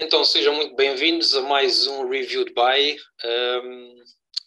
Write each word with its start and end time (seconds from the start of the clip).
Então 0.00 0.24
sejam 0.24 0.54
muito 0.54 0.76
bem-vindos 0.76 1.34
a 1.34 1.42
mais 1.42 1.88
um 1.88 2.08
Review 2.08 2.44
de. 2.44 2.52
Um, 3.24 3.96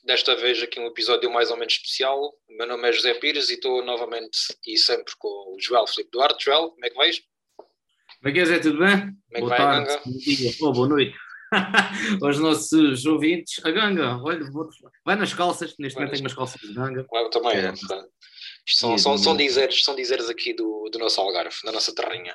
desta 0.06 0.34
vez 0.34 0.64
aqui 0.64 0.80
um 0.80 0.88
episódio 0.88 1.30
mais 1.30 1.52
ou 1.52 1.58
menos 1.58 1.74
especial. 1.74 2.18
O 2.50 2.58
meu 2.58 2.66
nome 2.66 2.88
é 2.88 2.94
José 2.94 3.14
Pires 3.16 3.50
e 3.50 3.56
estou 3.56 3.84
novamente 3.84 4.38
e 4.66 4.78
sempre 4.78 5.14
com 5.20 5.28
o 5.28 5.58
Joel 5.60 5.86
Filipe 5.88 6.10
Duarte. 6.10 6.46
Joel, 6.46 6.70
como 6.70 6.86
é 6.86 6.90
que 6.90 6.96
vais? 6.96 7.22
Como 7.58 8.30
é 8.30 8.32
que 8.32 8.40
é, 8.40 8.46
Zé? 8.46 8.60
Tudo 8.60 8.80
bem? 8.80 8.98
Como 8.98 9.12
é 9.12 9.34
que 9.34 9.40
boa 9.42 9.50
vai, 9.50 9.58
tarde, 9.58 9.88
Ganga? 9.90 10.02
bom 10.06 10.18
dia, 10.20 10.52
oh, 10.62 10.72
boa 10.72 10.88
noite. 10.88 11.18
Aos 12.24 12.40
nossos 12.40 13.06
ouvintes, 13.06 13.60
a 13.66 13.72
ganga, 13.72 14.24
olha, 14.24 14.50
vou... 14.52 14.70
vai 15.06 15.18
nas 15.18 15.34
calças, 15.34 15.76
neste 15.78 15.98
momento 15.98 16.12
tenho 16.12 16.24
umas 16.24 16.34
calças 16.34 16.62
de 16.62 16.74
ganga. 16.74 17.06
Eu 17.12 17.30
também, 17.30 17.58
é. 17.58 17.74
Isto 17.74 18.80
são, 18.80 18.98
são, 18.98 19.18
são, 19.18 19.36
dizeres, 19.36 19.84
são 19.84 19.96
dizeres 19.98 20.30
aqui 20.30 20.54
do, 20.54 20.90
do 20.90 20.98
nosso 20.98 21.20
Algarve, 21.20 21.58
da 21.66 21.74
nossa 21.74 21.94
terrinha. 21.94 22.34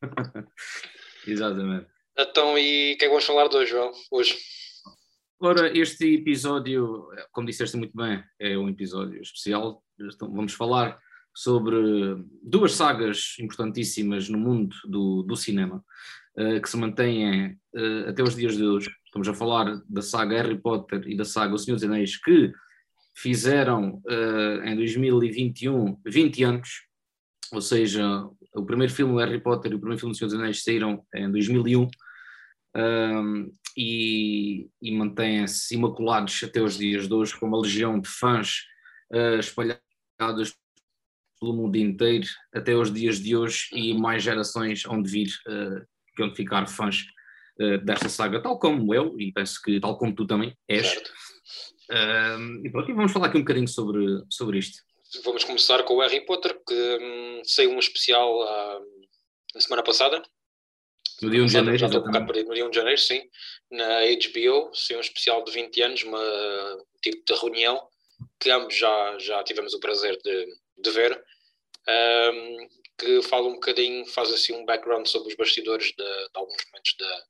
Exatamente. 1.26 1.88
Então, 2.22 2.58
e 2.58 2.92
o 2.92 2.98
que 2.98 3.04
é 3.04 3.06
que 3.06 3.08
vamos 3.08 3.24
falar 3.24 3.48
de 3.48 3.56
hoje, 3.56 3.70
João? 3.70 3.92
Hoje? 4.10 4.36
Ora, 5.40 5.74
este 5.74 6.16
episódio, 6.16 7.08
como 7.32 7.46
disseste 7.46 7.78
muito 7.78 7.96
bem, 7.96 8.22
é 8.38 8.58
um 8.58 8.68
episódio 8.68 9.22
especial. 9.22 9.82
Então, 9.98 10.30
vamos 10.30 10.52
falar 10.52 10.98
sobre 11.34 11.76
duas 12.42 12.72
sagas 12.72 13.36
importantíssimas 13.40 14.28
no 14.28 14.36
mundo 14.36 14.76
do, 14.84 15.22
do 15.22 15.34
cinema, 15.34 15.82
uh, 16.36 16.60
que 16.60 16.68
se 16.68 16.76
mantêm 16.76 17.52
uh, 17.74 18.10
até 18.10 18.22
os 18.22 18.36
dias 18.36 18.54
de 18.54 18.64
hoje. 18.64 18.90
Estamos 19.06 19.26
a 19.26 19.32
falar 19.32 19.80
da 19.88 20.02
saga 20.02 20.36
Harry 20.42 20.60
Potter 20.60 21.02
e 21.08 21.16
da 21.16 21.24
saga 21.24 21.54
O 21.54 21.58
Senhor 21.58 21.76
dos 21.76 21.84
Anéis, 21.84 22.18
que 22.22 22.52
fizeram 23.16 24.02
uh, 24.06 24.62
em 24.66 24.76
2021 24.76 25.98
20 26.04 26.44
anos, 26.44 26.68
ou 27.50 27.62
seja, 27.62 28.28
o 28.54 28.66
primeiro 28.66 28.92
filme 28.92 29.18
Harry 29.24 29.40
Potter 29.40 29.72
e 29.72 29.74
o 29.74 29.78
primeiro 29.78 29.98
filme 29.98 30.12
do 30.12 30.18
Senhor 30.18 30.28
dos 30.28 30.38
Anéis 30.38 30.62
saíram 30.62 31.02
em 31.14 31.30
2001 31.30 31.88
um, 32.76 33.52
e, 33.76 34.68
e 34.80 34.90
mantêm-se 34.92 35.74
imaculados 35.74 36.42
até 36.44 36.60
os 36.60 36.76
dias 36.76 37.08
de 37.08 37.14
hoje, 37.14 37.38
com 37.38 37.46
uma 37.46 37.60
legião 37.60 38.00
de 38.00 38.08
fãs 38.08 38.66
uh, 39.12 39.38
espalhadas 39.38 40.54
pelo 41.40 41.54
mundo 41.54 41.76
inteiro 41.76 42.26
até 42.54 42.74
os 42.74 42.92
dias 42.92 43.18
de 43.18 43.34
hoje 43.34 43.68
e 43.72 43.94
mais 43.94 44.22
gerações 44.22 44.84
onde 44.86 45.10
vir, 45.10 45.28
uh, 45.46 45.86
que 46.14 46.22
onde 46.22 46.36
ficar 46.36 46.66
fãs 46.66 47.04
uh, 47.60 47.78
desta 47.78 48.08
saga, 48.08 48.42
tal 48.42 48.58
como 48.58 48.94
eu, 48.94 49.18
e 49.18 49.32
penso 49.32 49.60
que 49.62 49.80
tal 49.80 49.96
como 49.96 50.14
tu 50.14 50.26
também 50.26 50.56
és. 50.68 50.96
Uh, 51.90 52.64
e 52.64 52.70
pronto, 52.70 52.90
e 52.90 52.94
vamos 52.94 53.12
falar 53.12 53.28
aqui 53.28 53.38
um 53.38 53.42
bocadinho 53.42 53.68
sobre, 53.68 54.04
sobre 54.28 54.58
isto. 54.58 54.78
Vamos 55.24 55.42
começar 55.42 55.82
com 55.82 55.94
o 55.94 56.00
Harry 56.00 56.24
Potter, 56.24 56.56
que 56.64 56.98
um, 57.00 57.42
saiu 57.44 57.72
um 57.72 57.78
especial 57.80 58.42
uh, 58.42 58.86
na 59.54 59.60
semana 59.60 59.82
passada, 59.82 60.22
no 61.22 61.30
dia 61.30 61.42
1 61.42 61.46
de 61.46 61.52
janeiro. 61.52 61.78
Já 61.78 61.86
estou 61.86 62.02
um 62.02 62.06
bocado 62.06 62.26
perdido. 62.26 62.48
No 62.48 62.54
dia 62.54 62.66
1 62.66 62.70
de 62.70 62.76
janeiro, 62.76 63.00
sim. 63.00 63.22
Na 63.70 64.00
HBO, 64.00 64.74
sim, 64.74 64.96
um 64.96 65.00
especial 65.00 65.44
de 65.44 65.52
20 65.52 65.82
anos, 65.82 66.02
uma 66.02 66.84
tipo 67.02 67.22
de 67.24 67.40
reunião 67.40 67.80
que 68.38 68.50
ambos 68.50 68.74
já, 68.74 69.18
já 69.18 69.42
tivemos 69.44 69.74
o 69.74 69.80
prazer 69.80 70.18
de, 70.22 70.46
de 70.78 70.90
ver. 70.90 71.22
Um, 71.88 72.68
que 72.98 73.22
fala 73.22 73.48
um 73.48 73.54
bocadinho, 73.54 74.04
faz 74.06 74.30
assim 74.32 74.54
um 74.54 74.64
background 74.64 75.06
sobre 75.06 75.28
os 75.28 75.34
bastidores 75.34 75.86
de, 75.86 75.94
de 75.96 76.30
alguns 76.34 76.62
momentos 76.66 76.96
da, 76.98 77.24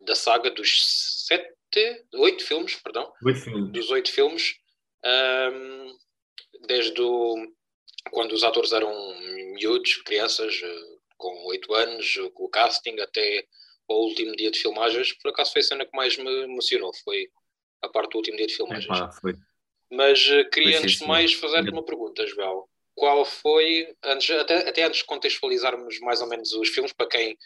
da 0.00 0.14
saga, 0.14 0.50
dos 0.50 1.26
sete, 1.26 2.04
oito 2.14 2.44
filmes, 2.44 2.76
perdão. 2.76 3.10
Oito 3.24 3.40
filmes. 3.40 3.72
Dos 3.72 3.90
oito 3.90 4.12
filmes. 4.12 4.56
Um, 5.04 5.96
desde 6.66 7.00
o, 7.00 7.36
quando 8.10 8.32
os 8.32 8.44
atores 8.44 8.72
eram 8.72 8.92
miúdos, 9.54 9.96
crianças, 10.02 10.60
com 11.16 11.46
oito 11.46 11.72
anos, 11.74 12.14
com 12.34 12.44
o 12.44 12.48
casting, 12.48 12.98
até 13.00 13.46
ao 13.88 14.00
último 14.00 14.34
dia 14.36 14.50
de 14.50 14.58
filmagens. 14.58 15.12
Por 15.12 15.30
acaso 15.30 15.52
foi 15.52 15.60
a 15.60 15.64
cena 15.64 15.84
que 15.84 15.96
mais 15.96 16.16
me 16.16 16.44
emocionou, 16.44 16.92
foi 17.04 17.28
a 17.82 17.88
parte 17.88 18.12
do 18.12 18.18
último 18.18 18.36
dia 18.36 18.46
de 18.46 18.54
filmagens. 18.54 18.86
Mas 19.90 20.28
uh, 20.28 20.48
queria, 20.50 20.78
antes 20.78 20.98
de 20.98 21.06
mais, 21.06 21.32
fazer-te 21.34 21.70
uma 21.70 21.84
pergunta, 21.84 22.26
Joel. 22.26 22.68
Qual 22.94 23.24
foi, 23.24 23.94
antes, 24.02 24.30
até, 24.30 24.68
até 24.68 24.82
antes 24.84 25.00
de 25.00 25.06
contextualizarmos 25.06 25.98
mais 26.00 26.20
ou 26.20 26.28
menos 26.28 26.52
os 26.52 26.68
filmes, 26.68 26.92
para 26.92 27.08
quem 27.08 27.36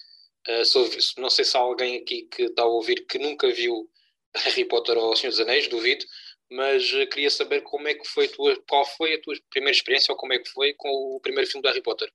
uh, 0.48 0.64
soube, 0.64 0.96
não 1.18 1.30
sei 1.30 1.44
se 1.44 1.56
há 1.56 1.60
alguém 1.60 1.96
aqui 1.96 2.22
que 2.22 2.44
está 2.44 2.62
a 2.62 2.66
ouvir 2.66 3.06
que 3.06 3.18
nunca 3.18 3.50
viu 3.50 3.88
Harry 4.36 4.64
Potter 4.64 4.96
ou 4.96 5.12
O 5.12 5.16
Senhor 5.16 5.30
dos 5.30 5.40
Anéis, 5.40 5.68
duvido, 5.68 6.04
mas 6.50 6.92
uh, 6.92 7.06
queria 7.08 7.30
saber 7.30 7.62
como 7.62 7.88
é 7.88 7.94
que 7.94 8.06
foi 8.06 8.28
tua, 8.28 8.56
qual 8.68 8.84
foi 8.84 9.14
a 9.14 9.20
tua 9.20 9.34
primeira 9.50 9.76
experiência 9.76 10.12
ou 10.12 10.18
como 10.18 10.32
é 10.32 10.38
que 10.38 10.48
foi 10.48 10.74
com 10.74 10.88
o 11.16 11.20
primeiro 11.20 11.50
filme 11.50 11.62
do 11.62 11.68
Harry 11.68 11.82
Potter. 11.82 12.10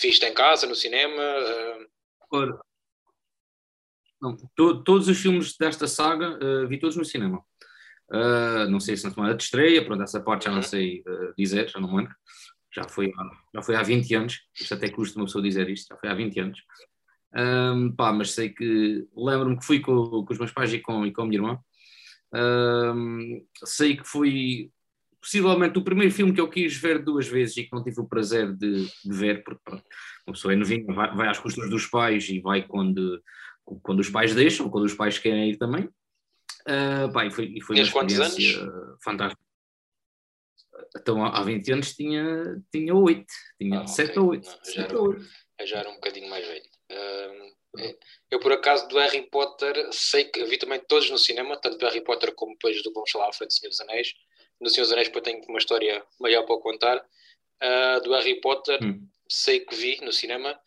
Viste 0.00 0.24
em 0.26 0.34
casa, 0.34 0.66
no 0.66 0.74
cinema? 0.74 1.22
Uh... 1.22 1.86
Ora, 2.30 2.60
não, 4.20 4.36
to, 4.56 4.82
todos 4.82 5.08
os 5.08 5.18
filmes 5.18 5.56
desta 5.56 5.86
saga 5.86 6.38
uh, 6.42 6.66
vi 6.66 6.78
todos 6.78 6.96
no 6.96 7.04
cinema. 7.04 7.44
Uh, 8.10 8.68
não 8.70 8.80
sei 8.80 8.96
se 8.96 9.04
na 9.04 9.10
semana 9.10 9.34
de 9.34 9.42
estreia, 9.42 9.84
pronto, 9.84 10.02
essa 10.02 10.20
parte 10.20 10.44
já 10.44 10.50
não 10.50 10.58
uhum. 10.58 10.62
sei 10.62 11.02
dizer, 11.36 11.68
já 11.68 11.80
não 11.80 11.90
me 11.90 11.98
lembro. 11.98 12.14
Já 12.74 12.88
foi, 12.88 13.12
já 13.54 13.62
foi 13.62 13.76
há 13.76 13.82
20 13.82 14.14
anos, 14.14 14.40
isto 14.58 14.74
até 14.74 14.88
custa 14.88 15.18
uma 15.18 15.26
pessoa 15.26 15.44
dizer 15.44 15.68
isto, 15.70 15.88
já 15.88 15.96
foi 15.96 16.08
há 16.08 16.14
20 16.14 16.40
anos. 16.40 16.60
Um, 17.36 17.92
pá, 17.92 18.12
mas 18.12 18.32
sei 18.32 18.48
que 18.48 19.06
lembro-me 19.16 19.58
que 19.58 19.64
fui 19.64 19.80
com, 19.80 20.24
com, 20.24 20.32
os 20.32 20.38
meus 20.38 20.52
pais 20.52 20.72
e 20.72 20.80
com, 20.80 21.04
e 21.06 21.12
com 21.12 21.22
a 21.22 21.26
minha 21.26 21.38
irmã. 21.38 21.58
Um, 22.32 23.46
sei 23.64 23.96
que 23.96 24.04
foi 24.04 24.70
possivelmente 25.24 25.78
o 25.78 25.82
primeiro 25.82 26.12
filme 26.12 26.34
que 26.34 26.40
eu 26.40 26.50
quis 26.50 26.76
ver 26.76 27.02
duas 27.02 27.26
vezes 27.26 27.56
e 27.56 27.64
que 27.64 27.72
não 27.72 27.82
tive 27.82 27.98
o 27.98 28.06
prazer 28.06 28.52
de, 28.52 28.84
de 28.84 29.16
ver, 29.16 29.42
porque 29.42 29.60
pronto, 29.64 29.82
uma 30.26 30.34
pessoa 30.34 30.52
é 30.52 30.56
novinha, 30.56 30.84
vai, 30.92 31.16
vai 31.16 31.28
às 31.28 31.38
custas 31.38 31.70
dos 31.70 31.86
pais 31.86 32.28
e 32.28 32.40
vai 32.40 32.62
quando, 32.62 33.22
quando 33.82 34.00
os 34.00 34.10
pais 34.10 34.34
deixam, 34.34 34.68
quando 34.68 34.84
os 34.84 34.92
pais 34.92 35.18
querem 35.18 35.48
ir 35.48 35.56
também. 35.56 35.88
Uh, 36.68 37.10
pá, 37.10 37.24
e 37.24 37.30
foi, 37.30 37.46
e 37.46 37.60
foi 37.62 37.76
uma 37.76 37.82
experiência 37.82 38.70
fantástica. 39.02 39.42
Então, 40.94 41.24
há 41.24 41.42
20 41.42 41.72
anos 41.72 41.94
tinha, 41.94 42.62
tinha 42.70 42.94
8, 42.94 43.24
tinha 43.58 43.80
ah, 43.80 43.86
7 43.86 44.10
okay. 44.10 44.22
ou 44.22 44.28
8. 44.28 44.46
Não, 44.46 44.72
já, 44.74 44.82
era, 44.82 45.00
8. 45.00 45.24
já 45.64 45.78
era 45.78 45.90
um 45.90 45.94
bocadinho 45.94 46.28
mais 46.28 46.46
velho. 46.46 46.64
Uh, 46.92 47.96
eu, 48.30 48.38
por 48.40 48.52
acaso, 48.52 48.86
do 48.88 48.98
Harry 48.98 49.22
Potter, 49.30 49.88
sei 49.90 50.24
que 50.24 50.44
vi 50.44 50.58
também 50.58 50.80
todos 50.86 51.08
no 51.08 51.18
cinema, 51.18 51.56
tanto 51.56 51.78
do 51.78 51.86
Harry 51.86 52.04
Potter 52.04 52.34
como 52.34 52.52
depois 52.52 52.82
do 52.82 52.92
Vamos 52.92 53.10
Falar 53.10 53.30
à 53.30 53.32
Frente 53.32 53.48
do 53.48 53.54
Senhor 53.54 53.70
dos 53.70 53.80
Anéis 53.80 54.12
no 54.60 54.68
Senhor 54.68 54.84
dos 54.84 54.92
Anéis, 54.92 55.08
porque 55.08 55.30
tenho 55.30 55.44
uma 55.48 55.58
história 55.58 56.04
maior 56.18 56.44
para 56.44 56.60
contar. 56.60 57.04
Uh, 57.62 58.00
do 58.02 58.12
Harry 58.12 58.40
Potter, 58.40 58.82
hum. 58.82 59.08
sei 59.28 59.60
que 59.60 59.74
vi 59.74 59.98
no 60.02 60.12
cinema, 60.12 60.58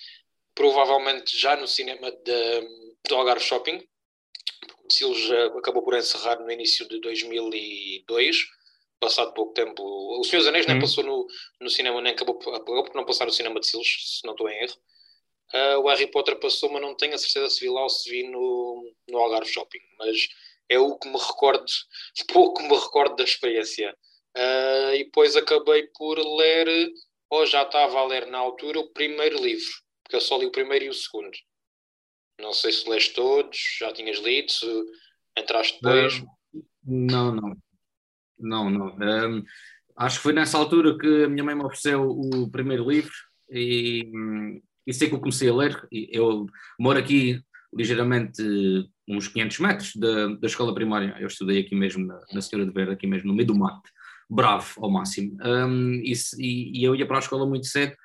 provavelmente 0.56 1.38
já 1.38 1.56
no 1.56 1.68
cinema 1.68 2.12
de, 2.12 2.62
do 3.08 3.16
Algarve 3.16 3.44
Shopping, 3.44 3.86
Silos 4.90 5.30
acabou 5.58 5.84
por 5.84 5.96
encerrar 5.96 6.40
no 6.40 6.52
início 6.52 6.88
de 6.88 7.00
2002, 7.02 8.38
passado 9.00 9.34
pouco 9.34 9.54
tempo. 9.54 9.84
O 9.84 10.24
Senhor 10.24 10.40
dos 10.40 10.48
Anéis 10.48 10.66
hum. 10.66 10.70
nem 10.70 10.80
passou 10.80 11.04
no, 11.04 11.28
no 11.60 11.70
cinema, 11.70 12.02
nem 12.02 12.14
acabou, 12.14 12.38
acabou 12.54 12.84
por 12.84 12.96
não 12.96 13.06
passar 13.06 13.26
no 13.26 13.32
cinema 13.32 13.60
de 13.60 13.68
Silos, 13.68 14.20
se 14.20 14.26
não 14.26 14.34
estou 14.34 14.50
em 14.50 14.64
erro. 14.64 14.76
Uh, 15.54 15.80
o 15.80 15.88
Harry 15.88 16.08
Potter 16.08 16.38
passou, 16.40 16.70
mas 16.72 16.82
não 16.82 16.96
tenho 16.96 17.16
a 17.16 17.18
certeza 17.18 17.50
se 17.50 17.62
vi 17.62 17.70
lá 17.70 17.84
ou 17.84 17.90
se 17.90 18.10
vi 18.10 18.24
no, 18.24 18.94
no 19.08 19.18
Algarve 19.18 19.50
Shopping. 19.50 19.80
Mas 19.98 20.28
é 20.70 20.80
o 20.80 20.98
que 20.98 21.08
me 21.08 21.18
recordo, 21.18 21.66
pouco 22.32 22.62
me 22.64 22.76
recordo 22.76 23.16
da 23.16 23.24
experiência. 23.24 23.96
Uh, 24.36 24.94
e 24.94 25.04
depois 25.06 25.36
acabei 25.36 25.88
por 25.98 26.20
ler, 26.20 26.92
ou 27.30 27.46
já 27.46 27.64
estava 27.64 28.00
a 28.00 28.06
ler 28.06 28.28
na 28.28 28.38
altura, 28.38 28.80
o 28.80 28.92
primeiro 28.92 29.42
livro, 29.44 29.72
porque 30.04 30.16
eu 30.16 30.22
só 30.22 30.38
li 30.38 30.46
o 30.46 30.52
primeiro 30.52 30.86
e 30.86 30.90
o 30.90 30.94
segundo. 30.94 31.36
Não 32.40 32.54
sei 32.54 32.72
se 32.72 32.88
leste 32.88 33.16
todos, 33.16 33.58
já 33.80 33.92
tinhas 33.92 34.20
lido, 34.20 34.52
se 34.52 34.68
entraste 35.36 35.80
depois. 35.82 36.24
não, 36.84 37.34
não. 37.34 37.58
Não, 38.40 38.70
não. 38.70 38.96
Um, 38.96 39.44
acho 39.96 40.18
que 40.18 40.24
foi 40.24 40.34
nessa 40.34 40.58
altura 40.58 40.98
que 40.98 41.24
a 41.24 41.30
minha 41.30 41.44
mãe 41.44 41.56
me 41.56 41.64
ofereceu 41.64 42.08
o 42.08 42.50
primeiro 42.50 42.88
livro 42.88 43.14
e, 43.50 44.08
e 44.86 44.94
sei 44.94 45.10
que 45.10 45.16
eu 45.16 45.20
comecei 45.20 45.50
a 45.50 45.56
ler. 45.56 45.88
Eu 45.92 46.46
moro 46.80 47.00
aqui 47.00 47.42
ligeiramente 47.74 48.42
uns 49.08 49.28
500 49.28 49.60
metros 49.60 49.96
da, 49.96 50.28
da 50.28 50.48
escola 50.48 50.74
primária. 50.74 51.16
Eu 51.20 51.28
estudei 51.28 51.60
aqui 51.60 51.76
mesmo 51.76 52.06
na, 52.06 52.20
na 52.34 52.42
Senhora 52.42 52.68
de 52.68 52.74
Verde, 52.74 52.94
aqui 52.94 53.08
mesmo 53.08 53.28
no 53.28 53.34
meio 53.34 53.48
do 53.48 53.56
mato, 53.56 53.90
bravo 54.30 54.74
ao 54.78 54.90
máximo. 54.90 55.38
Um, 55.44 55.94
e, 56.04 56.14
e, 56.38 56.84
eu 56.84 56.96
ia 56.96 57.06
para 57.06 57.18
a 57.18 57.20
escola 57.20 57.46
muito 57.46 57.68
cedo, 57.68 57.96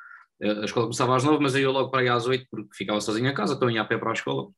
a 0.43 0.65
escola 0.65 0.87
começava 0.87 1.17
às 1.17 1.25
9, 1.25 1.41
mas 1.41 1.55
eu 1.55 1.63
ia 1.63 1.71
logo 1.71 1.91
para 1.91 2.01
aí 2.01 2.09
às 2.09 2.27
8, 2.27 2.47
porque 2.51 2.77
ficava 2.77 3.01
sozinho 3.01 3.29
em 3.29 3.35
casa, 3.35 3.55
então 3.55 3.71
ia 3.71 3.81
a 3.81 3.85
pé 3.85 3.97
para 3.97 4.11
a 4.11 4.15
escola. 4.15 4.49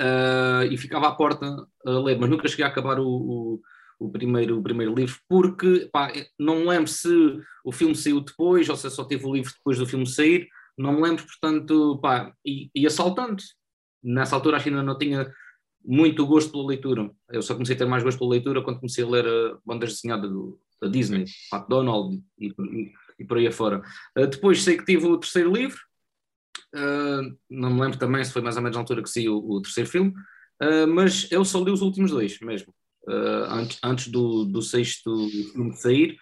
Uh, 0.00 0.64
e 0.70 0.76
ficava 0.76 1.08
à 1.08 1.12
porta 1.12 1.46
a 1.84 1.90
ler, 1.90 2.18
mas 2.18 2.30
nunca 2.30 2.48
cheguei 2.48 2.64
a 2.64 2.68
acabar 2.68 2.98
o, 2.98 3.06
o, 3.06 3.60
o 3.98 4.10
primeiro, 4.10 4.58
o 4.58 4.62
primeiro 4.62 4.94
livro, 4.94 5.18
porque 5.28 5.90
pá, 5.92 6.10
não 6.38 6.60
me 6.60 6.66
lembro 6.66 6.88
se 6.88 7.08
o 7.64 7.70
filme 7.70 7.94
saiu 7.94 8.20
depois 8.20 8.68
ou 8.68 8.76
se 8.76 8.88
só 8.90 9.04
tive 9.04 9.26
o 9.26 9.34
livro 9.34 9.52
depois 9.52 9.78
do 9.78 9.86
filme 9.86 10.06
sair, 10.06 10.48
não 10.76 10.94
me 10.94 11.02
lembro, 11.02 11.24
portanto, 11.26 11.98
pá, 12.00 12.32
ia 12.44 12.88
saltando. 12.88 13.42
Nessa 14.02 14.34
altura 14.34 14.56
acho 14.56 14.64
que 14.64 14.70
ainda 14.70 14.82
não 14.82 14.98
tinha 14.98 15.30
muito 15.84 16.26
gosto 16.26 16.50
pela 16.52 16.66
leitura. 16.66 17.10
Eu 17.30 17.42
só 17.42 17.54
comecei 17.54 17.74
a 17.74 17.78
ter 17.78 17.86
mais 17.86 18.02
gosto 18.02 18.18
pela 18.18 18.30
leitura 18.30 18.62
quando 18.62 18.80
comecei 18.80 19.04
a 19.04 19.08
ler 19.08 19.26
uh, 19.26 19.58
bandas 19.64 19.94
desenhadas 19.94 20.30
do, 20.30 20.60
da 20.80 20.88
Disney, 20.88 21.24
Pat 21.50 21.66
Donald 21.68 22.22
e, 22.38 22.48
e, 22.48 22.92
e, 23.18 23.24
por 23.24 23.38
aí 23.38 23.46
afora. 23.46 23.82
Uh, 24.16 24.26
depois 24.26 24.62
sei 24.62 24.76
que 24.76 24.84
tive 24.84 25.06
o 25.06 25.18
terceiro 25.18 25.52
livro, 25.52 25.78
Uh, 26.74 27.36
não 27.48 27.70
me 27.70 27.80
lembro 27.80 27.98
também 27.98 28.22
se 28.22 28.32
foi 28.32 28.42
mais 28.42 28.56
ou 28.56 28.62
menos 28.62 28.76
na 28.76 28.82
altura 28.82 29.02
que 29.02 29.10
saiu 29.10 29.38
o, 29.38 29.56
o 29.56 29.62
terceiro 29.62 29.90
filme, 29.90 30.10
uh, 30.62 30.86
mas 30.86 31.30
eu 31.30 31.44
só 31.44 31.62
li 31.62 31.70
os 31.70 31.82
últimos 31.82 32.10
dois 32.10 32.38
mesmo. 32.40 32.72
Antes, 33.48 33.78
antes 33.82 34.08
do, 34.08 34.44
do 34.44 34.62
sexto 34.62 35.28
filme 35.52 35.74
sair, 35.74 36.16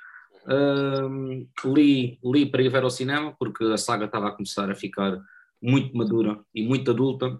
li, 1.67 2.19
li 2.25 2.47
para 2.47 2.63
ir 2.63 2.71
ver 2.71 2.83
ao 2.83 2.89
cinema, 2.89 3.35
porque 3.39 3.63
a 3.65 3.77
saga 3.77 4.07
estava 4.07 4.29
a 4.29 4.31
começar 4.31 4.71
a 4.71 4.75
ficar 4.75 5.21
muito 5.61 5.95
madura 5.95 6.41
e 6.55 6.63
muito 6.63 6.91
adulta, 6.91 7.39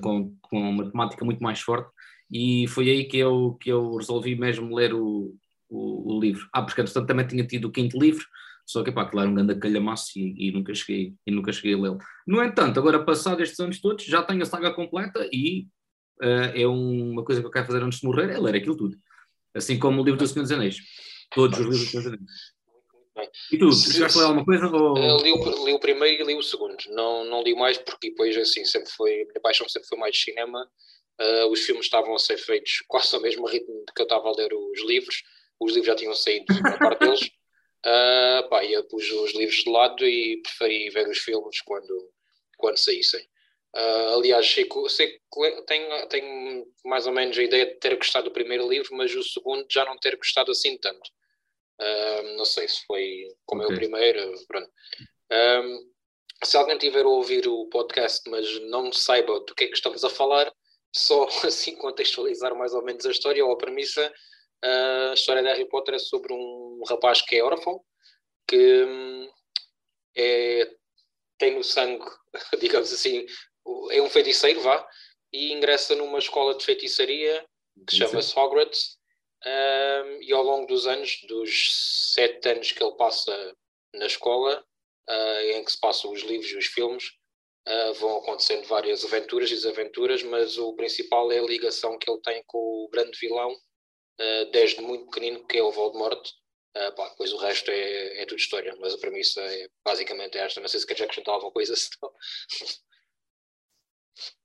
com, 0.00 0.34
com 0.40 0.70
uma 0.70 0.90
temática 0.90 1.24
muito 1.24 1.42
mais 1.42 1.60
forte, 1.60 1.90
e 2.30 2.66
foi 2.68 2.88
aí 2.88 3.04
que 3.04 3.18
eu, 3.18 3.56
que 3.60 3.70
eu 3.70 3.96
resolvi 3.96 4.36
mesmo 4.36 4.74
ler 4.74 4.94
o, 4.94 5.34
o, 5.68 6.16
o 6.16 6.20
livro. 6.20 6.48
Ah, 6.52 6.62
porque 6.62 6.80
entretanto 6.80 7.06
também 7.06 7.26
tinha 7.26 7.46
tido 7.46 7.66
o 7.66 7.72
quinto 7.72 7.98
livro, 7.98 8.24
só 8.64 8.84
que 8.84 8.92
pá, 8.92 9.02
aquilo 9.02 9.20
era 9.22 9.30
um 9.30 9.34
grande 9.34 9.56
calhamaço 9.56 10.16
e, 10.16 10.48
e, 10.48 10.52
nunca 10.52 10.72
cheguei, 10.72 11.14
e 11.26 11.30
nunca 11.30 11.52
cheguei 11.52 11.74
a 11.74 11.78
lê-lo. 11.78 11.98
No 12.26 12.42
entanto, 12.42 12.78
agora 12.78 13.04
passados 13.04 13.42
estes 13.42 13.58
anos 13.58 13.80
todos, 13.80 14.04
já 14.04 14.22
tenho 14.22 14.42
a 14.42 14.46
saga 14.46 14.72
completa 14.72 15.28
e 15.32 15.66
uh, 16.22 16.54
é 16.54 16.66
uma 16.66 17.24
coisa 17.24 17.40
que 17.40 17.46
eu 17.48 17.50
quero 17.50 17.66
fazer 17.66 17.82
antes 17.82 17.98
de 17.98 18.06
morrer, 18.06 18.30
é 18.30 18.38
ler 18.38 18.54
aquilo 18.54 18.76
tudo. 18.76 18.96
Assim 19.54 19.78
como 19.78 20.00
o 20.00 20.04
livro 20.04 20.20
do 20.20 20.26
Senhor 20.26 20.42
dos 20.42 20.52
Anéis. 20.52 20.76
Todos 21.34 21.58
os 21.58 21.64
livros 21.64 21.84
do 21.84 21.90
Senhor 21.90 22.02
dos 22.04 22.12
Anéis. 22.12 22.59
E 23.52 23.58
tu, 23.58 23.72
chegaste 23.72 24.18
a 24.18 24.20
ler 24.22 24.26
alguma 24.28 24.44
coisa? 24.44 24.66
Ou... 24.66 25.22
Li, 25.22 25.32
o, 25.32 25.64
li 25.64 25.72
o 25.72 25.80
primeiro 25.80 26.22
e 26.22 26.26
li 26.26 26.34
o 26.34 26.42
segundo. 26.42 26.76
Não, 26.88 27.24
não 27.24 27.42
li 27.42 27.54
mais 27.54 27.78
porque 27.78 28.10
depois 28.10 28.36
assim 28.36 28.64
sempre 28.64 28.90
foi, 28.90 29.22
a 29.22 29.26
minha 29.26 29.40
paixão 29.42 29.68
sempre 29.68 29.88
foi 29.88 29.98
mais 29.98 30.20
cinema. 30.20 30.70
Uh, 31.20 31.46
os 31.50 31.60
filmes 31.60 31.84
estavam 31.84 32.14
a 32.14 32.18
ser 32.18 32.38
feitos 32.38 32.82
quase 32.88 33.14
ao 33.14 33.20
mesmo 33.20 33.46
ritmo 33.46 33.84
que 33.94 34.00
eu 34.00 34.04
estava 34.04 34.28
a 34.28 34.36
ler 34.36 34.52
os 34.52 34.82
livros. 34.84 35.22
Os 35.60 35.72
livros 35.72 35.88
já 35.88 35.94
tinham 35.94 36.14
saído, 36.14 36.46
a 36.64 36.78
parte 36.78 37.00
deles. 37.00 37.30
Uh, 37.84 38.48
pá, 38.48 38.64
eu 38.64 38.84
pus 38.84 39.10
os 39.10 39.34
livros 39.34 39.56
de 39.56 39.70
lado 39.70 40.06
e 40.06 40.40
preferi 40.42 40.90
ver 40.90 41.08
os 41.08 41.18
filmes 41.18 41.60
quando, 41.62 42.10
quando 42.56 42.78
saíssem. 42.78 43.20
Uh, 43.74 44.18
aliás, 44.18 44.50
sei, 44.50 44.68
sei, 44.88 45.20
tenho, 45.66 46.08
tenho 46.08 46.66
mais 46.84 47.06
ou 47.06 47.12
menos 47.12 47.38
a 47.38 47.42
ideia 47.42 47.66
de 47.66 47.74
ter 47.76 47.96
gostado 47.96 48.24
do 48.24 48.32
primeiro 48.32 48.68
livro, 48.68 48.96
mas 48.96 49.14
o 49.14 49.22
segundo 49.22 49.64
já 49.70 49.84
não 49.84 49.96
ter 49.96 50.16
gostado 50.16 50.50
assim 50.50 50.76
tanto. 50.78 51.10
Uh, 51.80 52.36
não 52.36 52.44
sei 52.44 52.68
se 52.68 52.84
foi 52.86 53.24
como 53.46 53.62
okay. 53.62 53.72
é 53.72 53.76
o 53.76 53.78
primeiro. 53.78 54.34
Pronto. 54.46 54.70
se 56.44 56.56
alguém 56.56 56.78
tiver 56.78 57.04
a 57.04 57.08
ouvir 57.08 57.48
o 57.48 57.66
podcast, 57.68 58.28
mas 58.28 58.60
não 58.64 58.92
saiba 58.92 59.40
do 59.40 59.54
que 59.54 59.64
é 59.64 59.66
que 59.68 59.74
estamos 59.74 60.04
a 60.04 60.10
falar, 60.10 60.52
só 60.94 61.26
assim 61.46 61.76
contextualizar 61.76 62.54
mais 62.56 62.74
ou 62.74 62.82
menos 62.82 63.06
a 63.06 63.10
história 63.10 63.44
ou 63.44 63.52
a 63.52 63.56
premissa 63.56 64.12
a 64.62 65.14
história 65.14 65.42
de 65.42 65.48
Harry 65.48 65.68
Potter 65.68 65.94
é 65.94 65.98
sobre 65.98 66.32
um 66.32 66.82
rapaz 66.88 67.22
que 67.22 67.36
é 67.36 67.42
órfão, 67.42 67.82
que 68.46 68.84
hum, 68.84 69.30
é, 70.16 70.70
tem 71.38 71.54
no 71.54 71.64
sangue, 71.64 72.04
digamos 72.60 72.92
assim, 72.92 73.24
é 73.90 74.02
um 74.02 74.10
feiticeiro, 74.10 74.60
vá, 74.60 74.86
e 75.32 75.52
ingressa 75.52 75.94
numa 75.94 76.18
escola 76.18 76.56
de 76.56 76.64
feitiçaria 76.64 77.44
que 77.86 77.96
chama-se 77.96 78.38
Hogwarts. 78.38 78.98
Um, 79.46 80.22
e 80.22 80.32
ao 80.32 80.42
longo 80.42 80.66
dos 80.66 80.86
anos, 80.86 81.20
dos 81.26 82.12
sete 82.12 82.48
anos 82.48 82.72
que 82.72 82.82
ele 82.82 82.96
passa 82.96 83.56
na 83.94 84.06
escola, 84.06 84.62
uh, 85.08 85.40
em 85.54 85.64
que 85.64 85.72
se 85.72 85.80
passam 85.80 86.12
os 86.12 86.20
livros 86.22 86.50
e 86.50 86.58
os 86.58 86.66
filmes, 86.66 87.04
uh, 87.66 87.94
vão 87.94 88.18
acontecendo 88.18 88.66
várias 88.66 89.04
aventuras 89.04 89.50
e 89.50 89.54
desaventuras, 89.54 90.22
mas 90.22 90.58
o 90.58 90.74
principal 90.74 91.32
é 91.32 91.38
a 91.38 91.46
ligação 91.46 91.98
que 91.98 92.10
ele 92.10 92.20
tem 92.20 92.42
com 92.46 92.58
o 92.58 92.88
grande 92.90 93.18
vilão, 93.18 93.50
uh, 93.52 94.50
desde 94.52 94.82
muito 94.82 95.06
pequenino, 95.06 95.46
que 95.46 95.56
é 95.56 95.62
o 95.62 95.72
Voldemort. 95.72 96.22
Uh, 96.76 96.94
pá, 96.94 97.08
depois 97.08 97.32
o 97.32 97.38
resto 97.38 97.70
é, 97.70 98.22
é 98.22 98.26
tudo 98.26 98.38
história, 98.38 98.76
mas 98.78 98.94
a 98.94 98.98
premissa 98.98 99.40
é 99.40 99.68
basicamente 99.84 100.36
esta. 100.38 100.60
Não 100.60 100.68
sei 100.68 100.80
se 100.80 100.86
queres 100.86 101.02
acrescentar 101.02 101.34
alguma 101.34 101.52
coisa. 101.52 101.74
Senão... 101.74 102.12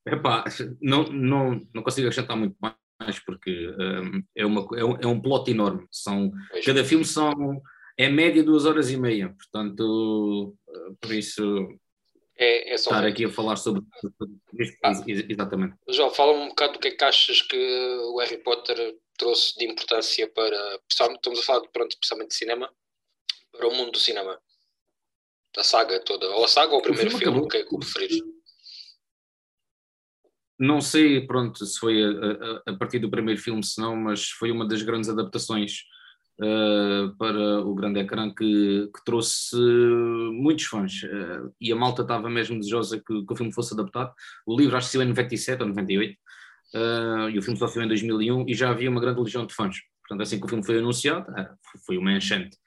Epá, 0.07 0.45
não, 0.81 1.03
não, 1.03 1.67
não 1.73 1.83
consigo 1.83 2.07
acrescentar 2.07 2.37
muito 2.37 2.55
mais 2.59 2.75
porque 3.25 3.67
um, 3.69 4.23
é, 4.35 4.45
uma, 4.45 4.67
é, 4.77 4.83
um, 4.83 4.95
é 4.97 5.07
um 5.07 5.21
plot 5.21 5.49
enorme. 5.51 5.87
São, 5.91 6.31
cada 6.65 6.83
filme 6.83 7.05
são, 7.05 7.33
é 7.97 8.09
média 8.09 8.43
duas 8.43 8.65
horas 8.65 8.91
e 8.91 8.97
meia, 8.97 9.29
portanto, 9.29 10.55
por 10.99 11.13
isso 11.13 11.67
é, 12.37 12.71
é 12.71 12.75
estar 12.75 13.05
aqui 13.05 13.25
a 13.25 13.29
falar 13.29 13.55
sobre. 13.55 13.81
Ah, 14.83 14.91
exatamente. 15.07 15.75
João, 15.87 16.11
fala-me 16.11 16.43
um 16.43 16.49
bocado 16.49 16.73
do 16.73 16.79
que 16.79 16.89
é 16.89 16.91
que 16.91 17.03
achas 17.03 17.41
que 17.41 17.57
o 17.57 18.19
Harry 18.19 18.37
Potter 18.43 18.97
trouxe 19.17 19.57
de 19.57 19.65
importância 19.65 20.29
para, 20.29 20.79
estamos 20.89 21.39
a 21.39 21.43
falar 21.43 21.61
de, 21.61 21.69
pronto, 21.69 21.91
especialmente 21.91 22.29
de 22.29 22.35
cinema, 22.35 22.69
para 23.51 23.67
o 23.67 23.73
mundo 23.73 23.91
do 23.91 23.99
cinema? 23.99 24.39
A 25.57 25.63
saga 25.63 26.01
toda, 26.01 26.27
ou 26.31 26.43
a 26.43 26.47
saga 26.49 26.73
ou 26.73 26.79
o 26.79 26.81
primeiro 26.81 27.07
o 27.07 27.17
filme, 27.17 27.23
filme 27.23 27.39
o 27.39 27.47
que 27.47 27.57
é 27.57 27.63
que 27.63 27.77
preferires? 27.77 28.21
Não 30.57 30.79
sei, 30.79 31.25
pronto, 31.27 31.65
se 31.65 31.77
foi 31.77 32.01
a, 32.03 32.07
a, 32.07 32.71
a, 32.71 32.77
partir 32.77 32.99
do 32.99 33.09
primeiro 33.09 33.39
filme, 33.39 33.63
se 33.63 33.79
não, 33.79 33.95
mas 33.95 34.29
foi 34.29 34.51
uma 34.51 34.65
das 34.65 34.81
grandes 34.81 35.09
adaptações 35.09 35.81
uh, 36.39 37.15
para 37.17 37.61
o 37.61 37.75
grande 37.75 37.99
ecrã 37.99 38.33
que, 38.33 38.89
que 38.93 39.05
trouxe 39.05 39.57
muitos 40.31 40.65
fãs. 40.65 41.03
Uh, 41.03 41.53
e 41.59 41.71
a 41.71 41.75
malta 41.75 42.01
estava 42.03 42.29
mesmo 42.29 42.57
desejosa 42.57 42.97
que, 42.97 43.25
que, 43.25 43.33
o 43.33 43.35
filme 43.35 43.53
fosse 43.53 43.73
adaptado. 43.73 44.13
O 44.45 44.57
livro 44.57 44.77
acho 44.77 44.87
que 44.87 44.93
saiu 44.93 45.03
em 45.03 45.09
97 45.09 45.61
ou 45.61 45.67
98, 45.69 46.13
uh, 46.13 47.29
e 47.29 47.37
o 47.37 47.41
filme 47.41 47.59
só 47.59 47.67
saiu 47.67 47.83
em 47.83 47.89
2001 47.89 48.45
e 48.47 48.53
já 48.53 48.69
havia 48.69 48.89
uma 48.89 49.01
grande 49.01 49.19
legião 49.19 49.45
de 49.45 49.53
fãs. 49.53 49.77
Portanto, 50.01 50.21
assim 50.21 50.39
que 50.39 50.45
o 50.45 50.49
filme 50.49 50.65
foi 50.65 50.77
anunciado, 50.77 51.25
foi 51.85 51.97
uma 51.97 52.13
enchente. 52.13 52.57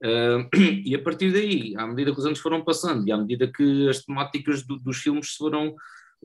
E 0.84 0.94
a 0.94 1.02
partir 1.02 1.32
daí, 1.32 1.72
à 1.78 1.86
medida 1.86 2.12
que 2.12 2.18
os 2.18 2.26
anos 2.26 2.38
foram 2.38 2.62
passando 2.62 3.08
e 3.08 3.12
à 3.12 3.16
medida 3.16 3.50
que 3.50 3.88
as 3.88 4.04
temáticas 4.04 4.62
do, 4.62 4.78
dos 4.78 4.98
filmes 4.98 5.30
foram, 5.30 5.74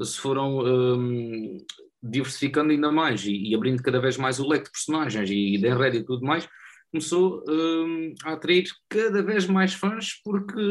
se 0.03 0.17
foram 0.19 0.59
um, 0.59 1.57
diversificando 2.01 2.71
ainda 2.71 2.91
mais 2.91 3.25
e, 3.25 3.49
e, 3.49 3.55
abrindo 3.55 3.83
cada 3.83 3.99
vez 3.99 4.17
mais 4.17 4.39
o 4.39 4.47
leque 4.47 4.65
de 4.65 4.71
personagens 4.71 5.29
e, 5.29 5.55
e 5.55 5.57
de 5.57 5.97
e 5.97 6.03
tudo 6.03 6.25
mais, 6.25 6.47
começou 6.91 7.43
um, 7.47 8.13
a 8.23 8.33
atrair 8.33 8.65
cada 8.87 9.21
vez 9.21 9.45
mais 9.45 9.73
fãs 9.73 10.21
porque 10.23 10.61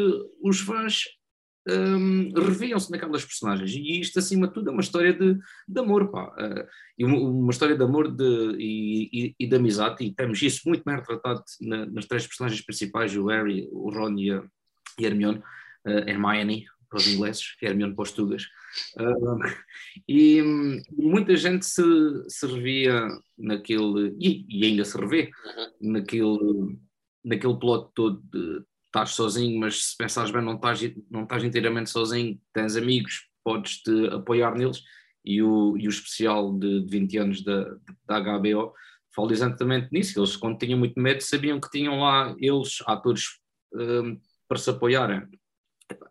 os 0.42 0.60
fãs 0.60 1.04
um, 1.68 2.30
reviam-se 2.34 2.90
naquelas 2.90 3.24
personagens. 3.24 3.72
E 3.72 4.00
isto, 4.00 4.18
acima 4.18 4.48
de 4.48 4.54
tudo, 4.54 4.70
é 4.70 4.72
uma 4.72 4.80
história 4.80 5.12
de, 5.12 5.38
de 5.68 5.80
amor, 5.80 6.10
pá. 6.10 6.28
Uh, 6.28 6.66
e 6.98 7.04
uma, 7.04 7.18
uma, 7.18 7.50
história 7.50 7.76
de 7.76 7.84
amor 7.84 8.10
de, 8.10 8.56
e, 8.58 9.10
e, 9.12 9.34
e, 9.38 9.46
de 9.46 9.56
amizade, 9.56 10.02
e 10.04 10.14
temos 10.14 10.40
isso 10.40 10.62
muito 10.66 10.82
bem 10.84 10.96
retratado 10.96 11.42
na, 11.60 11.86
nas 11.86 12.06
três 12.06 12.26
personagens 12.26 12.62
principais, 12.62 13.14
o 13.16 13.26
Harry, 13.26 13.68
o 13.70 13.90
Ron 13.90 14.16
e 14.18 14.30
a, 14.30 14.42
e 14.98 15.04
a 15.04 15.08
Hermione, 15.08 15.42
uh, 15.86 16.08
Hermione, 16.08 16.66
para 16.88 16.98
os 16.98 17.08
ingleses, 17.08 17.56
Hermione 17.62 17.94
para 17.94 18.02
os 18.02 18.12
tugas. 18.12 18.44
Uh, 18.96 19.38
e, 20.08 20.38
e, 20.38 21.02
muita 21.02 21.36
gente 21.36 21.66
se, 21.66 21.82
se 22.28 22.46
revia 22.46 23.08
naquele, 23.36 24.14
e, 24.18 24.46
e 24.48 24.64
ainda 24.64 24.84
se 24.84 24.96
revê, 24.98 25.30
uhum. 25.80 25.92
naquele, 25.92 26.78
naquele 27.24 27.58
plot 27.58 27.90
todo 27.94 28.22
de 28.32 28.64
estás 28.88 29.10
sozinho, 29.10 29.60
mas 29.60 29.90
se 29.90 29.96
pensares 29.96 30.30
bem, 30.30 30.42
não 30.42 30.54
estás, 30.54 30.80
não 31.10 31.22
estás 31.22 31.44
inteiramente 31.44 31.90
sozinho, 31.90 32.40
tens 32.52 32.76
amigos, 32.76 33.28
podes-te 33.44 34.08
apoiar 34.08 34.54
neles. 34.54 34.82
E 35.24 35.42
o, 35.42 35.76
e 35.76 35.86
o 35.86 35.90
especial 35.90 36.56
de, 36.58 36.80
de 36.84 36.90
20 36.90 37.18
anos 37.18 37.44
da, 37.44 37.76
da 38.06 38.20
HBO 38.20 38.72
fala 39.14 39.32
exatamente 39.32 39.88
nisso. 39.92 40.18
Eles, 40.18 40.36
quando 40.36 40.58
tinham 40.58 40.78
muito 40.78 40.98
medo, 40.98 41.20
sabiam 41.20 41.60
que 41.60 41.70
tinham 41.70 42.00
lá 42.00 42.34
eles, 42.38 42.78
atores, 42.86 43.24
um, 43.74 44.18
para 44.48 44.58
se 44.58 44.70
apoiarem. 44.70 45.22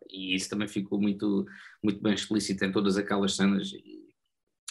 E 0.10 0.36
isso 0.36 0.50
também 0.50 0.68
ficou 0.68 1.00
muito, 1.00 1.46
muito 1.84 2.02
bem 2.02 2.14
explícito 2.14 2.64
em 2.66 2.72
todas 2.72 2.98
aquelas 2.98 3.36
cenas 3.36 3.72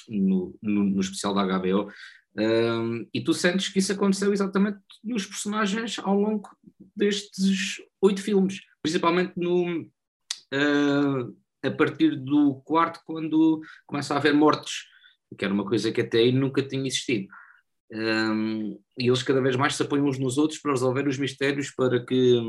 no, 0.09 0.57
no, 0.63 0.85
no 0.85 1.01
especial 1.01 1.35
da 1.35 1.45
HBO. 1.45 1.91
Um, 2.39 3.09
e 3.15 3.23
tu 3.23 3.33
sentes 3.33 3.69
que 3.69 3.79
isso 3.79 3.93
aconteceu 3.93 4.33
exatamente 4.33 4.79
nos 5.03 5.25
personagens 5.25 5.99
ao 5.99 6.15
longo 6.15 6.49
destes 6.95 7.81
oito 8.01 8.21
filmes, 8.21 8.61
principalmente 8.83 9.33
no, 9.37 9.81
uh, 9.83 11.37
a 11.63 11.71
partir 11.71 12.15
do 12.17 12.57
quarto, 12.57 13.01
quando 13.07 13.63
começa 13.87 14.15
a 14.15 14.19
haver 14.19 14.35
mortes, 14.35 14.85
que 15.37 15.45
era 15.45 15.55
uma 15.55 15.65
coisa 15.65 15.91
que 15.91 16.03
até 16.03 16.19
aí 16.19 16.33
nunca 16.33 16.63
tinha 16.63 16.87
existido. 16.87 17.29
Um, 17.89 18.81
e 18.99 19.07
eles 19.07 19.23
cada 19.23 19.41
vez 19.41 19.55
mais 19.55 19.77
se 19.77 19.83
apoiam 19.83 20.07
uns 20.07 20.19
nos 20.19 20.39
outros 20.39 20.59
para 20.59 20.73
resolver 20.73 21.07
os 21.07 21.19
mistérios 21.19 21.71
para 21.71 22.05
que, 22.05 22.41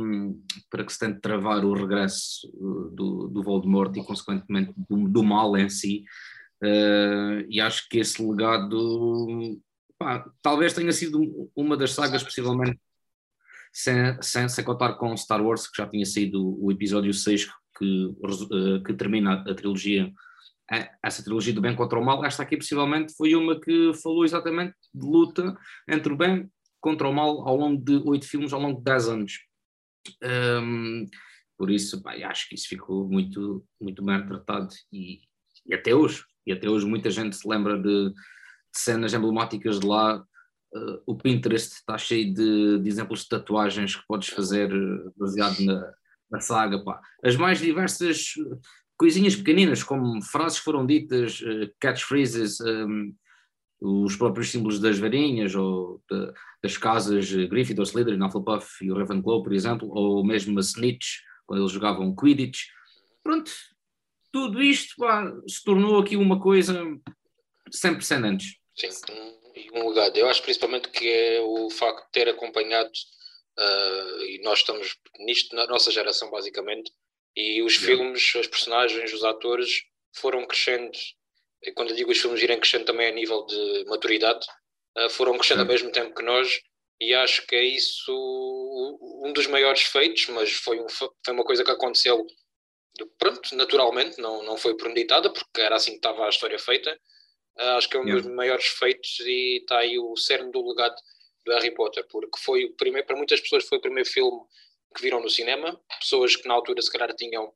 para 0.69 0.83
que 0.83 0.91
se 0.91 0.97
tente 0.97 1.21
travar 1.21 1.63
o 1.63 1.73
regresso 1.73 2.51
do, 2.91 3.27
do 3.27 3.43
Voldemort 3.43 3.95
e 3.95 4.03
consequentemente 4.03 4.73
do, 4.75 5.07
do 5.07 5.23
mal 5.23 5.55
em 5.55 5.69
si. 5.69 6.03
Uh, 6.63 7.45
e 7.49 7.61
acho 7.61 7.87
que 7.87 7.99
esse 7.99 8.23
legado 8.25 9.59
pá, 9.97 10.29
talvez 10.41 10.73
tenha 10.73 10.91
sido 10.91 11.49
uma 11.55 11.75
das 11.75 11.91
sagas, 11.91 12.23
possivelmente, 12.23 12.79
sem, 13.71 14.19
sem, 14.21 14.49
sem, 14.49 14.63
contar 14.63 14.93
com 14.93 15.15
Star 15.15 15.43
Wars, 15.43 15.67
que 15.67 15.77
já 15.77 15.87
tinha 15.87 16.05
saído 16.05 16.57
o 16.63 16.71
episódio 16.71 17.13
6, 17.13 17.47
que, 17.77 18.15
que 18.85 18.93
termina 18.93 19.33
a 19.33 19.53
trilogia, 19.53 20.03
eh, 20.03 20.11
essa 21.03 21.23
trilogia 21.23 21.53
do 21.53 21.61
bem 21.61 21.75
contra 21.75 21.99
o 21.99 22.03
mal. 22.03 22.23
Esta 22.25 22.43
aqui, 22.43 22.57
possivelmente, 22.57 23.13
foi 23.15 23.35
uma 23.35 23.59
que 23.59 23.93
falou 24.01 24.25
exatamente 24.25 24.75
de 24.93 25.05
luta 25.05 25.57
entre 25.87 26.13
o 26.13 26.17
bem 26.17 26.49
contra 26.79 27.07
o 27.07 27.13
mal 27.13 27.47
ao 27.47 27.55
longo 27.55 27.83
de 27.83 27.95
oito 28.05 28.27
filmes, 28.27 28.53
ao 28.53 28.61
longo 28.61 28.77
de 28.77 28.83
dez 28.83 29.07
anos. 29.07 29.39
Um, 30.23 31.05
Por 31.57 31.71
isso, 31.71 32.01
pá, 32.03 32.13
acho 32.13 32.47
que 32.47 32.55
isso 32.55 32.67
ficou 32.67 33.07
muito, 33.09 33.65
muito 33.81 34.03
bem 34.03 34.25
tratado 34.25 34.69
e, 34.93 35.21
e 35.65 35.73
até 35.73 35.93
hoje, 35.95 36.23
e 36.45 36.51
até 36.51 36.69
hoje 36.69 36.85
muita 36.85 37.09
gente 37.09 37.35
se 37.35 37.47
lembra 37.47 37.77
de, 37.77 38.09
de 38.09 38.15
cenas 38.71 39.13
emblemáticas 39.13 39.79
de 39.79 39.87
lá. 39.87 40.23
Uh, 40.73 41.01
o 41.07 41.15
Pinterest 41.15 41.73
está 41.73 41.97
cheio 41.97 42.33
de, 42.33 42.79
de, 42.79 42.89
exemplos 42.89 43.21
de 43.21 43.29
tatuagens 43.29 43.95
que 43.95 44.05
podes 44.05 44.29
fazer 44.29 44.71
eh, 44.71 45.11
baseado 45.15 45.59
na, 45.61 45.93
na 46.29 46.39
saga. 46.41 46.83
Pá. 46.83 47.01
As 47.23 47.35
mais 47.35 47.59
diversas 47.59 48.33
coisinhas 48.97 49.35
pequeninas, 49.35 49.83
como 49.83 50.21
frases 50.21 50.59
que 50.59 50.65
foram 50.65 50.85
ditas, 50.85 51.41
uh, 51.41 51.71
catchphrases, 51.79 52.59
um, 52.61 53.13
os 53.79 54.15
próprios 54.15 54.49
símbolos 54.49 54.79
das 54.79 54.97
varinhas 54.97 55.53
ou 55.53 56.01
de, 56.09 56.33
das 56.63 56.77
casas 56.77 57.31
Gryffindor, 57.31 57.85
Slytherin, 57.85 58.23
Hufflepuff 58.23 58.83
e 58.83 58.91
o 58.91 58.97
Ravenclaw, 58.97 59.43
por 59.43 59.53
exemplo, 59.53 59.89
ou 59.91 60.25
mesmo 60.25 60.57
a 60.57 60.61
Snitch, 60.61 61.19
quando 61.45 61.61
eles 61.61 61.71
jogavam 61.71 62.15
Quidditch. 62.15 62.65
Pronto, 63.23 63.51
tudo 64.31 64.61
isto 64.61 64.95
pá, 64.97 65.31
se 65.47 65.63
tornou 65.63 65.99
aqui 65.99 66.15
uma 66.15 66.39
coisa 66.39 66.83
sem 67.71 67.93
precedentes. 67.93 68.57
Sim, 68.75 68.89
e 69.55 69.71
um 69.77 69.89
legado. 69.89 70.17
Eu 70.17 70.29
acho 70.29 70.43
principalmente 70.43 70.89
que 70.89 71.07
é 71.07 71.41
o 71.41 71.69
facto 71.69 72.05
de 72.05 72.11
ter 72.11 72.29
acompanhado, 72.29 72.89
uh, 72.89 74.23
e 74.23 74.41
nós 74.43 74.59
estamos 74.59 74.97
nisto 75.19 75.55
na 75.55 75.67
nossa 75.67 75.91
geração 75.91 76.29
basicamente, 76.29 76.91
e 77.39 77.61
os 77.61 77.75
filmes, 77.75 78.33
os 78.35 78.47
personagens, 78.47 79.13
os 79.13 79.23
atores 79.23 79.83
foram 80.13 80.45
crescendo 80.47 80.97
e 81.63 81.71
quando 81.71 81.89
eu 81.89 81.95
digo 81.95 82.11
os 82.11 82.17
filmes 82.17 82.41
irem 82.41 82.59
crescendo 82.59 82.85
também 82.85 83.07
a 83.07 83.11
nível 83.11 83.45
de 83.45 83.85
maturidade, 83.85 84.45
uh, 84.97 85.09
foram 85.09 85.37
crescendo 85.37 85.61
ao 85.61 85.67
mesmo 85.67 85.91
tempo 85.91 86.15
que 86.15 86.23
nós, 86.23 86.61
e 86.99 87.13
acho 87.13 87.45
que 87.47 87.55
é 87.55 87.63
isso 87.63 88.13
um 89.23 89.33
dos 89.33 89.47
maiores 89.47 89.81
feitos, 89.81 90.27
mas 90.27 90.51
foi, 90.51 90.79
um, 90.79 90.87
foi 90.89 91.09
uma 91.27 91.43
coisa 91.43 91.63
que 91.63 91.71
aconteceu 91.71 92.25
pronto, 93.19 93.55
naturalmente, 93.55 94.19
não, 94.19 94.41
não 94.43 94.57
foi 94.57 94.75
premeditada, 94.75 95.31
porque 95.31 95.61
era 95.61 95.75
assim 95.75 95.91
que 95.91 95.97
estava 95.97 96.25
a 96.25 96.29
história 96.29 96.57
feita. 96.57 96.99
Uh, 97.59 97.77
acho 97.77 97.89
que 97.89 97.97
é 97.97 97.99
um 97.99 98.03
yeah. 98.03 98.21
dos 98.21 98.35
maiores 98.35 98.65
feitos 98.67 99.19
e 99.19 99.57
está 99.57 99.79
aí 99.79 99.97
o 99.99 100.15
cerne 100.15 100.51
do 100.51 100.67
legado 100.67 100.95
do 101.45 101.53
Harry 101.53 101.73
Potter, 101.73 102.05
porque 102.07 102.39
foi 102.39 102.65
o 102.65 102.75
primeiro, 102.75 103.05
para 103.05 103.15
muitas 103.15 103.39
pessoas 103.41 103.65
foi 103.65 103.77
o 103.77 103.81
primeiro 103.81 104.07
filme 104.09 104.39
que 104.97 105.03
viram 105.03 105.21
no 105.21 105.29
cinema, 105.29 105.79
pessoas 105.99 106.35
que 106.35 106.47
na 106.47 106.55
altura 106.55 106.81
se 106.81 106.91
calhar 106.91 107.13
tinham 107.15 107.53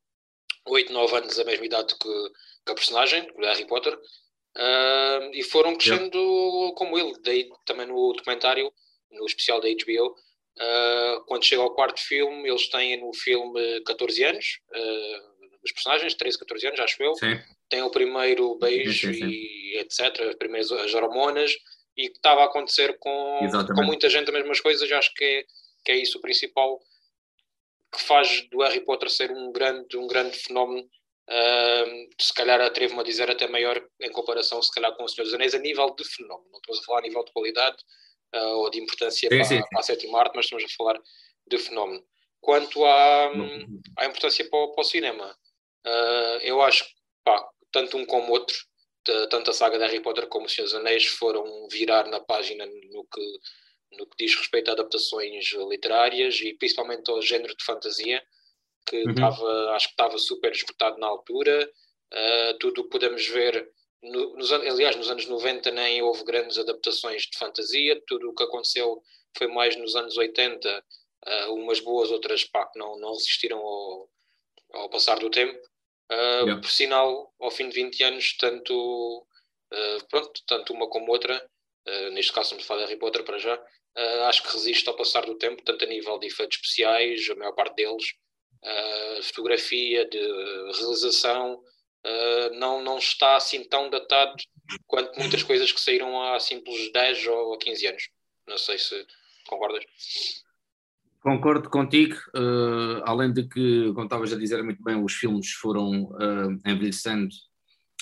8, 0.68 0.94
9 0.94 1.18
anos, 1.18 1.40
a 1.40 1.44
mesma 1.44 1.66
idade 1.66 1.96
que, 1.96 2.30
que 2.66 2.72
a 2.72 2.76
personagem, 2.76 3.26
do 3.34 3.46
Harry 3.46 3.66
Potter, 3.66 3.94
uh, 3.96 5.32
e 5.34 5.44
foram 5.44 5.76
crescendo 5.76 6.18
yeah. 6.18 6.76
como 6.76 6.98
ele. 7.00 7.14
Daí 7.24 7.50
também 7.66 7.88
no 7.88 8.14
documentário, 8.14 8.72
no 9.12 9.26
especial 9.26 9.60
da 9.60 9.68
HBO, 9.68 10.08
uh, 10.08 10.16
ah, 10.60 11.24
quando 11.28 11.46
chega 11.46 11.64
ao 11.64 11.74
quarto 11.74 12.00
filme, 12.00 12.48
eles 12.48 12.70
têm 12.70 13.02
no 13.02 13.12
filme 13.14 13.82
14 13.82 14.24
anos, 14.24 14.60
uh, 14.70 15.32
os 15.64 15.72
personagens, 15.72 16.14
13, 16.14 16.40
14 16.40 16.68
anos, 16.68 16.80
acho 16.80 17.04
eu. 17.04 17.16
Sim. 17.16 17.40
Tem 17.70 17.82
o 17.82 17.90
primeiro 17.90 18.56
beijo 18.56 19.14
sim, 19.14 19.20
sim, 19.20 19.30
e 19.30 19.78
etc., 19.80 20.38
primeiras 20.38 20.72
as 20.72 20.94
hormonas, 20.94 21.52
e 21.98 22.08
que 22.10 22.18
estava 22.18 22.42
a 22.42 22.46
acontecer 22.46 22.98
com, 23.00 23.40
com 23.76 23.84
muita 23.84 24.10
gente 24.10 24.30
as 24.30 24.34
mesmas 24.34 24.60
coisas, 24.60 24.92
acho 24.92 25.14
que 25.14 25.24
é, 25.24 25.46
que 25.84 25.92
é 25.92 25.96
isso 25.98 26.18
o 26.18 26.22
principal 26.22 26.80
que 27.94 28.02
faz 28.04 28.48
do 28.50 28.60
Harry 28.62 28.82
Potter 28.82 29.10
ser 29.10 29.32
um 29.32 29.52
grande, 29.52 29.98
um 29.98 30.08
grande 30.08 30.38
fenómeno 30.38 30.88
Uh, 31.32 32.10
se 32.20 32.34
calhar 32.34 32.60
atrevo-me 32.60 33.00
a 33.00 33.04
dizer 33.04 33.32
até 33.32 33.48
maior 33.48 33.82
em 34.02 34.12
comparação 34.12 34.62
se 34.62 34.70
calhar 34.70 34.94
com 34.98 35.06
o 35.06 35.08
Senhor 35.08 35.24
dos 35.24 35.34
Anéis 35.34 35.56
a 35.56 35.60
nível 35.60 35.96
de 35.96 36.04
fenómeno, 36.04 36.50
não 36.52 36.60
estamos 36.60 36.82
a 36.82 36.84
falar 36.84 37.00
a 37.00 37.04
nível 37.04 37.24
de 37.24 37.32
qualidade 37.32 37.78
uh, 38.36 38.58
ou 38.58 38.70
de 38.70 38.82
importância 38.82 39.30
sim, 39.30 39.38
para, 39.38 39.46
sim. 39.46 39.62
para, 39.70 39.80
a 39.80 39.84
sétima 39.84 40.20
arte, 40.20 40.34
mas 40.36 40.46
estamos 40.46 40.66
a 40.66 40.76
falar 40.76 41.00
de 41.48 41.58
fenómeno. 41.58 42.04
Quanto 42.42 42.84
à, 42.84 43.32
à 43.98 44.06
importância 44.06 44.50
para 44.50 44.60
o, 44.60 44.74
para 44.74 44.82
o 44.82 44.84
cinema, 44.84 45.38
uh, 45.88 46.38
eu 46.42 46.62
acho 46.62 46.84
que 46.86 46.92
tanto 47.72 47.96
um 47.96 48.06
como 48.06 48.34
outro, 48.34 48.58
de, 49.06 49.28
tanto 49.28 49.52
a 49.52 49.54
saga 49.54 49.78
de 49.78 49.86
Harry 49.86 50.02
Potter 50.02 50.28
como 50.28 50.48
o 50.48 50.50
Senhor 50.50 50.66
dos 50.66 50.76
Anéis 50.76 51.06
foram 51.06 51.66
virar 51.70 52.08
na 52.08 52.20
página 52.20 52.66
no 52.66 53.06
que, 53.06 53.40
no 53.98 54.06
que 54.08 54.26
diz 54.26 54.36
respeito 54.36 54.70
a 54.70 54.74
adaptações 54.74 55.52
literárias 55.70 56.40
e 56.42 56.54
principalmente 56.54 57.10
ao 57.10 57.22
género 57.22 57.56
de 57.56 57.64
fantasia 57.64 58.22
que 58.88 59.04
uhum. 59.04 59.12
estava, 59.12 59.72
acho 59.72 59.88
que 59.88 59.94
estava 59.94 60.18
super 60.18 60.52
esgotado 60.52 61.00
na 61.00 61.08
altura. 61.08 61.72
Uh, 62.14 62.58
tudo 62.60 62.82
o 62.82 62.84
que 62.84 62.90
podemos 62.90 63.26
ver, 63.28 63.70
no, 64.04 64.36
nos, 64.36 64.52
aliás, 64.52 64.96
nos 64.96 65.10
anos 65.10 65.26
90 65.28 65.72
nem 65.72 66.02
houve 66.02 66.24
grandes 66.24 66.58
adaptações 66.58 67.24
de 67.24 67.38
fantasia, 67.38 68.02
tudo 68.06 68.30
o 68.30 68.36
que 68.36 68.44
aconteceu 68.44 69.02
foi 69.38 69.48
mais 69.48 69.78
nos 69.78 69.96
anos 69.96 70.18
80, 70.18 70.68
uh, 70.68 70.84
ah, 71.26 71.52
umas 71.52 71.80
boas, 71.80 72.12
outras 72.12 72.44
pá, 72.44 72.66
que 72.66 72.78
não, 72.78 73.00
não 73.00 73.14
resistiram 73.14 73.60
ao, 73.60 74.10
ao 74.74 74.90
passar 74.90 75.20
do 75.20 75.30
tempo. 75.30 75.58
Uh, 76.12 76.44
yeah. 76.44 76.62
Por 76.62 76.70
sinal, 76.70 77.34
ao 77.40 77.50
fim 77.50 77.70
de 77.70 77.76
20 77.76 78.04
anos, 78.04 78.36
tanto, 78.38 79.26
pronto, 80.10 80.42
tanto 80.46 80.74
uma 80.74 80.90
como 80.90 81.10
outra, 81.10 81.50
neste 82.12 82.34
caso 82.34 82.48
estamos 82.48 82.66
a 82.66 82.68
falar 82.68 82.82
de 82.82 82.88
Harry 82.88 83.00
Potter 83.00 83.24
para 83.24 83.38
já, 83.38 83.58
acho 84.28 84.44
que 84.44 84.54
resiste 84.54 84.88
ao 84.88 84.96
passar 84.96 85.26
do 85.26 85.36
tempo, 85.36 85.64
tanto 85.64 85.86
a 85.86 85.88
nível 85.88 86.18
de 86.20 86.28
efeitos 86.28 86.58
especiais, 86.58 87.30
a 87.30 87.36
maior 87.36 87.54
parte 87.54 87.76
deles, 87.76 88.14
uh, 88.64 89.24
fotografia, 89.24 90.08
de 90.08 90.20
realização, 90.80 91.56
uh, 91.56 92.54
não, 92.58 92.82
não 92.82 92.98
está 92.98 93.36
assim 93.36 93.64
tão 93.64 93.90
datado 93.90 94.36
quanto 94.88 95.18
muitas 95.20 95.44
coisas 95.44 95.72
que 95.72 95.82
saíram 95.82 96.22
há 96.22 96.40
simples 96.40 96.92
10 96.92 97.28
ou 97.28 97.58
15 97.58 97.88
anos. 97.88 98.10
Não 98.48 98.58
sei 98.58 98.78
se 98.78 99.06
concordas. 99.48 99.84
Concordo 101.22 101.70
contigo, 101.70 102.16
uh, 102.36 103.04
além 103.06 103.32
de 103.32 103.48
que, 103.48 103.92
como 103.94 104.06
estavas 104.06 104.34
a 104.34 104.38
dizer 104.38 104.64
muito 104.64 104.82
bem, 104.82 105.04
os 105.04 105.14
filmes 105.14 105.52
foram 105.52 106.06
uh, 106.06 106.52
envelhecendo. 106.66 107.30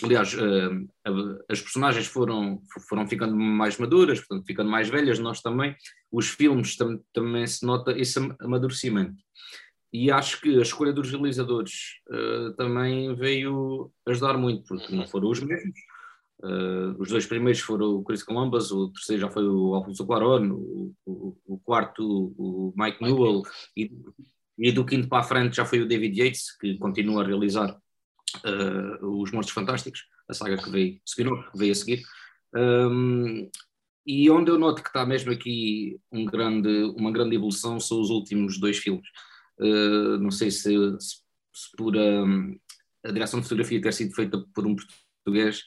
Aliás, 0.03 0.33
uh, 0.33 1.39
as 1.49 1.61
personagens 1.61 2.07
foram, 2.07 2.61
foram 2.87 3.07
ficando 3.07 3.35
mais 3.35 3.77
maduras, 3.77 4.19
portanto, 4.19 4.45
ficando 4.45 4.69
mais 4.69 4.89
velhas, 4.89 5.19
nós 5.19 5.41
também. 5.41 5.75
Os 6.11 6.29
filmes 6.29 6.75
tam 6.75 6.99
também 7.13 7.45
se 7.47 7.65
nota 7.65 7.91
esse 7.97 8.19
amadurecimento 8.39 9.17
e 9.91 10.11
acho 10.11 10.39
que 10.39 10.57
a 10.57 10.61
escolha 10.61 10.93
dos 10.93 11.09
realizadores 11.09 11.99
uh, 12.09 12.53
também 12.55 13.15
veio 13.15 13.91
ajudar 14.07 14.37
muito, 14.37 14.63
porque 14.67 14.95
não 14.95 15.07
foram 15.07 15.29
os 15.29 15.39
mesmos. 15.39 15.79
Uh, 16.41 16.95
os 16.99 17.09
dois 17.09 17.25
primeiros 17.25 17.59
foram 17.59 17.95
o 17.95 18.03
Chris 18.03 18.23
Columbus, 18.23 18.71
o 18.71 18.89
terceiro 18.91 19.23
já 19.23 19.29
foi 19.29 19.47
o 19.47 19.73
Alfonso 19.73 20.05
Cuarón, 20.05 20.51
o, 20.51 20.93
o, 21.05 21.37
o, 21.45 21.59
quarto 21.59 22.33
o 22.37 22.73
Mike 22.77 23.03
Newell, 23.03 23.41
e, 23.75 23.91
e, 24.57 24.71
do 24.71 24.85
quinto 24.85 25.09
para 25.09 25.19
a 25.19 25.23
frente 25.23 25.57
já 25.57 25.65
foi 25.65 25.81
o 25.81 25.87
David 25.87 26.17
Yates, 26.17 26.55
que 26.57 26.77
continua 26.77 27.23
a 27.23 27.27
realizar 27.27 27.77
uh, 28.45 29.21
Os 29.21 29.31
Mortos 29.31 29.53
Fantásticos, 29.53 30.05
a 30.27 30.33
saga 30.33 30.57
que 30.57 30.69
veio, 30.69 30.99
que 31.15 31.57
veio 31.57 31.71
a 31.71 31.75
seguir. 31.75 32.03
Um, 32.55 33.49
e 34.05 34.29
onde 34.29 34.49
eu 34.49 34.57
noto 34.57 34.81
que 34.81 34.89
está 34.89 35.05
mesmo 35.05 35.31
aqui 35.31 35.99
um 36.11 36.25
grande, 36.25 36.83
uma 36.97 37.11
grande 37.11 37.35
evolução 37.35 37.79
são 37.79 38.01
os 38.01 38.09
últimos 38.09 38.59
dois 38.59 38.77
filmes. 38.77 39.07
Uh, 39.59 40.17
não 40.19 40.31
sei 40.31 40.49
se, 40.49 40.73
se, 40.99 41.17
se 41.53 41.77
por 41.77 41.95
um, 41.95 42.57
a 43.05 43.11
direção 43.11 43.39
de 43.39 43.45
fotografia 43.45 43.81
ter 43.81 43.93
sido 43.93 44.15
feita 44.15 44.43
por 44.53 44.65
um 44.65 44.75
português 44.75 45.59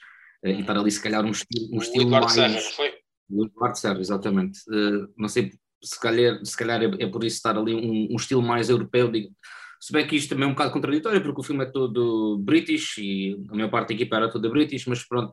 uh, 0.44 0.48
e 0.48 0.60
estar 0.60 0.76
ali 0.76 0.90
se 0.90 1.02
calhar 1.02 1.24
um 1.24 1.30
estilo, 1.30 1.76
um 1.76 1.78
estilo 1.78 2.10
mais... 2.10 2.32
Serra, 2.32 2.58
foi? 2.58 2.92
O 3.30 3.46
Eduardo 3.46 3.78
Serra, 3.78 4.00
exatamente. 4.00 4.58
Uh, 4.68 5.12
não 5.16 5.28
sei, 5.28 5.52
se 5.82 5.98
calhar, 6.00 6.44
se 6.44 6.56
calhar 6.56 6.82
é, 6.82 7.04
é, 7.04 7.06
por 7.06 7.24
isso 7.24 7.36
estar 7.36 7.56
ali 7.56 7.74
um, 7.74 8.12
um 8.12 8.16
estilo 8.16 8.42
mais 8.42 8.68
europeu, 8.68 9.10
digo, 9.10 9.34
se 9.82 9.92
bem 9.92 10.06
que 10.06 10.14
isto 10.14 10.28
também 10.28 10.44
é 10.44 10.46
um 10.46 10.52
bocado 10.52 10.70
contraditório, 10.70 11.20
porque 11.20 11.40
o 11.40 11.42
filme 11.42 11.64
é 11.64 11.66
todo 11.66 12.38
British 12.38 12.98
e 12.98 13.36
a 13.50 13.54
maior 13.56 13.68
parte 13.68 13.88
da 13.88 13.94
equipa 13.94 14.14
era 14.14 14.30
toda 14.30 14.48
British, 14.48 14.86
mas 14.86 15.02
pronto, 15.02 15.32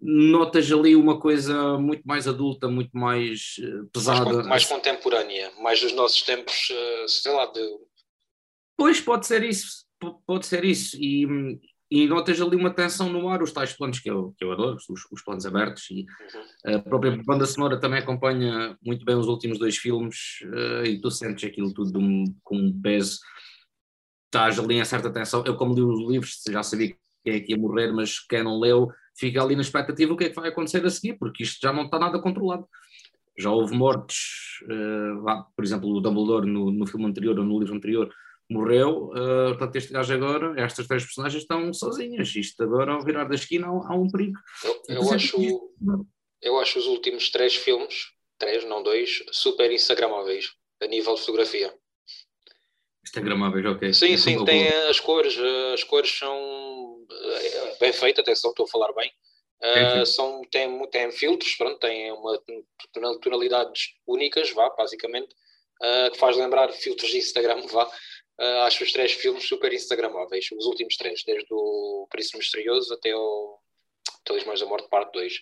notas 0.00 0.70
ali 0.70 0.94
uma 0.94 1.18
coisa 1.18 1.76
muito 1.78 2.04
mais 2.04 2.28
adulta, 2.28 2.68
muito 2.68 2.96
mais 2.96 3.56
uh, 3.58 3.84
pesada. 3.92 4.34
Mais, 4.34 4.46
mais, 4.46 4.64
contemporânea, 4.66 5.50
mais 5.60 5.80
dos 5.80 5.92
nossos 5.94 6.22
tempos, 6.22 6.70
uh, 6.70 7.08
sei 7.08 7.32
lá, 7.32 7.46
de... 7.46 7.60
Pois, 8.76 9.00
pode 9.00 9.26
ser 9.26 9.42
isso, 9.42 9.84
pode 10.28 10.46
ser 10.46 10.64
isso, 10.64 10.96
e, 10.96 11.26
e 11.90 12.06
notas 12.06 12.40
ali 12.40 12.54
uma 12.54 12.70
tensão 12.70 13.08
no 13.08 13.28
ar, 13.28 13.42
os 13.42 13.50
tais 13.50 13.72
planos 13.72 13.98
que 13.98 14.08
eu, 14.08 14.32
que 14.38 14.44
eu 14.44 14.52
adoro, 14.52 14.76
os, 14.76 15.10
os 15.10 15.22
planos 15.24 15.44
abertos, 15.44 15.90
e 15.90 16.06
uhum. 16.66 16.76
a 16.76 16.78
própria 16.78 17.20
banda 17.24 17.46
sonora 17.46 17.80
também 17.80 17.98
acompanha 17.98 18.78
muito 18.80 19.04
bem 19.04 19.16
os 19.16 19.26
últimos 19.26 19.58
dois 19.58 19.76
filmes, 19.76 20.38
uh, 20.44 20.86
e 20.86 21.00
tu 21.00 21.10
sentes 21.10 21.42
aquilo 21.42 21.74
tudo 21.74 22.00
com 22.44 22.56
um 22.56 22.80
peso, 22.80 23.18
estás 24.32 24.58
ali 24.58 24.78
em 24.78 24.84
certa 24.84 25.12
tensão, 25.12 25.44
eu 25.46 25.54
como 25.56 25.74
li 25.74 25.82
os 25.82 26.00
livros 26.10 26.40
já 26.48 26.62
sabia 26.62 26.96
quem 27.22 27.34
é 27.34 27.40
que 27.40 27.52
ia 27.52 27.58
morrer, 27.58 27.92
mas 27.92 28.18
quem 28.18 28.42
não 28.42 28.58
leu 28.58 28.88
fica 29.14 29.42
ali 29.42 29.54
na 29.54 29.60
expectativa 29.60 30.12
o 30.12 30.16
que 30.16 30.24
é 30.24 30.28
que 30.30 30.34
vai 30.34 30.48
acontecer 30.48 30.84
a 30.86 30.90
seguir, 30.90 31.18
porque 31.18 31.42
isto 31.42 31.60
já 31.60 31.72
não 31.72 31.84
está 31.84 31.98
nada 31.98 32.18
controlado. 32.18 32.66
Já 33.38 33.50
houve 33.50 33.74
mortes, 33.74 34.60
uh, 34.64 35.44
por 35.54 35.64
exemplo, 35.64 35.88
o 35.90 36.00
Dumbledore 36.00 36.46
no, 36.46 36.70
no 36.70 36.86
filme 36.86 37.06
anterior 37.06 37.38
ou 37.38 37.44
no 37.44 37.58
livro 37.58 37.74
anterior 37.74 38.12
morreu, 38.50 39.10
uh, 39.10 39.48
portanto 39.48 39.76
este 39.76 39.92
gajo 39.92 40.14
agora, 40.14 40.60
estas 40.60 40.86
três 40.86 41.04
personagens 41.04 41.42
estão 41.42 41.72
sozinhas, 41.72 42.34
isto 42.34 42.62
agora 42.62 42.92
ao 42.92 43.02
virar 43.02 43.24
da 43.24 43.34
esquina 43.34 43.66
há, 43.66 43.92
há 43.92 43.94
um 43.94 44.08
perigo. 44.08 44.38
Eu, 44.64 44.96
eu 44.96 45.12
acho, 45.12 45.70
eu 46.42 46.58
acho 46.58 46.78
os 46.78 46.86
últimos 46.86 47.30
três 47.30 47.54
filmes, 47.54 48.10
três, 48.38 48.64
não 48.66 48.82
dois, 48.82 49.22
super 49.30 49.70
instagramáveis, 49.70 50.52
a 50.82 50.86
nível 50.86 51.14
de 51.14 51.20
fotografia. 51.20 51.72
Instagramáveis, 53.04 53.66
ok. 53.66 53.92
Sim, 53.92 54.16
sim, 54.16 54.44
tem 54.44 54.68
as 54.68 55.00
cores, 55.00 55.36
as 55.74 55.82
cores 55.84 56.10
são 56.10 57.04
eh, 57.10 57.76
bem 57.80 57.92
feitas, 57.92 58.22
atenção, 58.22 58.50
estou 58.50 58.64
a 58.64 58.68
falar 58.68 58.92
bem. 58.92 59.12
Uh, 59.62 60.04
são, 60.04 60.42
tem, 60.50 60.90
tem 60.90 61.12
filtros, 61.12 61.54
pronto, 61.54 61.78
tem 61.78 62.10
uma 62.10 62.36
tonalidades 63.20 63.94
únicas, 64.04 64.50
vá, 64.50 64.68
basicamente, 64.70 65.32
uh, 65.80 66.10
que 66.10 66.18
faz 66.18 66.36
lembrar 66.36 66.72
filtros 66.72 67.10
de 67.10 67.18
Instagram, 67.18 67.60
vá. 67.70 67.86
Uh, 68.40 68.62
acho 68.62 68.82
os 68.82 68.92
três 68.92 69.12
filmes 69.12 69.46
super 69.46 69.72
instagramáveis, 69.72 70.48
os 70.50 70.64
últimos 70.64 70.96
três, 70.96 71.22
desde 71.24 71.46
o 71.50 72.08
Príncipe 72.10 72.38
Misterioso 72.38 72.92
até 72.92 73.14
o 73.14 73.58
Talismãs 74.24 74.58
da 74.58 74.66
Morte, 74.66 74.88
parte 74.88 75.12
2. 75.12 75.34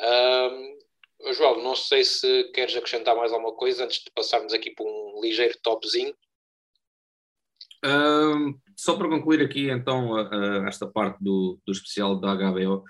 Uh, 0.00 1.32
João, 1.32 1.62
não 1.62 1.74
sei 1.74 2.04
se 2.04 2.44
queres 2.52 2.76
acrescentar 2.76 3.16
mais 3.16 3.32
alguma 3.32 3.54
coisa 3.54 3.84
antes 3.84 4.00
de 4.04 4.10
passarmos 4.10 4.52
aqui 4.52 4.70
para 4.70 4.84
um 4.84 5.20
ligeiro 5.22 5.56
topzinho. 5.62 6.14
Uh, 7.86 8.58
só 8.76 8.96
para 8.96 9.08
concluir 9.08 9.40
aqui 9.40 9.70
então 9.70 10.18
esta 10.66 10.86
parte 10.86 11.22
do, 11.22 11.58
do 11.64 11.72
especial 11.72 12.18
da 12.18 12.34
HBO, 12.34 12.84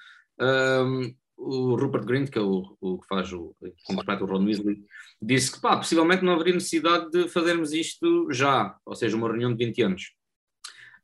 o 1.37 1.77
Rupert 1.77 2.05
Grint, 2.05 2.31
que 2.31 2.39
é 2.39 2.43
o, 2.43 2.77
o 2.81 2.99
que 2.99 3.07
faz 3.07 3.33
o, 3.33 3.55
que 3.61 3.93
interpreta 3.93 4.25
o 4.25 4.27
Ron 4.27 4.45
Weasley, 4.45 4.79
disse 5.21 5.53
que 5.53 5.61
pá, 5.61 5.77
possivelmente 5.77 6.25
não 6.25 6.33
haveria 6.33 6.55
necessidade 6.55 7.11
de 7.11 7.29
fazermos 7.29 7.73
isto 7.73 8.33
já, 8.33 8.77
ou 8.85 8.95
seja, 8.95 9.17
uma 9.17 9.29
reunião 9.29 9.55
de 9.55 9.65
20 9.65 9.83
anos. 9.83 10.03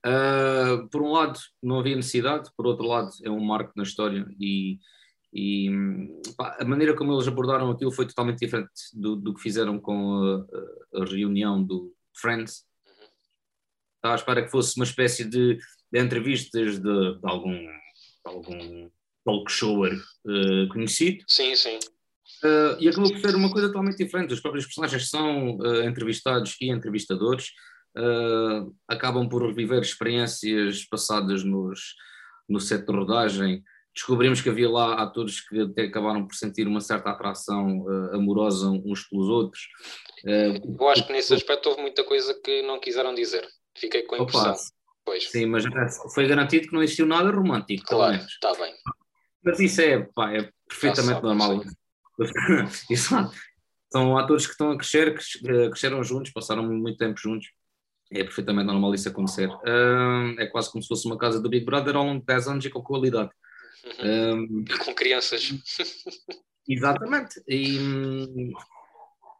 Uh, 0.05 0.89
por 0.89 1.03
um 1.03 1.13
lado, 1.13 1.39
não 1.63 1.79
havia 1.79 1.95
necessidade, 1.95 2.51
por 2.57 2.67
outro 2.67 2.87
lado, 2.87 3.11
é 3.23 3.31
um 3.31 3.41
marco 3.45 3.73
na 3.77 3.85
história 3.85 4.27
e, 4.41 4.79
e 5.33 5.71
pá, 6.37 6.57
a 6.59 6.65
maneira 6.65 6.97
como 6.97 7.13
eles 7.13 7.29
abordaram 7.29 7.71
aquilo 7.71 7.93
foi 7.93 8.07
totalmente 8.07 8.41
diferente 8.41 8.71
do, 8.95 9.15
do 9.15 9.35
que 9.35 9.41
fizeram 9.41 9.79
com 9.79 10.45
a, 10.95 11.01
a, 11.01 11.05
reunião 11.05 11.63
do 11.63 11.95
Friends. 12.17 12.65
Estava 14.03 14.15
à 14.15 14.17
espera 14.17 14.43
que 14.43 14.51
fosse 14.51 14.75
uma 14.77 14.85
espécie 14.85 15.25
de, 15.25 15.59
de 15.93 16.01
entrevistas 16.01 16.81
de, 16.81 16.83
de 16.83 17.21
algum, 17.23 17.55
de 17.55 17.71
algum 18.25 18.91
talk 19.25 19.49
shower 19.49 19.95
uh, 19.95 20.69
conhecido. 20.73 21.23
Sim, 21.29 21.55
sim. 21.55 21.79
Uh, 22.43 22.75
e 22.81 22.89
acabou 22.89 23.13
por 23.13 23.21
ser 23.21 23.37
uma 23.37 23.53
coisa 23.53 23.69
totalmente 23.69 23.99
diferente. 23.99 24.35
Os 24.35 24.41
próprios 24.41 24.65
personagens 24.65 25.09
são 25.09 25.57
uh, 25.59 25.85
entrevistados 25.85 26.57
e 26.61 26.71
entrevistadores, 26.71 27.51
uh, 27.97 28.75
acabam 28.89 29.29
por 29.29 29.47
reviver 29.47 29.81
experiências 29.81 30.85
passadas 30.85 31.45
nos, 31.45 31.95
no 32.49 32.59
set 32.59 32.85
de 32.85 32.93
rodagem. 32.93 33.63
Descobrimos 33.95 34.41
que 34.41 34.49
havia 34.49 34.69
lá 34.69 34.95
atores 35.01 35.47
que 35.49 35.61
até 35.61 35.83
acabaram 35.83 36.27
por 36.27 36.35
sentir 36.35 36.67
uma 36.67 36.81
certa 36.81 37.11
atração 37.11 37.87
amorosa 38.15 38.71
uns 38.71 39.07
pelos 39.07 39.29
outros. 39.29 39.69
Eu 40.25 40.89
acho 40.89 41.07
que 41.07 41.13
nesse 41.13 41.35
aspecto 41.35 41.69
houve 41.69 41.83
muita 41.83 42.03
coisa 42.03 42.33
que 42.43 42.63
não 42.63 42.81
quiseram 42.81 43.15
dizer. 43.15 43.47
Fiquei 43.77 44.03
com 44.03 44.17
a 44.17 44.19
impressão. 44.19 44.55
Pois. 45.05 45.31
Sim, 45.31 45.47
mas 45.47 45.65
foi 46.15 46.29
garantido 46.29 46.69
que 46.69 46.75
não 46.75 46.83
existiu 46.83 47.07
nada 47.07 47.31
romântico. 47.31 47.85
Claro, 47.85 48.17
está 48.17 48.53
bem. 48.55 48.73
Mas 49.45 49.59
isso 49.59 49.81
é, 49.81 50.01
pá, 50.15 50.33
é 50.33 50.49
perfeitamente 50.69 51.15
sabe, 51.15 51.27
normal. 51.27 51.65
Exato. 52.89 53.33
São 53.91 54.17
atores 54.17 54.47
que 54.47 54.53
estão 54.53 54.71
a 54.71 54.79
crescer, 54.79 55.15
que 55.15 55.49
eh, 55.49 55.69
cresceram 55.69 56.03
juntos, 56.03 56.33
passaram 56.33 56.63
muito 56.63 56.97
tempo 56.97 57.19
juntos. 57.19 57.49
É 58.11 58.23
perfeitamente 58.23 58.67
normal 58.67 58.95
isso 58.95 59.09
acontecer. 59.09 59.49
Uh, 59.49 60.39
é 60.39 60.47
quase 60.47 60.71
como 60.71 60.83
se 60.83 60.89
fosse 60.89 61.07
uma 61.07 61.19
casa 61.19 61.41
do 61.41 61.49
Big 61.49 61.65
Brother 61.65 61.97
ao 61.97 62.05
longo 62.05 62.21
de 62.21 62.27
10 62.27 62.49
anos 62.49 62.65
e 62.65 62.71
com 62.71 62.83
qualidade. 62.83 63.31
Uhum. 63.99 64.65
com 64.85 64.95
crianças. 64.95 65.53
Exatamente. 66.69 67.43
E 67.49 67.79
hum, 67.79 68.53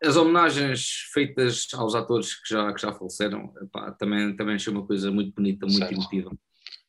as 0.05 0.17
homenagens 0.17 1.09
feitas 1.13 1.69
aos 1.75 1.95
atores 1.95 2.35
que 2.35 2.55
já, 2.55 2.73
que 2.73 2.81
já 2.81 2.93
faleceram 2.93 3.53
epá, 3.63 3.93
também, 3.93 4.35
também 4.35 4.57
achei 4.57 4.73
uma 4.73 4.87
coisa 4.87 5.11
muito 5.11 5.35
bonita, 5.35 5.65
muito 5.67 5.79
certo. 5.79 5.95
emotiva. 5.95 6.31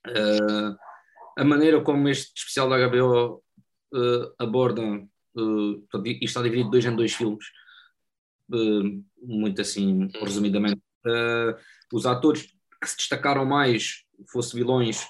Uh, 0.07 0.75
a 1.37 1.43
maneira 1.43 1.81
como 1.81 2.09
este 2.09 2.31
especial 2.35 2.69
da 2.69 2.87
HBO 2.87 3.43
uh, 3.93 4.33
aborda, 4.39 4.81
uh, 4.81 5.87
isto 6.05 6.23
está 6.23 6.41
dividido 6.41 6.71
dois 6.71 6.85
em 6.85 6.95
dois 6.95 7.13
filmes, 7.13 7.45
uh, 8.51 9.03
muito 9.21 9.61
assim, 9.61 10.09
resumidamente. 10.21 10.81
Uh, 11.05 11.55
os 11.93 12.05
atores 12.05 12.47
que 12.81 12.89
se 12.89 12.97
destacaram 12.97 13.45
mais, 13.45 14.03
fosse 14.31 14.55
vilões 14.55 15.07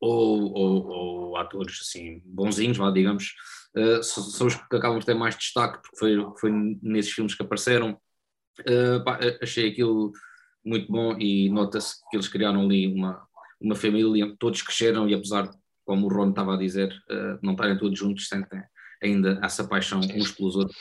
ou, 0.00 0.52
ou, 0.52 0.86
ou 0.86 1.36
atores 1.36 1.78
assim, 1.80 2.20
bonzinhos, 2.24 2.76
vá, 2.76 2.90
digamos, 2.90 3.34
uh, 3.76 4.02
são 4.02 4.46
os 4.46 4.54
que 4.54 4.76
acabam 4.76 4.98
por 4.98 5.04
ter 5.04 5.14
mais 5.14 5.36
destaque, 5.36 5.80
porque 5.82 5.96
foi, 5.96 6.16
foi 6.38 6.50
nesses 6.82 7.12
filmes 7.12 7.34
que 7.34 7.42
apareceram. 7.42 8.00
Uh, 8.60 9.04
pá, 9.04 9.18
achei 9.42 9.70
aquilo 9.70 10.12
muito 10.64 10.90
bom 10.90 11.16
e 11.18 11.48
nota-se 11.50 11.96
que 12.10 12.16
eles 12.16 12.28
criaram 12.28 12.62
ali 12.62 12.92
uma, 12.92 13.26
uma 13.60 13.76
família, 13.76 14.34
todos 14.38 14.62
cresceram 14.62 15.08
e 15.08 15.14
apesar, 15.14 15.50
como 15.84 16.06
o 16.06 16.08
Ron 16.08 16.30
estava 16.30 16.54
a 16.54 16.58
dizer, 16.58 16.92
uh, 17.10 17.38
não 17.42 17.52
estarem 17.52 17.78
todos 17.78 17.98
juntos, 17.98 18.28
sentem 18.28 18.62
ainda 19.02 19.38
essa 19.42 19.66
paixão 19.66 20.02
Sim. 20.02 20.18
uns 20.18 20.32
pelos 20.32 20.56
outros. 20.56 20.76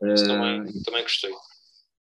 Uh, 0.00 0.14
também, 0.26 0.82
também 0.84 1.02
gostei. 1.02 1.32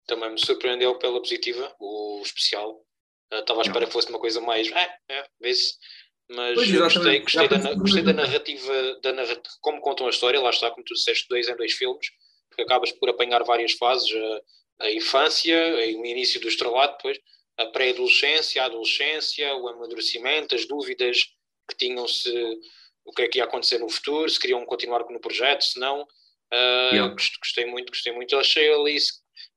Também 0.05 0.31
me 0.31 0.39
surpreendeu 0.39 0.97
pela 0.97 1.19
positiva, 1.19 1.73
o 1.79 2.21
especial. 2.23 2.83
Estava 3.31 3.59
à 3.59 3.61
espera 3.61 3.85
que 3.85 3.93
fosse 3.93 4.09
uma 4.09 4.19
coisa 4.19 4.41
mais. 4.41 4.67
É, 4.71 4.97
é, 5.09 5.27
vê-se. 5.39 5.75
Mas 6.29 6.55
gostei, 6.55 7.19
gostei, 7.21 7.47
da, 7.47 7.73
gostei 7.73 8.03
da 8.03 8.13
narrativa, 8.13 8.99
da 9.01 9.13
narrativa, 9.13 9.41
como 9.61 9.81
contam 9.81 10.05
a 10.05 10.11
história, 10.11 10.39
lá 10.39 10.51
está, 10.51 10.69
como 10.69 10.85
tu 10.85 10.93
disseste, 10.93 11.27
dois 11.27 11.49
em 11.49 11.55
dois 11.55 11.73
filmes, 11.73 12.07
porque 12.49 12.61
acabas 12.61 12.91
por 12.91 13.09
apanhar 13.09 13.43
várias 13.43 13.73
fases, 13.73 14.09
a, 14.79 14.85
a 14.85 14.91
infância, 14.91 15.57
o 15.97 16.05
início 16.05 16.39
do 16.39 16.47
estrelado, 16.47 16.97
depois, 16.97 17.17
a 17.57 17.65
pré-adolescência, 17.65 18.61
a 18.61 18.65
adolescência, 18.65 19.55
o 19.55 19.67
amadurecimento, 19.67 20.53
as 20.53 20.65
dúvidas 20.65 21.25
que 21.67 21.75
tinham 21.77 22.07
se 22.07 22.31
o 23.09 23.11
que 23.11 23.23
é 23.23 23.27
que 23.27 23.37
ia 23.39 23.43
acontecer 23.43 23.79
no 23.79 23.89
futuro, 23.89 24.29
se 24.29 24.39
queriam 24.39 24.63
continuar 24.65 25.03
no 25.09 25.19
projeto, 25.19 25.63
se 25.63 25.79
não. 25.79 26.03
Uh, 26.53 26.93
yeah. 26.93 27.15
Gostei 27.39 27.65
muito, 27.65 27.89
gostei 27.91 28.13
muito. 28.13 28.33
Eu 28.33 28.39
achei 28.39 28.71
ali, 28.71 28.97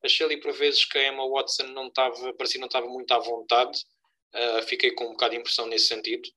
achei 0.03 0.25
ali 0.25 0.39
por 0.39 0.51
vezes 0.53 0.85
que 0.85 0.97
a 0.97 1.07
Emma 1.07 1.27
Watson 1.29 1.67
não 1.67 1.87
estava, 1.87 2.33
parecia 2.33 2.59
não 2.59 2.67
estava 2.67 2.87
muito 2.87 3.11
à 3.13 3.19
vontade. 3.19 3.79
Uh, 4.33 4.63
fiquei 4.63 4.91
com 4.91 5.05
um 5.05 5.11
bocado 5.11 5.33
de 5.33 5.39
impressão 5.39 5.67
nesse 5.67 5.87
sentido. 5.87 6.27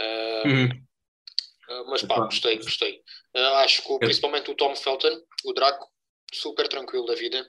Uh, 0.00 0.48
uhum. 0.48 1.86
mas 1.88 2.02
pá, 2.02 2.20
gostei, 2.20 2.56
gostei. 2.56 3.02
acho 3.34 3.82
que 3.82 3.98
principalmente 3.98 4.50
o 4.50 4.54
Tom 4.54 4.74
Felton, 4.74 5.20
o 5.44 5.52
Draco, 5.52 5.86
super 6.32 6.68
tranquilo 6.68 7.06
da 7.06 7.14
vida 7.14 7.48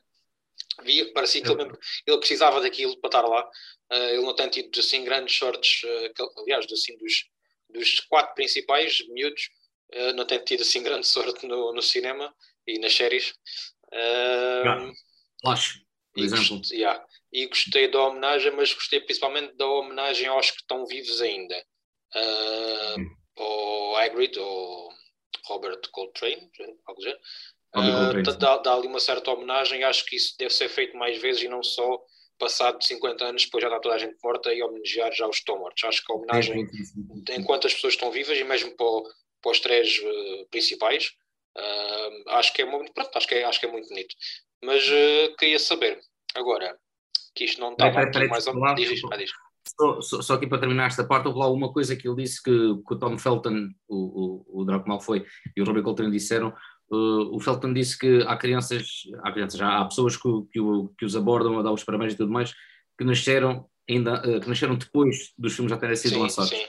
via, 0.83 1.11
parecia 1.13 1.41
que 1.41 1.49
ele, 1.49 1.63
mesmo, 1.63 1.77
ele, 2.05 2.17
precisava 2.17 2.61
daquilo 2.61 2.97
para 2.99 3.07
estar 3.07 3.21
lá. 3.21 3.43
Uh, 3.91 4.09
ele 4.09 4.21
não 4.21 4.35
tem 4.35 4.49
tido 4.49 4.79
assim 4.79 5.03
grandes 5.03 5.37
sortes, 5.37 5.83
uh, 5.83 6.41
aliás, 6.41 6.65
assim, 6.71 6.97
dos, 6.97 7.25
dos 7.69 7.99
quatro 8.01 8.33
principais 8.35 9.05
miúdos, 9.09 9.49
uh, 9.93 10.13
não 10.13 10.25
tem 10.25 10.39
tido 10.39 10.61
assim 10.61 10.81
grande 10.83 11.07
sorte 11.07 11.45
no, 11.45 11.73
no 11.73 11.81
cinema 11.81 12.33
e 12.65 12.79
nas 12.79 12.93
séries. 12.93 13.33
Uh, 13.87 14.91
Flash, 15.41 15.81
por 16.13 16.23
exemplo. 16.23 16.57
Gostei, 16.57 16.79
yeah, 16.79 17.05
e 17.31 17.47
gostei 17.47 17.87
da 17.89 18.03
homenagem, 18.03 18.51
mas 18.51 18.73
gostei 18.73 19.01
principalmente 19.01 19.55
da 19.55 19.67
homenagem 19.67 20.27
aos 20.27 20.51
que 20.51 20.61
estão 20.61 20.85
vivos 20.85 21.21
ainda. 21.21 21.55
Uh, 22.15 23.41
Ao 23.41 23.95
Hagrid, 23.97 24.37
ou 24.37 24.89
Robert 25.45 25.81
Coltrane, 25.91 26.49
algo 26.85 27.01
assim. 27.01 27.17
Uh, 27.73 28.37
dá, 28.37 28.57
dá 28.57 28.73
ali 28.73 28.87
uma 28.87 28.99
certa 28.99 29.31
homenagem, 29.31 29.83
acho 29.83 30.05
que 30.05 30.17
isso 30.17 30.35
deve 30.37 30.53
ser 30.53 30.67
feito 30.67 30.97
mais 30.97 31.17
vezes 31.21 31.43
e 31.43 31.47
não 31.47 31.63
só 31.63 32.01
passado 32.37 32.83
50 32.83 33.23
anos, 33.23 33.45
depois 33.45 33.61
já 33.61 33.67
está 33.67 33.79
toda 33.79 33.95
a 33.95 33.97
gente 33.99 34.17
morta 34.23 34.51
e 34.51 34.63
homenagear 34.63 35.13
já 35.13 35.27
os 35.27 35.35
que 35.35 35.41
estão 35.41 35.59
mortos. 35.59 35.83
Acho 35.83 36.03
que 36.03 36.11
a 36.11 36.15
homenagem, 36.15 36.67
enquanto 37.37 37.67
as 37.67 37.73
pessoas 37.75 37.93
estão 37.93 38.11
vivas 38.11 38.35
e 38.37 38.43
mesmo 38.43 38.75
para, 38.75 38.87
para 39.41 39.51
os 39.51 39.59
três 39.59 39.99
uh, 39.99 40.47
principais, 40.49 41.13
uh, 41.55 42.29
acho, 42.29 42.51
que 42.51 42.63
é 42.63 42.65
muito, 42.65 42.91
pronto, 42.93 43.15
acho, 43.15 43.27
que 43.27 43.35
é, 43.35 43.43
acho 43.43 43.59
que 43.59 43.67
é 43.67 43.71
muito 43.71 43.87
bonito. 43.87 44.15
Mas 44.63 44.83
uh, 44.89 45.35
queria 45.37 45.59
saber, 45.59 45.99
agora, 46.33 46.75
que 47.35 47.45
isto 47.45 47.61
não 47.61 47.73
está 47.73 47.91
mais 48.27 48.47
ou 48.47 48.55
menos. 48.55 49.31
Só, 49.79 50.01
só, 50.01 50.21
só, 50.21 50.33
aqui 50.33 50.47
para 50.47 50.59
terminar 50.59 50.87
esta 50.87 51.03
parte, 51.03 51.27
houve 51.27 51.39
lá 51.39 51.49
uma 51.49 51.71
coisa 51.71 51.95
que 51.95 52.07
ele 52.07 52.23
disse 52.23 52.41
que, 52.41 52.51
que 52.51 52.93
o 52.93 52.97
Tom 52.97 53.17
Felton, 53.17 53.69
o, 53.87 54.45
o, 54.53 54.61
o 54.61 54.65
Draco 54.65 54.89
Malfoy 54.89 55.23
e 55.55 55.61
o 55.61 55.65
Robbie 55.65 55.83
Coltrane 55.83 56.11
disseram, 56.11 56.53
Uh, 56.91 57.33
o 57.33 57.39
Felton 57.39 57.71
disse 57.71 57.97
que 57.97 58.21
há 58.27 58.35
crianças, 58.35 59.03
há 59.23 59.31
crianças, 59.31 59.57
já 59.57 59.77
há 59.77 59.85
pessoas 59.85 60.17
que, 60.17 60.29
que, 60.51 60.59
que, 60.97 61.05
os 61.05 61.15
abordam 61.15 61.57
a 61.57 61.61
dar 61.61 61.71
os 61.71 61.85
parabéns 61.85 62.11
e 62.11 62.17
tudo 62.17 62.33
mais, 62.33 62.53
que 62.97 63.05
nasceram 63.05 63.65
ainda, 63.89 64.19
uh, 64.19 64.41
que 64.41 64.49
nasceram 64.49 64.75
depois 64.75 65.31
dos 65.37 65.53
filmes 65.53 65.71
já 65.71 65.77
terem 65.77 65.95
sido 65.95 66.15
sim, 66.15 66.19
lançados. 66.19 66.49
Sim. 66.49 66.65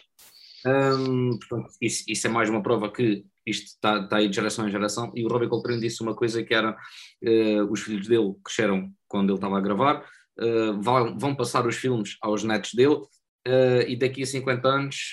Um, 0.65 1.39
portanto, 1.39 1.73
isso, 1.81 2.05
isso, 2.07 2.27
é 2.29 2.31
mais 2.31 2.49
uma 2.49 2.63
prova 2.63 2.89
que 2.89 3.25
isto 3.45 3.67
está, 3.67 3.99
está 3.99 4.17
aí 4.19 4.29
de 4.29 4.37
geração 4.37 4.69
em 4.69 4.71
geração. 4.71 5.11
E 5.13 5.25
o 5.25 5.29
Robbie 5.29 5.49
Coltrane 5.49 5.81
disse 5.81 6.01
uma 6.03 6.15
coisa 6.15 6.41
que 6.45 6.55
era: 6.55 6.71
uh, 6.71 7.65
os 7.69 7.81
filhos 7.81 8.07
dele 8.07 8.33
cresceram 8.45 8.93
quando 9.09 9.31
ele 9.31 9.39
estava 9.39 9.59
a 9.59 9.61
gravar, 9.61 10.07
vão, 10.81 11.19
vão, 11.19 11.35
passar 11.35 11.67
os 11.67 11.77
filmes 11.77 12.17
aos 12.21 12.43
netos 12.45 12.75
dele. 12.75 13.01
e 13.89 13.97
daqui 13.97 14.23
a 14.23 14.27
50 14.27 14.69
anos 14.69 15.13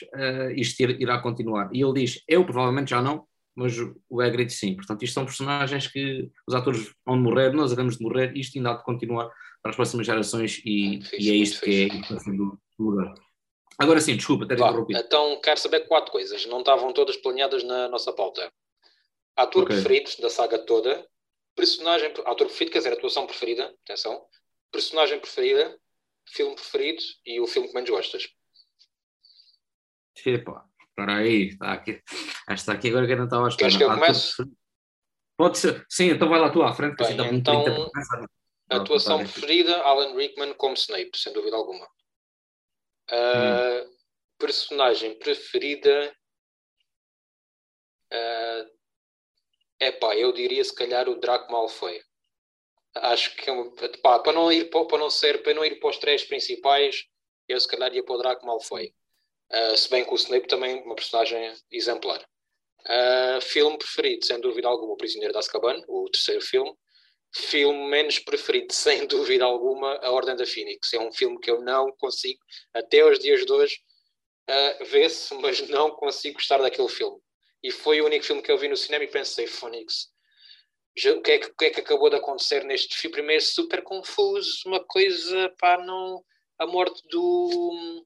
isto 0.55 0.81
irá 0.81 1.19
continuar. 1.19 1.69
E 1.73 1.83
ele 1.83 2.01
diz: 2.01 2.21
Eu 2.27 2.45
provavelmente 2.45 2.91
já 2.91 3.01
não, 3.01 3.25
mas 3.55 3.75
o 4.09 4.21
Hagrid 4.21 4.51
sim. 4.51 4.75
Portanto, 4.75 5.03
isto 5.03 5.13
são 5.13 5.25
personagens 5.25 5.87
que 5.87 6.29
os 6.47 6.55
atores 6.55 6.93
vão 7.05 7.17
morrer, 7.17 7.51
nós 7.51 7.73
acabamos 7.73 7.97
de 7.97 8.03
morrer, 8.03 8.31
isto 8.35 8.57
ainda 8.57 8.71
há 8.71 8.73
de 8.75 8.83
continuar 8.83 9.29
para 9.61 9.71
as 9.71 9.75
próximas 9.75 10.05
gerações 10.05 10.61
e, 10.65 10.99
e 11.17 11.29
é 11.29 11.35
isto 11.35 11.61
que 11.61 11.89
é 11.91 12.13
a 12.13 12.31
do 12.31 12.57
lugar. 12.79 13.13
Agora 13.77 13.99
sim, 14.01 14.15
desculpa, 14.15 14.45
ter 14.45 14.55
interrompido. 14.55 14.99
então 14.99 15.39
quero 15.41 15.59
saber 15.59 15.87
quatro 15.87 16.11
coisas, 16.11 16.45
não 16.45 16.59
estavam 16.59 16.93
todas 16.93 17.17
planeadas 17.17 17.63
na 17.63 17.87
nossa 17.87 18.11
pauta. 18.13 18.51
Ator 19.35 19.63
Ok. 19.63 19.75
preferido 19.75 20.09
da 20.21 20.29
saga 20.29 20.59
toda, 20.59 21.05
personagem, 21.55 22.11
ator 22.25 22.47
preferido, 22.47 22.71
quer 22.71 22.79
dizer, 22.79 22.93
atuação 22.93 23.25
preferida, 23.25 23.73
atenção, 23.83 24.21
personagem 24.71 25.19
preferida, 25.19 25.79
filme 26.27 26.55
preferido 26.55 27.01
e 27.25 27.39
o 27.39 27.47
filme 27.47 27.67
que 27.67 27.73
menos 27.73 27.89
gostas. 27.89 28.27
Epá, 30.25 30.65
espera 30.81 31.17
aí, 31.17 31.47
está 31.47 31.71
aqui. 31.73 32.01
Ah, 32.47 32.53
Está 32.53 32.73
aqui 32.73 32.89
agora 32.89 33.05
que 33.07 33.13
eu 33.13 33.17
não 33.17 33.25
estava 33.25 33.45
a 33.45 33.49
esperar. 33.49 33.69
Queres 33.69 33.77
que 33.77 33.83
eu 33.83 33.89
comece? 33.89 34.35
Pode 35.37 35.57
ser. 35.57 35.85
Sim, 35.89 36.09
então 36.09 36.27
vai 36.27 36.39
lá 36.39 36.51
tu 36.51 36.61
à 36.61 36.73
frente, 36.73 36.97
Bem, 36.97 37.07
assim 37.07 37.17
muito 37.17 37.49
então. 37.51 37.91
Ah, 38.71 38.75
Atuação 38.75 39.17
bem. 39.17 39.27
preferida, 39.27 39.77
Alan 39.81 40.13
Rickman 40.15 40.53
como 40.55 40.73
Snape, 40.75 41.11
sem 41.17 41.31
dúvida 41.33 41.55
alguma. 41.55 41.87
Ah, 43.09 43.85
Personagem 44.37 45.17
preferida. 45.17 46.15
é 48.11 48.69
epá, 49.79 50.15
eu 50.15 50.31
diria 50.33 50.63
se 50.63 50.73
calhar 50.75 51.07
o 51.07 51.19
Draco 51.19 51.51
Malfoy. 51.51 52.01
Acho 52.95 53.35
que 53.35 53.49
é 53.49 53.53
pá, 54.01 54.19
para 54.19 54.33
não 54.33 54.51
ir 54.51 54.69
para, 54.69 54.97
não 54.97 55.09
ser 55.09 55.41
para 55.43 55.53
não 55.53 55.63
ir 55.65 55.79
para 55.79 55.89
os 55.89 55.97
três 55.97 56.23
principais, 56.23 57.05
eu 57.47 57.59
se 57.59 57.67
calhar 57.67 57.93
ia 57.93 58.03
para 58.03 58.15
o 58.15 58.17
Draco 58.17 58.45
Malfoy. 58.45 58.93
Ah, 59.51 59.77
se 59.77 59.89
bem 59.89 60.05
que 60.05 60.11
o 60.13 60.15
Snape 60.15 60.47
também 60.47 60.83
uma 60.83 60.95
personagem 60.95 61.53
exemplar. 61.71 62.25
Ah, 62.85 63.39
filme 63.41 63.77
preferido, 63.77 64.25
sem 64.25 64.39
dúvida 64.41 64.67
alguma, 64.67 64.93
O 64.93 64.97
Prisioneiro 64.97 65.33
de 65.33 65.39
Azkaban, 65.39 65.83
o 65.87 66.09
terceiro 66.09 66.41
filme 66.41 66.73
filme 67.35 67.89
menos 67.89 68.19
preferido, 68.19 68.73
sem 68.73 69.07
dúvida 69.07 69.45
alguma, 69.45 69.95
A 70.03 70.11
Ordem 70.11 70.35
da 70.35 70.45
Fênix. 70.45 70.93
É 70.93 70.99
um 70.99 71.11
filme 71.11 71.39
que 71.39 71.51
eu 71.51 71.61
não 71.61 71.91
consigo, 71.97 72.39
até 72.73 73.01
aos 73.01 73.19
dias 73.19 73.45
de 73.45 73.51
hoje, 73.51 73.79
uh, 74.49 74.85
ver-se, 74.85 75.33
mas 75.35 75.67
não 75.69 75.91
consigo 75.91 76.35
gostar 76.35 76.59
daquele 76.59 76.89
filme. 76.89 77.19
E 77.63 77.71
foi 77.71 78.01
o 78.01 78.05
único 78.05 78.25
filme 78.25 78.41
que 78.41 78.51
eu 78.51 78.57
vi 78.57 78.67
no 78.67 78.77
cinema 78.77 79.03
e 79.03 79.07
pensei, 79.07 79.47
já- 79.47 80.09
o 81.05 81.21
que, 81.21 81.31
é 81.31 81.37
que, 81.39 81.47
o 81.47 81.55
que 81.55 81.65
é 81.65 81.69
que 81.69 81.79
acabou 81.81 82.09
de 82.09 82.15
acontecer 82.15 82.63
neste 82.63 82.95
filme? 82.97 83.17
Primeiro, 83.17 83.43
super 83.43 83.81
confuso, 83.83 84.61
uma 84.65 84.83
coisa, 84.83 85.53
pá, 85.59 85.77
não... 85.77 86.23
A 86.57 86.67
morte 86.67 87.01
do... 87.09 88.05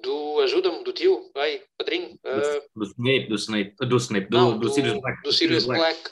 do 0.00 0.40
ajuda-me, 0.40 0.84
do 0.84 0.92
tio, 0.92 1.28
vai, 1.34 1.60
padrinho. 1.76 2.14
uh, 2.24 2.60
Do, 2.74 2.84
do 2.84 2.84
Snape, 2.84 3.28
do 3.28 3.34
Snape, 3.34 3.74
do 3.80 3.96
Snape, 3.96 4.28
do, 4.28 4.36
não, 4.38 4.58
do, 4.58 4.70
Sirius 4.70 5.00
Black. 5.00 5.22
do 5.22 5.32
Sirius 5.32 5.66
Black. 5.66 6.10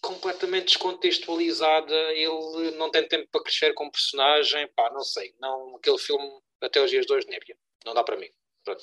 completamente 0.00 0.66
descontextualizada. 0.68 1.94
Ele 2.12 2.70
não 2.78 2.90
tem 2.90 3.06
tempo 3.06 3.28
para 3.30 3.42
crescer 3.42 3.74
como 3.74 3.90
personagem. 3.92 4.66
Pá, 4.74 4.90
não 4.90 5.02
sei. 5.02 5.34
Não, 5.38 5.76
aquele 5.76 5.98
filme, 5.98 6.26
até 6.62 6.82
os 6.82 6.90
dias 6.90 7.04
de 7.04 7.12
hoje, 7.12 7.26
nébia. 7.28 7.56
Não 7.84 7.92
dá 7.92 8.02
para 8.02 8.16
mim. 8.16 8.28
Pronto. 8.64 8.82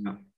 Não. 0.00 0.33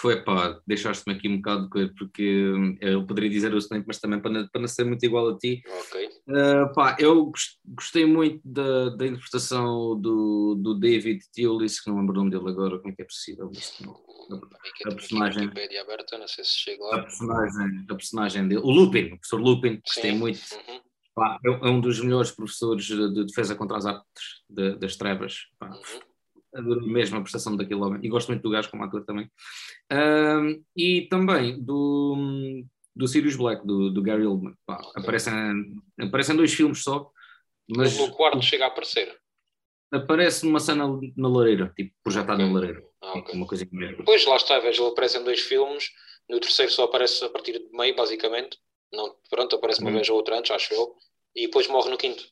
Foi 0.00 0.22
pá, 0.24 0.58
deixaste-me 0.66 1.14
aqui 1.14 1.28
um 1.28 1.36
bocado 1.36 1.64
de 1.64 1.68
coisa, 1.68 1.92
porque 1.98 2.50
hum, 2.56 2.76
eu 2.80 3.06
poderia 3.06 3.28
dizer 3.28 3.52
o 3.52 3.58
Snape, 3.58 3.84
mas 3.86 3.98
também 4.00 4.20
para 4.20 4.30
não, 4.30 4.48
para 4.48 4.60
não 4.62 4.66
ser 4.68 4.84
muito 4.84 5.04
igual 5.04 5.28
a 5.28 5.36
ti. 5.36 5.62
Ok. 5.66 6.08
Uh, 6.28 6.72
pá, 6.74 6.96
eu 6.98 7.26
gos- 7.26 7.58
gostei 7.64 8.06
muito 8.06 8.40
da, 8.42 8.88
da 8.88 9.06
interpretação 9.06 10.00
do, 10.00 10.54
do 10.54 10.74
David 10.78 11.20
Thewlis, 11.34 11.78
que 11.78 11.90
não 11.90 11.98
lembro 11.98 12.14
o 12.14 12.16
nome 12.18 12.30
dele 12.30 12.48
agora, 12.48 12.78
como 12.78 12.90
é 12.90 12.96
que 12.96 13.02
é 13.02 13.04
possível 13.04 13.50
isto? 13.52 13.84
Não. 13.84 13.92
A 13.92 14.38
tenho 14.82 14.96
personagem- 14.96 15.42
a 15.42 15.44
Wikipedia 15.46 15.82
aberta, 15.82 16.16
não 16.16 16.26
sei 16.28 16.44
se 16.44 16.52
chega 16.52 16.82
A 16.84 16.96
lá. 16.96 17.02
personagem, 17.02 17.84
a 17.90 17.94
personagem 17.94 18.48
dele, 18.48 18.60
o 18.64 18.70
Lupin, 18.70 19.04
o 19.06 19.10
professor 19.10 19.40
Lupin, 19.40 19.80
gostei 19.84 20.10
Sim. 20.12 20.18
muito. 20.18 20.40
Uhum, 20.68 20.80
Pá, 21.14 21.38
é, 21.44 21.48
é 21.50 21.70
um 21.70 21.80
dos 21.80 22.00
melhores 22.00 22.30
professores 22.30 22.86
de 22.86 23.26
defesa 23.26 23.54
contra 23.54 23.76
as 23.76 23.84
artes 23.84 24.06
de- 24.48 24.76
das 24.76 24.96
trevas. 24.96 25.40
Pá, 25.58 25.68
uhum. 25.68 26.00
Adoro 26.54 26.86
mesmo 26.86 27.16
a 27.16 27.20
prestação 27.20 27.56
daquele 27.56 27.80
homem 27.80 28.00
e 28.02 28.08
gosto 28.08 28.28
muito 28.28 28.42
do 28.42 28.50
gajo 28.50 28.70
como 28.70 28.84
ator 28.84 29.04
também. 29.04 29.30
Ahm, 29.90 30.62
e 30.76 31.02
também 31.08 31.62
do, 31.62 32.62
do 32.94 33.06
Sirius 33.08 33.36
Black, 33.36 33.66
do, 33.66 33.90
do 33.90 34.02
Gary 34.02 34.24
Oldman. 34.26 34.54
Pá, 34.66 34.80
aparecem, 34.96 35.32
aparecem 36.00 36.36
dois 36.36 36.52
filmes 36.52 36.82
só, 36.82 37.10
mas 37.70 37.96
no 37.98 38.10
quarto 38.12 38.42
chega 38.42 38.64
a 38.64 38.68
aparecer. 38.68 39.16
aparece 39.92 40.44
numa 40.46 40.60
cena 40.60 40.86
na 41.16 41.28
lareira, 41.28 41.72
tipo 41.76 41.94
projetado 42.02 42.42
Ok. 42.42 42.46
na 42.46 42.52
lareira. 42.60 42.82
Ah, 43.02 43.18
ok. 43.18 43.34
Uma 43.34 43.46
coisa 43.46 43.66
mesmo. 43.72 44.04
Pois 44.04 44.24
lá 44.26 44.36
está, 44.36 44.58
vejo, 44.58 44.82
ele 44.82 44.92
aparece 44.92 45.18
em 45.18 45.24
dois 45.24 45.40
filmes. 45.40 45.90
No 46.28 46.38
terceiro 46.40 46.70
só 46.72 46.84
aparece 46.84 47.24
a 47.24 47.28
partir 47.28 47.52
de 47.58 47.68
meio, 47.76 47.94
basicamente. 47.96 48.58
Não, 48.92 49.14
pronto, 49.28 49.56
aparece 49.56 49.80
uma 49.80 49.90
Hum. 49.90 49.94
vez 49.94 50.08
ou 50.08 50.16
outra 50.16 50.38
antes, 50.38 50.50
acho 50.50 50.72
eu. 50.74 50.94
E 51.34 51.46
depois 51.46 51.66
morre 51.66 51.90
no 51.90 51.96
quinto. 51.98 52.24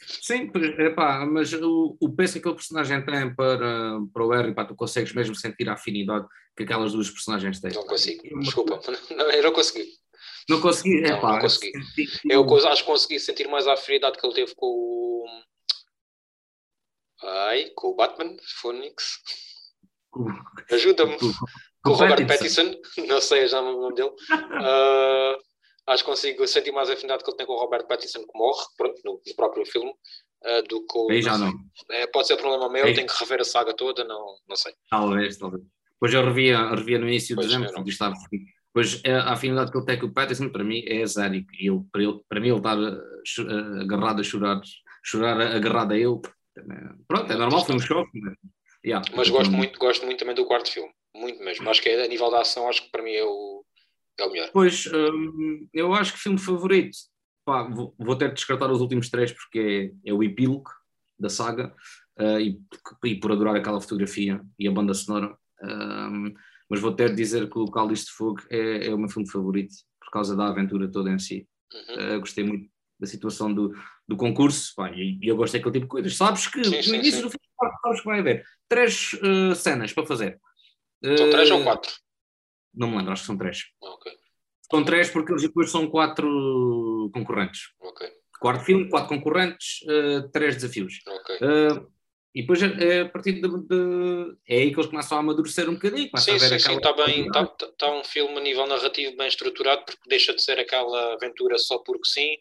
Sim, 0.00 0.50
epá, 0.78 1.26
mas 1.26 1.52
o, 1.52 1.96
o 2.00 2.14
peso 2.14 2.34
que 2.34 2.38
aquele 2.38 2.54
personagem 2.54 3.04
tem 3.04 3.34
para, 3.34 3.98
para 4.12 4.24
o 4.24 4.30
Harry, 4.30 4.54
pá, 4.54 4.64
tu 4.64 4.74
consegues 4.74 5.12
mesmo 5.12 5.34
sentir 5.34 5.68
a 5.68 5.72
afinidade 5.74 6.26
que 6.56 6.62
aquelas 6.62 6.92
duas 6.92 7.10
personagens 7.10 7.60
têm. 7.60 7.72
não 7.72 7.82
pá. 7.82 7.88
consigo. 7.90 8.22
É 8.26 8.38
Desculpa. 8.40 8.80
Não, 9.14 9.30
eu 9.30 9.42
não 9.42 9.52
consegui. 9.52 9.88
Não 10.48 10.60
consegui, 10.60 11.00
Não, 11.02 11.18
epá, 11.18 11.32
não 11.34 11.40
consegui. 11.40 11.72
Eu 12.28 12.68
acho 12.68 12.82
que 12.82 12.90
consegui 12.90 13.20
sentir 13.20 13.48
mais 13.48 13.66
a 13.66 13.74
afinidade 13.74 14.18
que 14.18 14.26
ele 14.26 14.34
teve 14.34 14.54
com 14.54 14.66
o. 14.66 15.26
Ai, 17.22 17.70
com 17.74 17.88
o 17.88 17.94
Batman, 17.96 18.36
Phoenix. 18.60 19.18
Ajuda-me. 20.72 21.16
com- 21.18 21.90
o 21.90 21.92
Robert 21.92 22.26
Pattinson. 22.26 22.74
Não 23.06 23.20
sei 23.20 23.46
já 23.46 23.60
o 23.60 23.80
nome 23.80 23.94
dele. 23.94 24.10
Ah, 24.30 25.36
acho 25.88 26.04
que 26.04 26.10
consigo 26.10 26.46
sentir 26.46 26.72
mais 26.72 26.88
a 26.88 26.92
afinidade 26.92 27.24
que 27.24 27.30
ele 27.30 27.36
tem 27.36 27.46
com 27.46 27.54
o 27.54 27.58
Robert 27.58 27.86
Pattinson, 27.86 28.20
que 28.20 28.38
morre, 28.38 28.64
pronto, 28.76 29.00
no, 29.04 29.20
no 29.26 29.34
próprio 29.34 29.66
filme, 29.66 29.92
ah, 30.44 30.62
do 30.68 30.86
que 30.86 30.98
o. 30.98 31.10
Aí 31.10 31.22
já 31.22 31.36
não. 31.36 31.52
É, 31.90 32.06
pode 32.06 32.26
ser 32.28 32.36
problema 32.36 32.68
meu, 32.68 32.84
Aí- 32.84 32.94
tenho 32.94 33.06
que 33.06 33.18
rever 33.18 33.40
a 33.40 33.44
saga 33.44 33.74
toda, 33.74 34.04
não, 34.04 34.36
não 34.48 34.56
sei. 34.56 34.72
Talvez, 34.90 35.36
talvez. 35.36 35.62
Depois 35.92 36.14
eu 36.14 36.24
revia, 36.24 36.70
revia 36.70 36.98
no 36.98 37.08
início 37.08 37.34
de 37.34 37.42
dezembro, 37.42 37.72
porque 37.72 37.90
estava 37.90 38.14
assim. 38.14 38.44
Pois 38.72 39.00
é, 39.02 39.14
a 39.14 39.32
afinidade 39.32 39.72
que 39.72 39.78
ele 39.78 39.86
tem 39.86 39.98
com 39.98 40.06
o 40.06 40.12
Pattinson, 40.12 40.50
para 40.50 40.62
mim, 40.62 40.84
é 40.86 41.04
zero. 41.06 41.34
E 41.34 41.68
ele, 41.68 41.80
para, 41.90 42.02
ele, 42.02 42.20
para 42.28 42.40
mim, 42.40 42.48
ele 42.50 42.58
estar 42.58 42.78
eh, 42.78 43.00
eh, 43.40 43.82
agarrado 43.82 44.20
a 44.20 44.22
chorar, 44.22 44.60
chorar 45.02 45.40
agarrado 45.40 45.92
a 45.92 45.96
ele. 45.96 46.20
Pronto, 47.08 47.32
é 47.32 47.36
normal, 47.36 47.64
foi 47.64 47.74
um 47.74 47.80
choque. 47.80 48.20
Mas, 48.20 48.34
yeah, 48.84 49.04
Mas 49.16 49.28
gosto 49.28 49.50
muito, 49.50 49.76
gosto 49.78 50.04
muito 50.06 50.20
também 50.20 50.34
do 50.34 50.46
quarto 50.46 50.70
filme, 50.70 50.92
muito 51.16 51.42
mesmo. 51.42 51.68
Acho 51.68 51.82
que 51.82 51.88
é, 51.88 52.04
a 52.04 52.08
nível 52.08 52.30
da 52.30 52.42
ação, 52.42 52.68
acho 52.68 52.82
que 52.84 52.90
para 52.90 53.02
mim 53.02 53.12
é 53.12 53.24
o, 53.24 53.57
é 54.18 54.24
o 54.24 54.30
melhor. 54.30 54.50
Pois, 54.52 54.86
hum, 54.86 55.68
eu 55.72 55.92
acho 55.94 56.12
que 56.12 56.20
filme 56.20 56.38
favorito, 56.38 56.96
pá, 57.44 57.62
vou, 57.62 57.94
vou 57.98 58.16
ter 58.16 58.28
de 58.28 58.34
descartar 58.34 58.70
os 58.70 58.80
últimos 58.80 59.08
três 59.10 59.32
porque 59.32 59.92
é, 60.04 60.10
é 60.10 60.12
o 60.12 60.22
epílogo 60.22 60.70
da 61.18 61.28
saga 61.28 61.74
eh, 62.18 62.42
e, 62.42 62.60
e 63.04 63.14
por 63.16 63.32
adorar 63.32 63.56
aquela 63.56 63.80
fotografia 63.80 64.40
e 64.58 64.68
a 64.68 64.72
banda 64.72 64.94
sonora. 64.94 65.36
hum, 65.62 66.34
mas 66.68 66.80
vou 66.80 66.92
ter 66.92 67.10
de 67.10 67.16
dizer 67.16 67.48
que 67.48 67.58
o 67.58 67.70
Cálice 67.70 68.04
de 68.06 68.12
Fogo 68.12 68.42
é, 68.50 68.88
é 68.88 68.94
o 68.94 68.98
meu 68.98 69.08
filme 69.08 69.28
favorito 69.28 69.74
por 69.98 70.10
causa 70.10 70.36
da 70.36 70.48
aventura 70.48 70.90
toda 70.90 71.10
em 71.10 71.18
si. 71.18 71.46
Uhum. 71.72 72.00
Eh, 72.00 72.18
gostei 72.18 72.44
muito 72.44 72.68
da 73.00 73.06
situação 73.06 73.52
do, 73.52 73.72
do 74.06 74.16
concurso 74.16 74.74
pá, 74.74 74.90
e, 74.90 75.18
e 75.22 75.28
eu 75.28 75.36
gosto 75.36 75.52
daquele 75.54 75.72
tipo 75.72 75.86
de 75.86 75.90
coisas. 75.90 76.16
Sabes 76.16 76.46
que 76.46 76.62
Sim, 76.64 76.76
no 76.76 76.82
sim, 76.82 76.94
início 76.96 77.20
sim. 77.20 77.22
do 77.22 77.30
filme 77.30 77.48
sabes 77.82 78.00
que 78.00 78.06
vai 78.06 78.18
haver 78.20 78.44
três 78.68 79.12
eh, 79.22 79.54
cenas 79.54 79.92
para 79.92 80.06
fazer. 80.06 80.40
São 81.02 81.30
três 81.30 81.50
ou 81.50 81.62
quatro? 81.62 81.92
Não 82.74 82.88
me 82.90 82.96
lembro, 82.96 83.12
acho 83.12 83.22
que 83.22 83.26
são 83.26 83.38
três. 83.38 83.64
Ah, 83.82 83.86
Ok, 83.90 84.12
São 84.70 84.84
três 84.84 85.10
porque 85.10 85.32
eles 85.32 85.42
depois 85.42 85.70
são 85.70 85.88
quatro 85.90 87.10
concorrentes. 87.12 87.70
ok, 87.80 88.06
Quarto 88.40 88.64
filme, 88.64 88.88
quatro 88.88 89.08
concorrentes, 89.08 89.80
eh, 89.88 90.20
três 90.32 90.54
desafios. 90.56 91.00
ok. 91.06 91.36
Eh, 91.40 91.86
e 92.34 92.42
depois 92.42 92.62
é 92.62 93.00
a 93.00 93.08
partir 93.08 93.32
de, 93.32 93.40
de- 93.40 94.36
É 94.46 94.58
aí 94.58 94.70
que 94.70 94.76
eles 94.78 94.86
começam 94.90 95.16
a 95.16 95.20
amadurecer 95.20 95.68
um 95.68 95.74
bocadinho. 95.74 96.08
Sim, 96.18 96.38
sim, 96.38 96.58
sim, 96.58 96.76
está 96.76 96.92
bem. 96.92 97.26
Está 97.26 97.46
tá 97.46 97.90
um 97.90 98.04
filme 98.04 98.36
a 98.36 98.40
nível 98.40 98.66
narrativo 98.66 99.16
bem 99.16 99.26
estruturado, 99.26 99.84
porque 99.84 100.08
deixa 100.08 100.32
de 100.34 100.42
ser 100.42 100.58
aquela 100.60 101.14
aventura 101.14 101.58
só 101.58 101.78
porque 101.78 102.06
sim, 102.06 102.36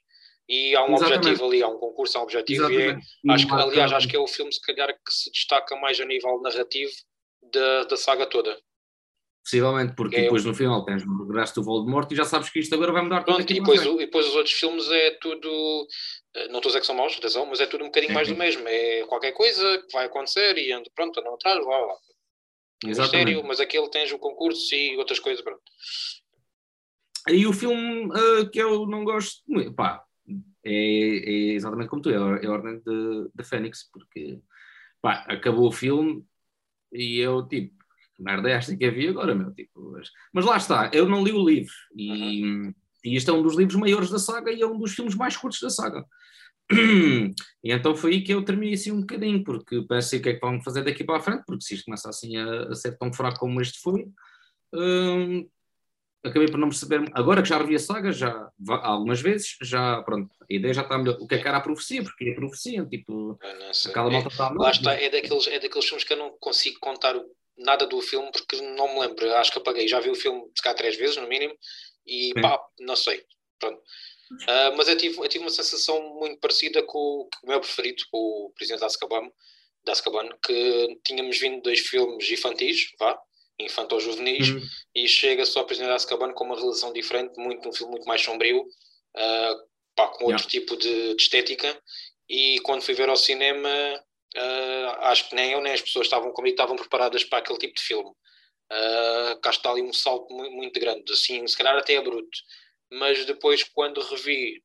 e 0.48 0.76
há 0.76 0.84
um 0.86 0.94
Exatamente. 0.94 1.18
objetivo 1.20 1.46
ali, 1.48 1.64
há 1.64 1.68
um 1.68 1.78
concurso, 1.80 2.18
há 2.18 2.22
um 2.22 2.24
objetivo, 2.26 2.70
é, 2.70 2.98
acho 3.30 3.48
que, 3.48 3.54
aliás, 3.54 3.92
acho 3.94 4.08
que 4.08 4.16
é 4.16 4.20
o 4.20 4.28
filme, 4.28 4.54
se 4.54 4.62
calhar, 4.62 4.94
que 4.94 5.12
se 5.12 5.32
destaca 5.32 5.76
mais 5.78 6.00
a 6.00 6.06
nível 6.06 6.40
narrativo 6.42 6.92
da, 7.52 7.84
da 7.86 7.98
saga 7.98 8.26
toda. 8.28 8.60
Possivelmente, 9.48 9.96
porque 9.96 10.18
É 10.18 10.22
depois 10.24 10.44
no 10.44 10.54
final 10.54 10.84
tens 10.84 11.06
o 11.06 11.24
regresso 11.26 11.56
do 11.56 11.64
Voldemort 11.64 12.12
e 12.12 12.16
já 12.18 12.26
sabes 12.26 12.50
que 12.50 12.60
isto 12.60 12.76
agora 12.76 12.92
vai 12.92 13.02
mudar 13.02 13.20
tudo 13.24 13.36
Pronto, 13.36 13.44
aqui 13.44 13.54
e 13.54 13.60
depois, 13.62 13.86
o- 13.86 13.94
e 14.02 14.06
depois 14.06 14.28
os 14.28 14.36
outros 14.36 14.54
filmes 14.54 14.92
é 14.92 15.12
tudo. 15.22 15.88
eh, 16.36 16.48
Não 16.50 16.58
estou 16.58 16.64
a 16.64 16.72
dizer 16.72 16.80
que 16.82 16.86
são 16.86 16.96
maus, 16.96 17.16
atenção, 17.18 17.46
mas 17.46 17.62
é 17.62 17.66
tudo 17.66 17.86
um 17.86 17.88
bocadinho 17.88 18.14
mais 18.14 18.28
do 18.28 18.36
mesmo. 18.36 18.68
É 18.68 19.06
qualquer 19.08 19.32
coisa 19.32 19.84
que 19.88 19.94
vai 19.94 20.06
acontecer 20.08 20.58
e 20.58 20.74
ando, 20.74 20.92
pronto, 20.94 21.18
andam 21.22 21.34
atrás, 21.36 21.66
lá, 21.66 21.78
lá. 21.80 21.96
Mistério, 22.84 23.42
mas 23.46 23.62
aquele 23.62 23.90
tens 23.90 24.12
o 24.12 24.20
concurso 24.20 24.76
e 24.76 24.98
outras 24.98 25.18
coisas, 25.20 25.42
pronto. 25.42 25.62
E 27.30 27.48
o 27.48 27.54
filme 27.54 28.10
eh, 28.14 28.50
que 28.52 28.60
eu 28.60 28.86
não 28.86 29.06
gosto 29.06 29.44
muito, 29.48 29.74
pá, 29.74 30.04
é, 30.66 30.72
é 30.74 31.54
exatamente 31.54 31.88
como 31.90 32.02
tu, 32.02 32.10
é 32.10 32.18
a, 32.18 32.40
é 32.44 32.50
Ordem 32.50 32.80
de, 32.80 33.30
de 33.34 33.44
Fênix, 33.46 33.90
porque 33.94 34.40
pá, 35.02 35.26
acabou 35.30 35.68
o 35.68 35.72
filme 35.72 36.26
e 36.92 37.18
eu 37.20 37.48
tipo, 37.48 37.74
merda 38.18 38.50
é 38.50 38.54
esta 38.54 38.76
que 38.76 38.86
havia 38.86 39.10
agora, 39.10 39.36
meu? 39.36 39.54
Tipo, 39.54 39.94
mas, 40.34 40.46
lá 40.46 40.58
está, 40.58 40.90
eu 40.94 41.08
não 41.08 41.24
li 41.24 41.32
o 41.32 41.46
livro 41.46 41.74
e, 41.96 42.44
uhum. 42.44 42.74
e 43.04 43.16
este 43.16 43.30
é 43.30 43.34
um 43.34 43.44
dos 43.44 43.56
livros 43.56 43.76
maiores 43.76 44.10
da 44.10 44.20
saga 44.20 44.52
e 44.52 44.62
é 44.62 44.66
um 44.68 44.78
dos 44.78 44.94
filmes 44.94 45.16
mais 45.16 45.36
curtos 45.38 45.62
da 45.62 45.70
saga. 45.70 46.06
E 47.64 47.72
então 47.72 47.96
foi 47.96 48.14
aí 48.14 48.22
que 48.22 48.34
eu 48.34 48.44
terminei 48.44 48.76
assim 48.76 48.92
um 48.92 49.02
bocadinho, 49.02 49.44
porque 49.44 49.82
pensei 49.82 50.20
o 50.20 50.22
que 50.22 50.30
é 50.30 50.34
que 50.34 50.40
vão 50.40 50.62
fazer 50.62 50.84
daqui 50.84 51.04
para 51.04 51.18
a 51.18 51.22
frente, 51.22 51.44
porque 51.46 51.64
se 51.64 51.74
isto 51.74 51.86
começa 51.86 52.10
assim 52.10 52.38
a, 52.38 52.64
a 52.70 52.76
ser 52.76 52.98
tão 52.98 53.12
fraco 53.12 53.40
como 53.40 53.60
este 53.60 53.80
foi, 53.80 54.08
hum, 54.74 55.50
acabei 56.24 56.48
por 56.48 56.58
não 56.58 56.70
perceber. 56.70 57.10
Agora 57.14 57.42
que 57.42 57.50
já 57.50 57.58
revi 57.58 57.76
a 57.76 57.80
saga, 57.80 58.12
já 58.12 58.50
algumas 58.68 59.22
vezes, 59.22 59.58
já 59.62 60.02
pronto, 60.04 60.34
a 60.42 60.54
ideia 60.54 60.74
já 60.74 60.82
está 60.82 60.98
melhor. 60.98 61.18
O 61.20 61.28
que 61.28 61.36
é 61.36 61.38
que 61.40 61.48
era 61.48 61.58
a 61.58 61.62
profecia? 61.62 62.04
Porque 62.04 62.26
é 62.26 62.32
a 62.32 62.36
profecia, 62.36 62.86
tipo, 62.86 63.38
aquela 63.88 64.10
malta 64.10 64.30
está 64.30 64.50
Lá 64.50 64.72
está, 64.72 64.94
é 64.94 65.10
daqueles, 65.10 65.48
é 65.48 65.60
daqueles 65.60 65.86
filmes 65.86 66.04
que 66.04 66.14
eu 66.14 66.18
não 66.18 66.38
consigo 66.40 66.80
contar 66.80 67.16
nada 67.58 67.86
do 67.86 68.02
filme 68.02 68.32
porque 68.32 68.62
não 68.62 68.94
me 68.94 69.00
lembro. 69.02 69.34
Acho 69.36 69.52
que 69.52 69.58
apaguei, 69.58 69.88
já 69.88 70.00
vi 70.00 70.10
o 70.10 70.16
filme 70.16 70.44
se 70.56 70.62
cá 70.62 70.74
três 70.74 70.96
vezes, 70.96 71.18
no 71.18 71.28
mínimo, 71.28 71.56
e 72.06 72.32
Sim. 72.34 72.42
pá, 72.42 72.62
não 72.80 72.96
sei. 72.96 73.24
Pronto. 73.60 73.82
Uh, 74.32 74.76
mas 74.76 74.88
eu 74.88 74.98
tive, 74.98 75.18
eu 75.18 75.28
tive 75.28 75.44
uma 75.44 75.50
sensação 75.50 76.02
muito 76.20 76.40
parecida 76.40 76.84
com, 76.84 77.30
com 77.40 77.48
o 77.48 77.50
meu 77.50 77.60
preferido, 77.62 78.04
com 78.12 78.18
o 78.18 78.52
Presidente 78.56 78.82
da 78.82 78.88
Azkaban, 78.88 79.32
da 79.86 79.94
Azkaban, 79.94 80.30
que 80.46 81.00
tínhamos 81.06 81.38
vindo 81.38 81.62
dois 81.62 81.80
filmes 81.80 82.30
infantis, 82.30 82.92
vá, 83.00 83.18
infantil-juvenis, 83.58 84.50
uhum. 84.50 84.62
e 84.94 85.08
chega 85.08 85.46
só 85.46 85.62
a 85.62 85.64
Presidente 85.64 85.90
da 85.90 85.96
Azkaban 85.96 86.34
com 86.34 86.44
uma 86.44 86.60
relação 86.60 86.92
diferente, 86.92 87.38
muito, 87.38 87.68
um 87.68 87.74
filme 87.74 87.92
muito 87.92 88.06
mais 88.06 88.22
sombrio, 88.22 88.62
uh, 88.62 89.56
pá, 89.96 90.08
com 90.10 90.26
outro 90.26 90.46
yeah. 90.46 90.50
tipo 90.50 90.76
de, 90.76 91.16
de, 91.16 91.22
estética, 91.22 91.82
e 92.30 92.60
quando 92.64 92.82
fui 92.82 92.94
ver 92.94 93.08
ao 93.08 93.16
cinema, 93.16 93.70
uh, 94.38 95.02
acho 95.02 95.30
que 95.30 95.36
nem 95.36 95.52
eu 95.52 95.62
nem 95.62 95.74
as 95.74 95.82
pessoas 95.82 96.08
estavam 96.08 96.32
comigo 96.32 96.54
estavam 96.54 96.76
preparadas 96.76 97.24
para 97.24 97.40
aquele 97.40 97.60
tipo 97.60 97.76
de 97.76 97.82
filme. 97.82 98.10
Uh, 98.72 99.40
cá 99.42 99.50
está 99.50 99.72
ali 99.72 99.82
um 99.82 99.94
salto 99.94 100.34
muito, 100.34 100.52
muito 100.52 100.80
grande, 100.80 101.12
assim, 101.12 101.48
se 101.48 101.56
calhar 101.56 101.78
até 101.78 101.94
é 101.94 102.02
bruto 102.02 102.38
mas 102.90 103.26
depois 103.26 103.64
quando 103.64 104.02
revi, 104.02 104.64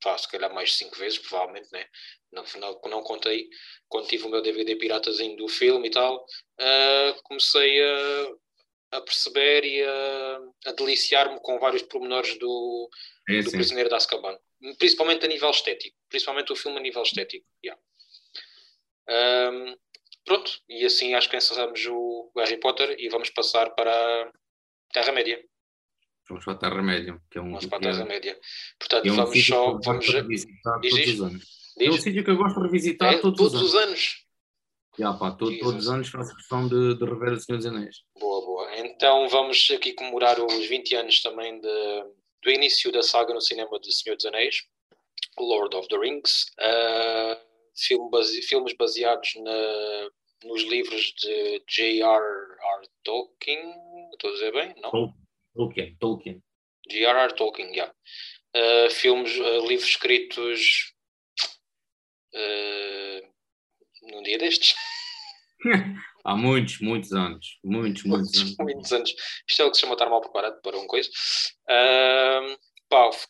pá, 0.00 0.16
se 0.18 0.28
calhar 0.28 0.52
mais 0.52 0.74
cinco 0.74 0.96
vezes, 0.96 1.18
provavelmente, 1.18 1.68
né? 1.72 1.86
No 2.30 2.44
final, 2.44 2.80
não 2.86 3.02
contei, 3.02 3.48
quando 3.88 4.08
tive 4.08 4.24
o 4.24 4.28
meu 4.28 4.42
DVD 4.42 4.76
piratazinho 4.76 5.36
do 5.36 5.48
filme 5.48 5.88
e 5.88 5.90
tal, 5.90 6.24
uh, 6.24 7.22
comecei 7.24 7.82
a, 7.82 8.96
a, 8.98 9.00
perceber 9.02 9.64
e 9.64 9.82
a, 9.82 10.40
a 10.66 10.72
deliciar-me 10.72 11.38
com 11.40 11.58
vários 11.58 11.82
pormenores 11.82 12.38
do, 12.38 12.90
é, 13.28 13.42
do 13.42 13.50
Prisioneiro 13.50 13.90
da 13.90 13.96
Azkaban. 13.96 14.38
Principalmente 14.78 15.24
a 15.26 15.28
nível 15.28 15.50
estético. 15.50 15.96
Principalmente 16.08 16.52
o 16.52 16.56
filme 16.56 16.78
a 16.78 16.82
nível 16.82 17.02
estético. 17.02 17.44
Yeah. 17.64 17.82
Um, 19.08 19.76
pronto, 20.24 20.50
e 20.68 20.84
assim 20.84 21.14
acho 21.14 21.28
que 21.28 21.36
encerramos 21.36 21.84
o 21.86 22.30
Harry 22.36 22.58
Potter 22.58 22.96
e 22.98 23.08
vamos 23.08 23.30
passar 23.30 23.70
para 23.70 23.92
a 23.92 24.32
Terra-média. 24.92 25.42
Vamos 26.28 26.44
para 26.44 26.54
a 26.54 26.56
Terra-média. 26.56 27.20
Que 27.30 27.38
é 27.38 27.40
um, 27.40 27.50
vamos 27.50 27.66
para 27.66 27.78
a 27.78 27.80
Terra-média. 27.80 28.38
Portanto, 28.78 29.06
é 29.06 29.12
um 29.12 29.16
vamos 29.16 29.46
só. 29.46 29.78
Vamos 29.84 30.08
revisitar 30.08 30.80
diz, 30.80 30.90
todos 30.90 31.14
os 31.14 31.20
anos. 31.20 31.44
Diz? 31.76 31.88
É 31.88 31.90
um 31.90 31.98
sítio 31.98 32.24
que 32.24 32.30
eu 32.30 32.36
gosto 32.36 32.56
de 32.56 32.66
revisitar 32.66 33.14
é, 33.14 33.18
todos, 33.18 33.38
todos, 33.38 33.60
os 33.60 33.74
anos. 33.74 33.88
anos. 33.88 34.22
Já, 34.98 35.12
pá, 35.14 35.30
todo, 35.32 35.58
todos 35.58 35.86
os 35.86 35.88
anos 35.88 36.08
faço 36.08 36.36
questão 36.36 36.68
de, 36.68 36.94
de 36.96 37.04
rever 37.04 37.32
o 37.32 37.40
Senhor 37.40 37.56
dos 37.56 37.66
Anéis. 37.66 37.96
Boa, 38.18 38.44
boa. 38.44 38.76
Então 38.78 39.28
vamos 39.28 39.70
aqui 39.74 39.94
comemorar 39.94 40.38
os 40.38 40.66
20 40.66 40.94
anos 40.96 41.22
também 41.22 41.58
de, 41.60 42.04
do 42.42 42.50
início 42.50 42.92
da 42.92 43.02
saga 43.02 43.32
no 43.32 43.40
cinema 43.40 43.80
de 43.80 43.90
Senhor 43.90 44.16
dos 44.16 44.26
Anéis, 44.26 44.62
Lord 45.38 45.74
of 45.76 45.88
the 45.88 45.96
Rings. 45.96 46.46
Uh, 46.60 47.51
filme 47.76 48.10
base, 48.10 48.42
filmes 48.42 48.74
baseados 48.74 49.34
na, 49.36 50.10
nos 50.44 50.62
livros 50.64 51.14
de 51.20 51.62
J.R.R. 51.68 52.88
Tolkien. 53.04 53.74
Estou 54.12 54.30
a 54.30 54.32
dizer 54.34 54.52
bem? 54.52 54.74
Não? 54.80 55.14
Tolkien, 55.54 55.96
Tolkien. 55.98 56.42
J.R.R. 56.90 57.34
Tolkien, 57.34 57.68
já. 57.68 57.74
Yeah. 57.74 57.94
Uh, 58.54 58.90
filmes, 58.90 59.34
uh, 59.38 59.66
livros 59.66 59.88
escritos 59.88 60.92
uh, 62.34 63.32
num 64.02 64.22
dia 64.22 64.38
destes. 64.38 64.74
Há 66.24 66.36
muitos, 66.36 66.78
muitos 66.80 67.12
anos. 67.12 67.58
Muitos, 67.64 68.04
muitos, 68.04 68.30
muitos 68.30 68.42
anos. 68.42 68.56
Muitos 68.58 68.92
anos. 68.92 69.14
Isto 69.48 69.62
é 69.62 69.64
o 69.64 69.70
que 69.70 69.76
se 69.76 69.80
chama 69.80 69.94
estar 69.94 70.08
mal 70.08 70.20
preparado 70.20 70.60
para 70.60 70.76
uma 70.76 70.86
coisa. 70.86 71.10
Uh, 71.68 72.56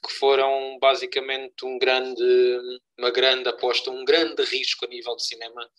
que 0.05 0.13
foram 0.15 0.79
basicamente 0.81 1.65
um 1.65 1.79
grande, 1.79 2.59
uma 2.99 3.11
grande 3.11 3.49
aposta, 3.49 3.91
um 3.91 4.05
grande 4.05 4.43
risco 4.45 4.85
a 4.85 4.89
nível 4.89 5.15
de 5.17 5.25
cinema. 5.25 5.71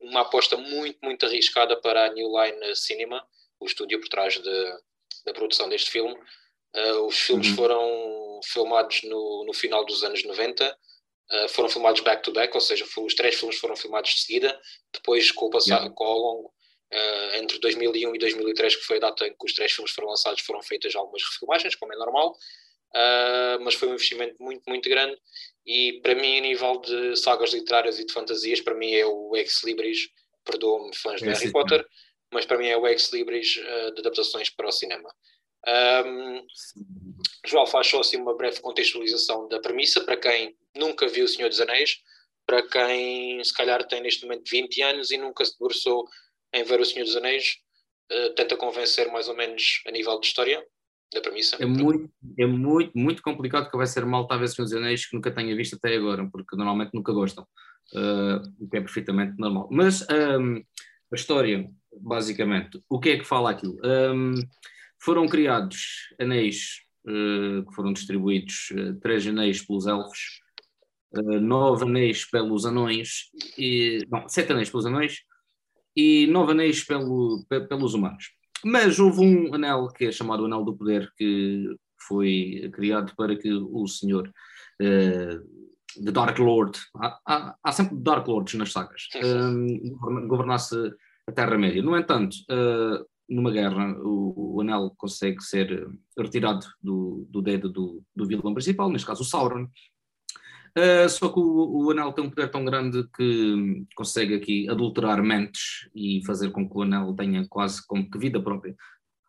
Uma 0.00 0.20
aposta 0.20 0.56
muito, 0.56 0.98
muito 1.02 1.26
arriscada 1.26 1.80
para 1.80 2.06
a 2.06 2.12
New 2.12 2.28
Line 2.28 2.76
Cinema, 2.76 3.24
o 3.60 3.66
estúdio 3.66 4.00
por 4.00 4.08
trás 4.08 4.34
de, 4.34 4.76
da 5.24 5.32
produção 5.32 5.68
deste 5.68 5.90
filme. 5.90 6.14
Uh, 6.74 7.06
os 7.06 7.18
filmes 7.18 7.48
uhum. 7.48 7.54
foram 7.54 8.40
filmados 8.44 9.02
no, 9.02 9.44
no 9.46 9.52
final 9.52 9.84
dos 9.84 10.02
anos 10.02 10.24
90, 10.24 10.66
uh, 10.66 10.74
ah, 11.30 11.48
foram 11.48 11.68
filmados 11.68 12.00
back-to-back, 12.00 12.54
ou 12.54 12.60
seja, 12.60 12.84
os 12.96 13.14
três 13.14 13.34
filmes 13.34 13.58
foram 13.58 13.76
filmados 13.76 14.10
de 14.14 14.20
seguida, 14.20 14.60
depois 14.92 15.30
com 15.30 15.46
o 15.46 15.50
passado, 15.50 15.82
yeah. 15.82 15.94
com 15.94 16.04
ao 16.04 16.18
longo, 16.18 16.54
uh, 16.92 17.36
entre 17.36 17.58
2001 17.58 18.14
e 18.14 18.18
2003, 18.18 18.76
que 18.76 18.84
foi 18.84 18.96
a 18.96 19.00
data 19.00 19.26
em 19.26 19.30
que 19.30 19.44
os 19.44 19.54
três 19.54 19.70
filmes 19.72 19.92
foram 19.92 20.08
lançados, 20.08 20.42
foram 20.42 20.62
feitas 20.62 20.94
algumas 20.96 21.22
refilmagens, 21.22 21.74
como 21.74 21.92
é 21.92 21.96
normal, 21.96 22.36
mas 23.60 23.74
foi 23.74 23.88
um 23.88 23.94
investimento 23.94 24.36
muito, 24.40 24.62
muito 24.68 24.88
grande, 24.88 25.16
e 25.64 26.00
para 26.02 26.14
mim, 26.14 26.38
a 26.38 26.40
nível 26.40 26.80
de 26.80 27.16
sagas 27.16 27.52
literárias 27.52 27.98
e 27.98 28.04
de 28.04 28.12
fantasias, 28.12 28.60
para 28.60 28.74
mim 28.74 28.92
é 28.92 29.06
o 29.06 29.36
Ex 29.36 29.62
Libris, 29.64 30.08
perdoa-me 30.44 30.94
fãs 30.96 31.20
de 31.20 31.28
Harry 31.28 31.52
Potter, 31.52 31.86
mas 32.32 32.44
para 32.44 32.58
mim 32.58 32.68
é 32.68 32.76
o 32.76 32.86
Ex 32.86 33.12
Libris 33.12 33.56
uh, 33.56 33.94
de 33.94 34.00
adaptações 34.00 34.50
para 34.50 34.68
o 34.68 34.72
cinema. 34.72 35.08
Um, 36.04 36.44
João 37.46 37.66
faz 37.66 37.86
só 37.86 38.00
assim 38.00 38.16
uma 38.16 38.36
breve 38.36 38.60
contextualização 38.60 39.46
da 39.46 39.60
premissa 39.60 40.02
para 40.02 40.16
quem 40.16 40.56
nunca 40.74 41.06
viu 41.06 41.24
O 41.24 41.28
Senhor 41.28 41.48
dos 41.48 41.60
Anéis, 41.60 41.98
para 42.44 42.66
quem 42.68 43.42
se 43.44 43.54
calhar 43.54 43.86
tem 43.86 44.00
neste 44.00 44.24
momento 44.24 44.50
20 44.50 44.82
anos 44.82 45.10
e 45.12 45.18
nunca 45.18 45.44
se 45.44 45.52
debruçou 45.52 46.08
em 46.52 46.64
ver 46.64 46.80
O 46.80 46.84
Senhor 46.84 47.04
dos 47.04 47.16
Anéis, 47.16 47.58
uh, 48.10 48.34
tenta 48.34 48.56
convencer 48.56 49.10
mais 49.12 49.28
ou 49.28 49.36
menos 49.36 49.80
a 49.86 49.92
nível 49.92 50.18
de 50.18 50.26
história 50.26 50.66
da 51.14 51.20
premissa. 51.20 51.56
É 51.60 51.66
muito, 51.66 52.10
é 52.38 52.46
muito, 52.46 52.92
muito 52.94 53.22
complicado 53.22 53.70
que 53.70 53.76
vai 53.76 53.86
ser 53.86 54.04
mal 54.04 54.26
talvez 54.26 54.52
O 54.52 54.54
Senhor 54.54 54.66
dos 54.66 54.74
Anéis 54.74 55.06
que 55.06 55.14
nunca 55.14 55.30
tenha 55.30 55.54
visto 55.54 55.76
até 55.76 55.94
agora, 55.94 56.28
porque 56.30 56.56
normalmente 56.56 56.94
nunca 56.94 57.12
gostam, 57.12 57.46
uh, 57.94 58.42
o 58.58 58.68
que 58.68 58.76
é 58.76 58.80
perfeitamente 58.80 59.38
normal. 59.38 59.68
Mas 59.70 60.02
um, 60.02 60.56
a 61.12 61.14
história 61.14 61.70
basicamente. 62.00 62.82
O 62.88 62.98
que 62.98 63.10
é 63.10 63.18
que 63.18 63.24
fala 63.24 63.50
aquilo? 63.50 63.78
Um, 63.84 64.34
foram 64.98 65.26
criados 65.26 66.12
anéis 66.18 66.80
uh, 67.04 67.64
que 67.66 67.74
foram 67.74 67.92
distribuídos, 67.92 68.70
uh, 68.72 68.94
três 69.00 69.26
anéis 69.26 69.60
pelos 69.62 69.86
elfos, 69.86 70.40
uh, 71.16 71.40
nove 71.40 71.84
anéis 71.84 72.24
pelos 72.24 72.64
anões, 72.64 73.30
e, 73.58 74.06
não, 74.10 74.28
sete 74.28 74.52
anéis 74.52 74.70
pelos 74.70 74.86
anões 74.86 75.20
e 75.94 76.26
nove 76.28 76.52
anéis 76.52 76.84
pelo, 76.84 77.44
pelos 77.68 77.94
humanos. 77.94 78.32
Mas 78.64 78.98
houve 78.98 79.20
um 79.20 79.54
anel 79.54 79.88
que 79.88 80.06
é 80.06 80.12
chamado 80.12 80.44
Anel 80.44 80.64
do 80.64 80.76
Poder, 80.76 81.10
que 81.16 81.74
foi 82.06 82.70
criado 82.72 83.12
para 83.16 83.36
que 83.36 83.52
o 83.52 83.86
senhor 83.86 84.30
The 86.04 86.10
Dark 86.10 86.38
Lord, 86.38 86.78
há, 86.96 87.18
há, 87.26 87.56
há, 87.62 87.72
sempre 87.72 87.96
Dark 87.96 88.26
Lords 88.26 88.54
nas 88.54 88.72
sagas, 88.72 89.08
um, 89.22 90.26
governasse 90.26 90.74
a 91.28 91.32
Terra-média. 91.32 91.82
No 91.82 91.96
entanto, 91.96 92.34
uh, 92.50 93.04
numa 93.28 93.50
guerra, 93.50 93.94
o, 94.02 94.56
o, 94.56 94.60
anel 94.60 94.92
consegue 94.96 95.42
ser 95.42 95.88
retirado 96.18 96.66
do, 96.80 97.26
do 97.30 97.42
dedo 97.42 97.68
do, 97.68 98.02
do 98.14 98.26
vilão 98.26 98.54
principal, 98.54 98.90
neste 98.90 99.06
caso 99.06 99.22
o 99.22 99.26
Sauron. 99.26 99.68
Uh, 100.76 101.08
só 101.08 101.28
que 101.28 101.38
o, 101.38 101.84
o, 101.84 101.90
anel 101.90 102.12
tem 102.12 102.24
um 102.24 102.30
poder 102.30 102.50
tão 102.50 102.64
grande 102.64 103.06
que 103.14 103.84
consegue 103.94 104.34
aqui 104.34 104.68
adulterar 104.70 105.22
mentes 105.22 105.88
e 105.94 106.24
fazer 106.24 106.50
com 106.50 106.66
que 106.66 106.76
o 106.76 106.82
anel 106.82 107.14
tenha 107.14 107.46
quase 107.48 107.86
como 107.86 108.10
que 108.10 108.18
vida 108.18 108.42
própria. 108.42 108.74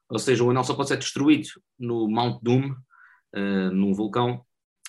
Ou 0.10 0.20
seja, 0.20 0.44
o 0.44 0.50
anel 0.50 0.64
só 0.64 0.74
pode 0.74 0.90
ser 0.90 0.98
destruído 0.98 1.50
no 1.78 2.08
Mount 2.08 2.40
Doom, 2.42 2.72
uh, 2.72 3.72
num 3.74 3.94
vulcão, 3.94 4.46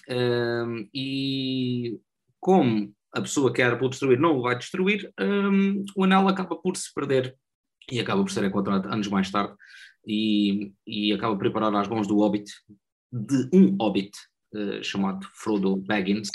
uh, 0.09 0.89
e 0.95 1.99
como 2.39 2.95
a 3.13 3.21
pessoa 3.21 3.53
que 3.53 3.63
era 3.63 3.77
para 3.77 3.87
o 3.87 3.91
destruir 3.91 4.21
não 4.21 4.37
o 4.37 4.43
vai 4.43 4.57
destruir, 4.57 5.13
um, 5.21 5.85
o 5.97 6.05
anel 6.05 6.29
acaba 6.29 6.57
por 6.57 6.77
se 6.77 6.93
perder 6.93 7.37
e 7.91 8.01
acaba 8.01 8.23
por 8.23 8.31
ser 8.31 8.45
encontrado 8.45 8.93
anos 8.93 9.09
mais 9.09 9.31
tarde 9.31 9.55
e, 10.07 10.73
e 10.87 11.13
acaba 11.13 11.35
por 11.35 11.41
preparar 11.41 11.75
as 11.75 11.89
mãos 11.89 12.07
do 12.07 12.19
Hobbit, 12.19 12.53
de 13.13 13.49
um 13.53 13.77
Hobbit 13.81 14.13
uh, 14.55 14.83
chamado 14.83 15.27
Frodo 15.35 15.77
Baggins, 15.77 16.31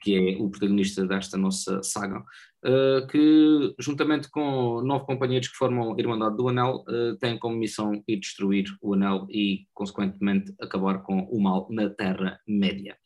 que 0.00 0.14
é 0.16 0.36
o 0.42 0.50
protagonista 0.50 1.06
desta 1.06 1.38
nossa 1.38 1.82
saga, 1.82 2.18
uh, 2.18 3.06
que 3.08 3.74
juntamente 3.78 4.30
com 4.30 4.82
nove 4.82 5.06
companheiros 5.06 5.48
que 5.48 5.56
formam 5.56 5.94
a 5.94 5.98
Irmandade 5.98 6.36
do 6.36 6.48
Anel, 6.48 6.84
uh, 6.86 7.16
têm 7.18 7.38
como 7.38 7.56
missão 7.56 8.02
ir 8.06 8.20
destruir 8.20 8.66
o 8.82 8.94
Anel 8.94 9.26
e, 9.30 9.66
consequentemente, 9.72 10.54
acabar 10.60 11.02
com 11.02 11.20
o 11.20 11.40
mal 11.40 11.66
na 11.70 11.88
Terra-média. 11.88 12.98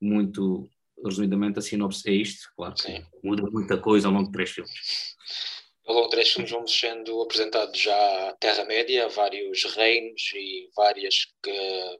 Muito 0.00 0.68
resumidamente, 1.04 1.58
a 1.58 1.62
sinopse 1.62 2.08
é 2.08 2.12
isto, 2.12 2.48
claro, 2.56 2.76
Sim. 2.76 3.04
muda 3.22 3.42
muita 3.50 3.76
coisa 3.78 4.08
ao 4.08 4.14
longo 4.14 4.26
de 4.26 4.32
três 4.32 4.50
filmes. 4.50 5.14
ao 5.86 5.94
longo 5.94 6.08
de 6.08 6.10
três 6.10 6.30
filmes 6.32 6.50
vamos 6.50 6.72
sendo 6.72 7.22
apresentados 7.22 7.78
já 7.78 8.28
a 8.28 8.32
Terra-média, 8.40 9.08
vários 9.08 9.64
reinos 9.76 10.32
e 10.34 10.68
várias 10.76 11.26
que, 11.42 11.98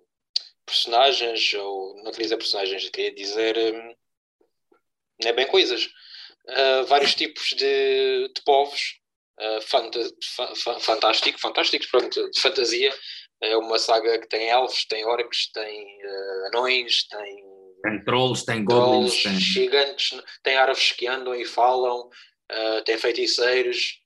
personagens, 0.69 1.55
ou 1.55 1.97
não 1.97 2.13
queria 2.13 2.25
dizer 2.25 2.37
personagens, 2.37 2.89
queria 2.91 3.15
dizer 3.15 3.57
hum, 3.57 3.95
não 5.23 5.31
é 5.31 5.33
bem 5.33 5.47
coisas. 5.47 5.87
Uh, 6.47 6.87
vários 6.87 7.15
tipos 7.15 7.49
de, 7.51 8.29
de 8.35 8.43
povos 8.45 8.99
uh, 9.41 9.61
fanta, 9.63 10.01
fa, 10.35 10.81
fantástico, 10.81 11.39
fantásticos, 11.39 11.89
pronto, 11.89 12.31
de 12.31 12.41
fantasia. 12.41 12.95
É 13.41 13.57
uma 13.57 13.79
saga 13.79 14.19
que 14.19 14.29
tem 14.29 14.49
elfos, 14.49 14.85
tem 14.87 15.05
orcs, 15.05 15.51
tem 15.53 15.99
uh, 16.05 16.47
anões, 16.47 17.07
tem. 17.09 17.49
Tem 17.83 18.05
trolls, 18.05 18.45
tem 18.45 18.65
goblins, 18.65 19.23
tem... 19.23 19.39
gigantes, 19.39 20.21
tem 20.43 20.57
árvores 20.57 20.93
que 20.93 21.07
andam 21.07 21.35
e 21.35 21.45
falam, 21.45 22.09
uh, 22.09 22.83
tem 22.85 22.99
feiticeiros. 22.99 24.01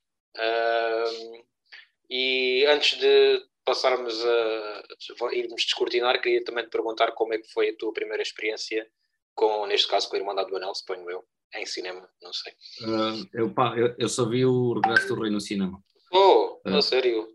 E 2.10 2.66
antes 2.66 2.98
de 2.98 3.42
passarmos 3.64 4.24
a, 4.24 4.82
a 5.28 5.34
irmos 5.34 5.62
descortinar, 5.62 6.20
queria 6.20 6.44
também 6.44 6.64
te 6.64 6.70
perguntar 6.70 7.12
como 7.12 7.34
é 7.34 7.38
que 7.38 7.50
foi 7.52 7.70
a 7.70 7.76
tua 7.76 7.92
primeira 7.92 8.22
experiência 8.22 8.86
com, 9.34 9.66
neste 9.66 9.88
caso, 9.88 10.08
com 10.08 10.16
a 10.16 10.18
Irmandade 10.18 10.50
do 10.50 10.56
Anel, 10.56 10.74
suponho 10.74 11.10
eu, 11.10 11.24
em 11.54 11.66
cinema, 11.66 12.08
não 12.22 12.32
sei. 12.32 12.52
Uh, 12.82 13.28
eu, 13.32 13.54
pá, 13.54 13.74
eu, 13.76 13.94
eu, 13.98 14.08
só 14.08 14.28
vi 14.28 14.44
o 14.44 14.74
Regresso 14.74 15.08
do 15.08 15.20
Rei 15.20 15.30
no 15.30 15.40
cinema. 15.40 15.82
Oh, 16.12 16.60
uh, 16.66 16.76
a 16.76 16.82
sério? 16.82 17.28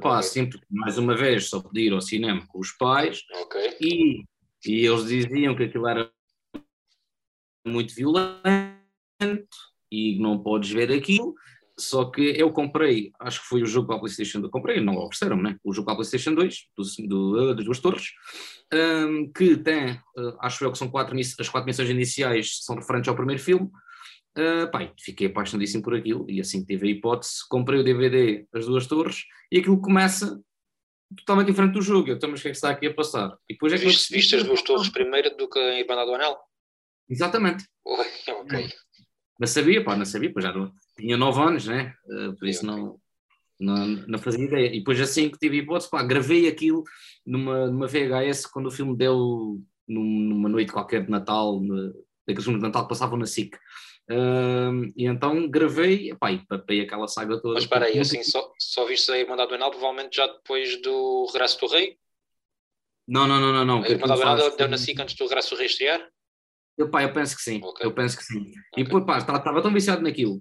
Pá, 0.00 0.18
okay. 0.18 0.22
sempre, 0.28 0.60
mais 0.70 0.98
uma 0.98 1.16
vez, 1.16 1.48
só 1.48 1.60
podia 1.60 1.86
ir 1.86 1.92
ao 1.92 2.00
cinema 2.00 2.46
com 2.48 2.58
os 2.58 2.72
pais 2.72 3.22
okay. 3.42 3.76
e, 3.80 4.24
e 4.64 4.86
eles 4.86 5.06
diziam 5.06 5.56
que 5.56 5.64
aquilo 5.64 5.86
era 5.86 6.10
muito 7.66 7.94
violento 7.94 8.46
e 9.90 10.18
não 10.18 10.42
podes 10.42 10.70
ver 10.70 10.92
aquilo 10.92 11.34
só 11.78 12.06
que 12.06 12.34
eu 12.36 12.50
comprei, 12.50 13.12
acho 13.20 13.42
que 13.42 13.48
foi 13.48 13.62
o 13.62 13.66
jogo 13.66 13.86
para 13.86 13.96
a 13.96 13.98
PlayStation 13.98 14.40
2, 14.40 14.50
comprei, 14.50 14.80
não 14.80 14.96
ofereceram, 14.96 15.36
né? 15.36 15.58
O 15.62 15.74
jogo 15.74 15.84
para 15.84 15.92
a 15.92 15.96
PlayStation 15.96 16.34
2, 16.34 16.68
do, 16.74 17.06
do, 17.06 17.54
das 17.54 17.64
duas 17.64 17.78
torres, 17.80 18.12
um, 18.72 19.30
que 19.30 19.56
tem, 19.58 19.92
uh, 20.16 20.36
acho 20.40 20.64
eu 20.64 20.72
que 20.72 20.78
são 20.78 20.88
quatro, 20.88 21.14
as 21.18 21.48
quatro 21.48 21.66
missões 21.66 21.90
iniciais 21.90 22.64
são 22.64 22.76
referentes 22.76 23.08
ao 23.08 23.14
primeiro 23.14 23.42
filme. 23.42 23.70
Uh, 24.38 24.70
pai, 24.70 24.92
fiquei 25.00 25.26
apaixonadíssimo 25.26 25.82
por 25.82 25.94
aquilo 25.94 26.26
e 26.28 26.40
assim 26.40 26.60
que 26.60 26.66
tive 26.66 26.88
a 26.88 26.90
hipótese, 26.90 27.46
comprei 27.48 27.80
o 27.80 27.84
DVD 27.84 28.46
As 28.54 28.66
Duas 28.66 28.86
Torres 28.86 29.24
e 29.50 29.58
aquilo 29.58 29.80
começa 29.80 30.40
totalmente 31.18 31.48
diferente 31.48 31.74
do 31.74 31.82
jogo. 31.82 32.08
Eu, 32.08 32.16
então, 32.16 32.30
mas 32.30 32.40
o 32.40 32.42
que 32.42 32.48
é 32.48 32.50
que 32.52 32.56
está 32.56 32.70
aqui 32.70 32.86
a 32.86 32.94
passar? 32.94 33.36
E 33.48 33.54
depois 33.54 33.72
é 33.72 33.78
que 33.78 33.84
viste, 33.84 34.12
viste 34.12 34.36
as 34.36 34.44
duas 34.44 34.62
torres 34.62 34.88
primeiro 34.88 35.34
do 35.36 35.48
que 35.48 35.58
a 35.58 35.78
Irmandade 35.78 36.08
do 36.08 36.14
Anel? 36.14 36.38
Exatamente. 37.08 37.64
ok. 37.84 38.68
Não 39.38 39.46
sabia, 39.46 39.84
pá, 39.84 39.94
não 39.96 40.04
sabia, 40.04 40.32
pois 40.32 40.44
já 40.44 40.52
não, 40.52 40.72
tinha 40.96 41.16
9 41.16 41.40
anos, 41.40 41.66
né? 41.66 41.94
Uh, 42.06 42.36
por 42.36 42.48
isso 42.48 42.64
não, 42.64 42.98
não, 43.58 43.86
não, 43.86 44.18
fazia 44.18 44.44
ideia. 44.44 44.74
E 44.74 44.78
depois 44.78 45.00
assim 45.00 45.28
que 45.28 45.38
tive 45.38 45.58
hipótese, 45.58 45.90
pá, 45.90 46.02
gravei 46.02 46.48
aquilo 46.48 46.84
numa, 47.24 47.66
numa 47.66 47.86
VHS 47.86 48.46
quando 48.46 48.66
o 48.66 48.70
filme 48.70 48.96
deu 48.96 49.60
numa 49.86 50.48
noite 50.48 50.72
qualquer 50.72 51.04
de 51.04 51.10
Natal, 51.10 51.60
daqueles 52.26 52.44
filmes 52.44 52.60
de 52.60 52.66
Natal 52.66 52.82
que 52.82 52.88
passavam 52.88 53.18
na 53.18 53.26
SIC. 53.26 53.56
Uh, 54.08 54.86
e 54.96 55.04
então 55.06 55.48
gravei 55.48 56.12
epá, 56.12 56.30
e 56.30 56.44
papei 56.46 56.80
aquela 56.80 57.08
saga 57.08 57.40
toda. 57.40 57.54
Mas 57.54 57.64
espera 57.64 57.86
aí, 57.86 57.98
assim, 57.98 58.22
só, 58.22 58.52
só 58.58 58.84
viste 58.84 59.10
a 59.10 59.18
Irmandade 59.18 59.48
do 59.48 59.54
Enal 59.56 59.70
provavelmente 59.70 60.16
já 60.16 60.26
depois 60.26 60.80
do 60.80 61.26
Regresso 61.32 61.60
do 61.60 61.66
Rei? 61.66 61.96
Não, 63.08 63.26
não, 63.26 63.40
não, 63.40 63.52
não. 63.52 63.64
não 63.64 63.82
a 63.82 63.88
Irmandade 63.88 64.20
do 64.20 64.26
Enal 64.26 64.56
deu 64.56 64.68
na 64.68 64.78
SIC 64.78 65.00
antes 65.00 65.16
do 65.16 65.24
Regresso 65.24 65.54
do 65.54 65.58
Rei 65.58 65.66
estrear? 65.66 66.08
Eu, 66.78 66.90
pá, 66.90 67.02
eu 67.02 67.12
penso 67.12 67.34
que 67.34 67.42
sim, 67.42 67.60
okay. 67.62 67.86
eu 67.86 67.92
penso 67.92 68.16
que 68.16 68.24
sim. 68.24 68.52
Okay. 68.72 68.84
E 68.84 69.04
pá, 69.04 69.18
estava 69.18 69.62
tão 69.62 69.72
viciado 69.72 70.02
naquilo 70.02 70.40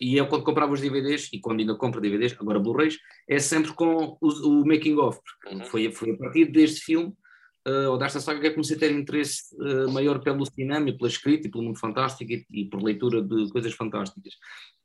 e 0.00 0.16
eu, 0.16 0.26
quando 0.26 0.44
comprava 0.44 0.72
os 0.72 0.80
DVDs, 0.80 1.28
e 1.32 1.40
quando 1.40 1.60
ainda 1.60 1.74
compro 1.74 2.00
DVDs, 2.00 2.36
agora 2.38 2.58
Blu-rays, 2.58 2.98
é 3.28 3.38
sempre 3.38 3.72
com 3.72 4.16
o, 4.20 4.28
o 4.28 4.66
making-of, 4.66 5.18
porque 5.22 5.56
uhum. 5.56 5.64
foi, 5.64 5.92
foi 5.92 6.12
a 6.12 6.16
partir 6.16 6.46
deste 6.46 6.80
filme, 6.80 7.12
uh, 7.66 7.90
ou 7.90 7.98
desta 7.98 8.20
saga, 8.20 8.40
que 8.40 8.46
eu 8.46 8.52
comecei 8.52 8.76
a 8.76 8.80
ter 8.80 8.92
interesse 8.92 9.54
uh, 9.56 9.90
maior 9.90 10.20
pelo 10.20 10.44
cinema, 10.46 10.88
e 10.88 10.96
pela 10.96 11.08
escrita, 11.08 11.48
e 11.48 11.50
pelo 11.50 11.64
mundo 11.64 11.78
fantástico, 11.78 12.30
e, 12.30 12.46
e 12.50 12.64
por 12.66 12.82
leitura 12.82 13.22
de 13.22 13.50
coisas 13.50 13.72
fantásticas. 13.72 14.34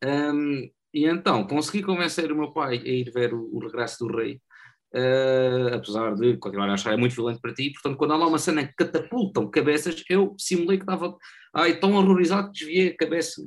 Um, 0.03 0.69
e 0.93 1.05
então, 1.05 1.45
consegui 1.45 1.83
convencer 1.83 2.31
o 2.31 2.35
meu 2.35 2.51
pai 2.51 2.77
a 2.77 2.87
ir 2.87 3.11
ver 3.11 3.33
o, 3.33 3.49
o 3.53 3.59
Regresso 3.59 4.05
do 4.05 4.15
Rei, 4.15 4.41
Uh, 4.95 5.73
apesar 5.73 6.13
de 6.13 6.37
continuar 6.37 6.69
a 6.69 6.73
achar 6.73 6.93
é 6.93 6.97
muito 6.97 7.15
violento 7.15 7.41
para 7.41 7.51
ti, 7.51 7.71
portanto, 7.71 7.97
quando 7.97 8.13
há 8.13 8.15
lá 8.15 8.27
uma 8.27 8.37
cena 8.37 8.63
que 8.63 8.75
catapultam 8.75 9.49
cabeças, 9.49 10.03
eu 10.07 10.35
simulei 10.37 10.77
que 10.77 10.83
estava 10.83 11.17
ai, 11.51 11.79
tão 11.79 11.95
horrorizado 11.95 12.51
que 12.51 12.59
desviei 12.59 12.89
a 12.89 12.95
cabeça 12.95 13.41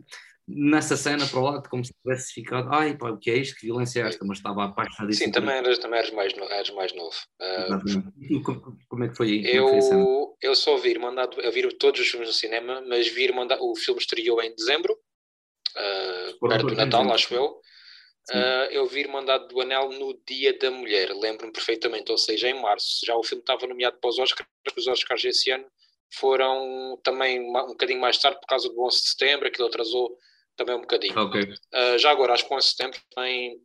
nessa 0.48 0.96
cena 0.96 1.26
para 1.26 1.40
o 1.40 1.42
lado, 1.42 1.68
como 1.68 1.84
se 1.84 1.92
tivesse 1.92 2.32
ficado, 2.32 2.68
ai 2.72 2.96
pá, 2.96 3.10
o 3.10 3.18
que 3.18 3.30
é 3.30 3.36
isto, 3.36 3.56
que 3.56 3.66
violência 3.66 4.00
é 4.00 4.08
esta, 4.08 4.24
mas 4.24 4.38
estava 4.38 4.64
apaixonadíssimo. 4.64 5.26
Sim, 5.26 5.32
também 5.32 5.56
eras, 5.56 5.78
também 5.78 5.98
eras, 5.98 6.12
mais, 6.12 6.32
eras 6.34 6.70
mais 6.70 6.94
novo. 6.94 7.16
Uh, 7.40 8.42
como, 8.42 8.78
como, 8.88 9.04
é 9.04 9.08
que 9.08 9.16
foi 9.16 9.28
aí? 9.28 9.56
Eu, 9.56 9.68
foi 9.68 10.36
eu 10.42 10.54
só 10.54 10.76
vi 10.76 10.96
mandado, 10.98 11.40
eu 11.40 11.50
vi 11.50 11.66
todos 11.74 12.00
os 12.00 12.08
filmes 12.08 12.28
no 12.28 12.34
cinema, 12.34 12.80
mas 12.86 13.08
vi 13.08 13.32
mandado, 13.32 13.64
o 13.64 13.74
filme 13.76 14.00
estreou 14.00 14.40
em 14.40 14.54
dezembro, 14.54 14.92
uh, 14.92 16.48
perto 16.48 16.66
do 16.66 16.74
Natal, 16.74 17.12
acho 17.12 17.34
eu. 17.34 17.60
Uh, 18.28 18.66
eu 18.72 18.86
vi 18.86 19.00
Irmandade 19.00 19.46
do 19.46 19.60
Anel 19.60 19.88
no 19.90 20.20
Dia 20.26 20.56
da 20.58 20.68
Mulher, 20.68 21.14
lembro-me 21.14 21.52
perfeitamente, 21.52 22.10
ou 22.10 22.18
seja, 22.18 22.48
em 22.48 22.60
março. 22.60 23.06
Já 23.06 23.14
o 23.14 23.22
filme 23.22 23.40
estava 23.40 23.68
nomeado 23.68 23.98
para 24.00 24.10
os 24.10 24.18
Oscars, 24.18 24.48
os 24.76 24.86
Oscars 24.88 25.24
esse 25.24 25.50
ano 25.52 25.64
foram 26.12 26.98
também 27.04 27.40
um 27.40 27.52
bocadinho 27.68 28.00
mais 28.00 28.18
tarde 28.18 28.40
por 28.40 28.46
causa 28.46 28.68
do 28.68 28.82
11 28.82 28.96
de 28.96 29.08
setembro, 29.10 29.46
aquilo 29.46 29.68
atrasou 29.68 30.16
também 30.56 30.74
um 30.74 30.80
bocadinho. 30.80 31.18
Okay. 31.18 31.42
Uh, 31.42 31.98
já 31.98 32.10
agora, 32.10 32.32
acho 32.32 32.44
que 32.44 32.48
com 32.48 32.58
esse 32.58 32.76
tempo 32.76 32.98
também, 33.14 33.60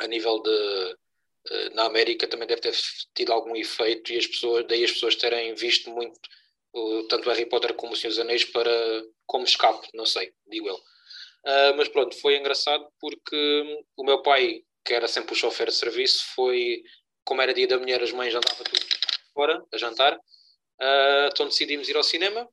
a 0.00 0.06
nível 0.06 0.42
de. 0.42 0.96
Uh, 1.50 1.74
na 1.74 1.84
América 1.84 2.26
também 2.26 2.48
deve 2.48 2.62
ter 2.62 2.74
tido 3.14 3.32
algum 3.32 3.54
efeito 3.54 4.12
e 4.12 4.16
as 4.16 4.26
pessoas, 4.26 4.66
daí 4.66 4.82
as 4.82 4.92
pessoas 4.92 5.14
terem 5.14 5.54
visto 5.54 5.90
muito 5.90 6.18
uh, 6.74 7.02
tanto 7.08 7.28
Harry 7.28 7.46
Potter 7.46 7.74
como 7.74 7.92
o 7.92 7.96
Senhor 7.96 8.10
dos 8.10 8.18
Anéis 8.18 8.44
para, 8.44 8.70
como 9.26 9.44
escape, 9.44 9.88
não 9.94 10.06
sei, 10.06 10.32
digo 10.46 10.68
eu. 10.68 10.74
Uh, 10.76 11.76
mas 11.76 11.88
pronto, 11.88 12.18
foi 12.20 12.36
engraçado 12.36 12.86
porque 13.00 13.84
o 13.96 14.04
meu 14.04 14.22
pai, 14.22 14.62
que 14.84 14.94
era 14.94 15.06
sempre 15.06 15.32
o 15.32 15.36
chofer 15.36 15.68
de 15.68 15.74
serviço, 15.74 16.24
foi, 16.34 16.82
como 17.24 17.42
era 17.42 17.54
dia 17.54 17.68
da 17.68 17.78
mulher, 17.78 18.02
as 18.02 18.12
mães 18.12 18.34
andavam 18.34 18.64
tudo 18.64 18.80
fora 19.32 19.64
a 19.72 19.76
jantar, 19.76 20.16
uh, 20.16 21.28
então 21.30 21.46
decidimos 21.46 21.88
ir 21.88 21.96
ao 21.96 22.02
cinema 22.02 22.48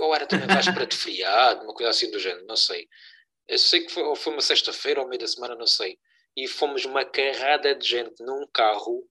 ou 0.00 0.14
era 0.14 0.26
também 0.26 0.46
véspera 0.46 0.86
de 0.86 0.96
feriado, 0.96 1.64
uma 1.64 1.74
coisa 1.74 1.90
assim 1.90 2.10
do 2.10 2.18
género, 2.18 2.46
não 2.46 2.56
sei. 2.56 2.88
Eu 3.46 3.58
sei 3.58 3.82
que 3.82 3.92
foi, 3.92 4.02
ou 4.02 4.16
foi 4.16 4.32
uma 4.32 4.42
sexta-feira 4.42 5.00
ou 5.00 5.08
meio 5.08 5.20
da 5.20 5.28
semana, 5.28 5.54
não 5.54 5.66
sei. 5.66 5.98
E 6.36 6.48
fomos 6.48 6.84
uma 6.84 7.04
carrada 7.04 7.74
de 7.74 7.86
gente 7.86 8.22
num 8.22 8.46
carro 8.52 9.06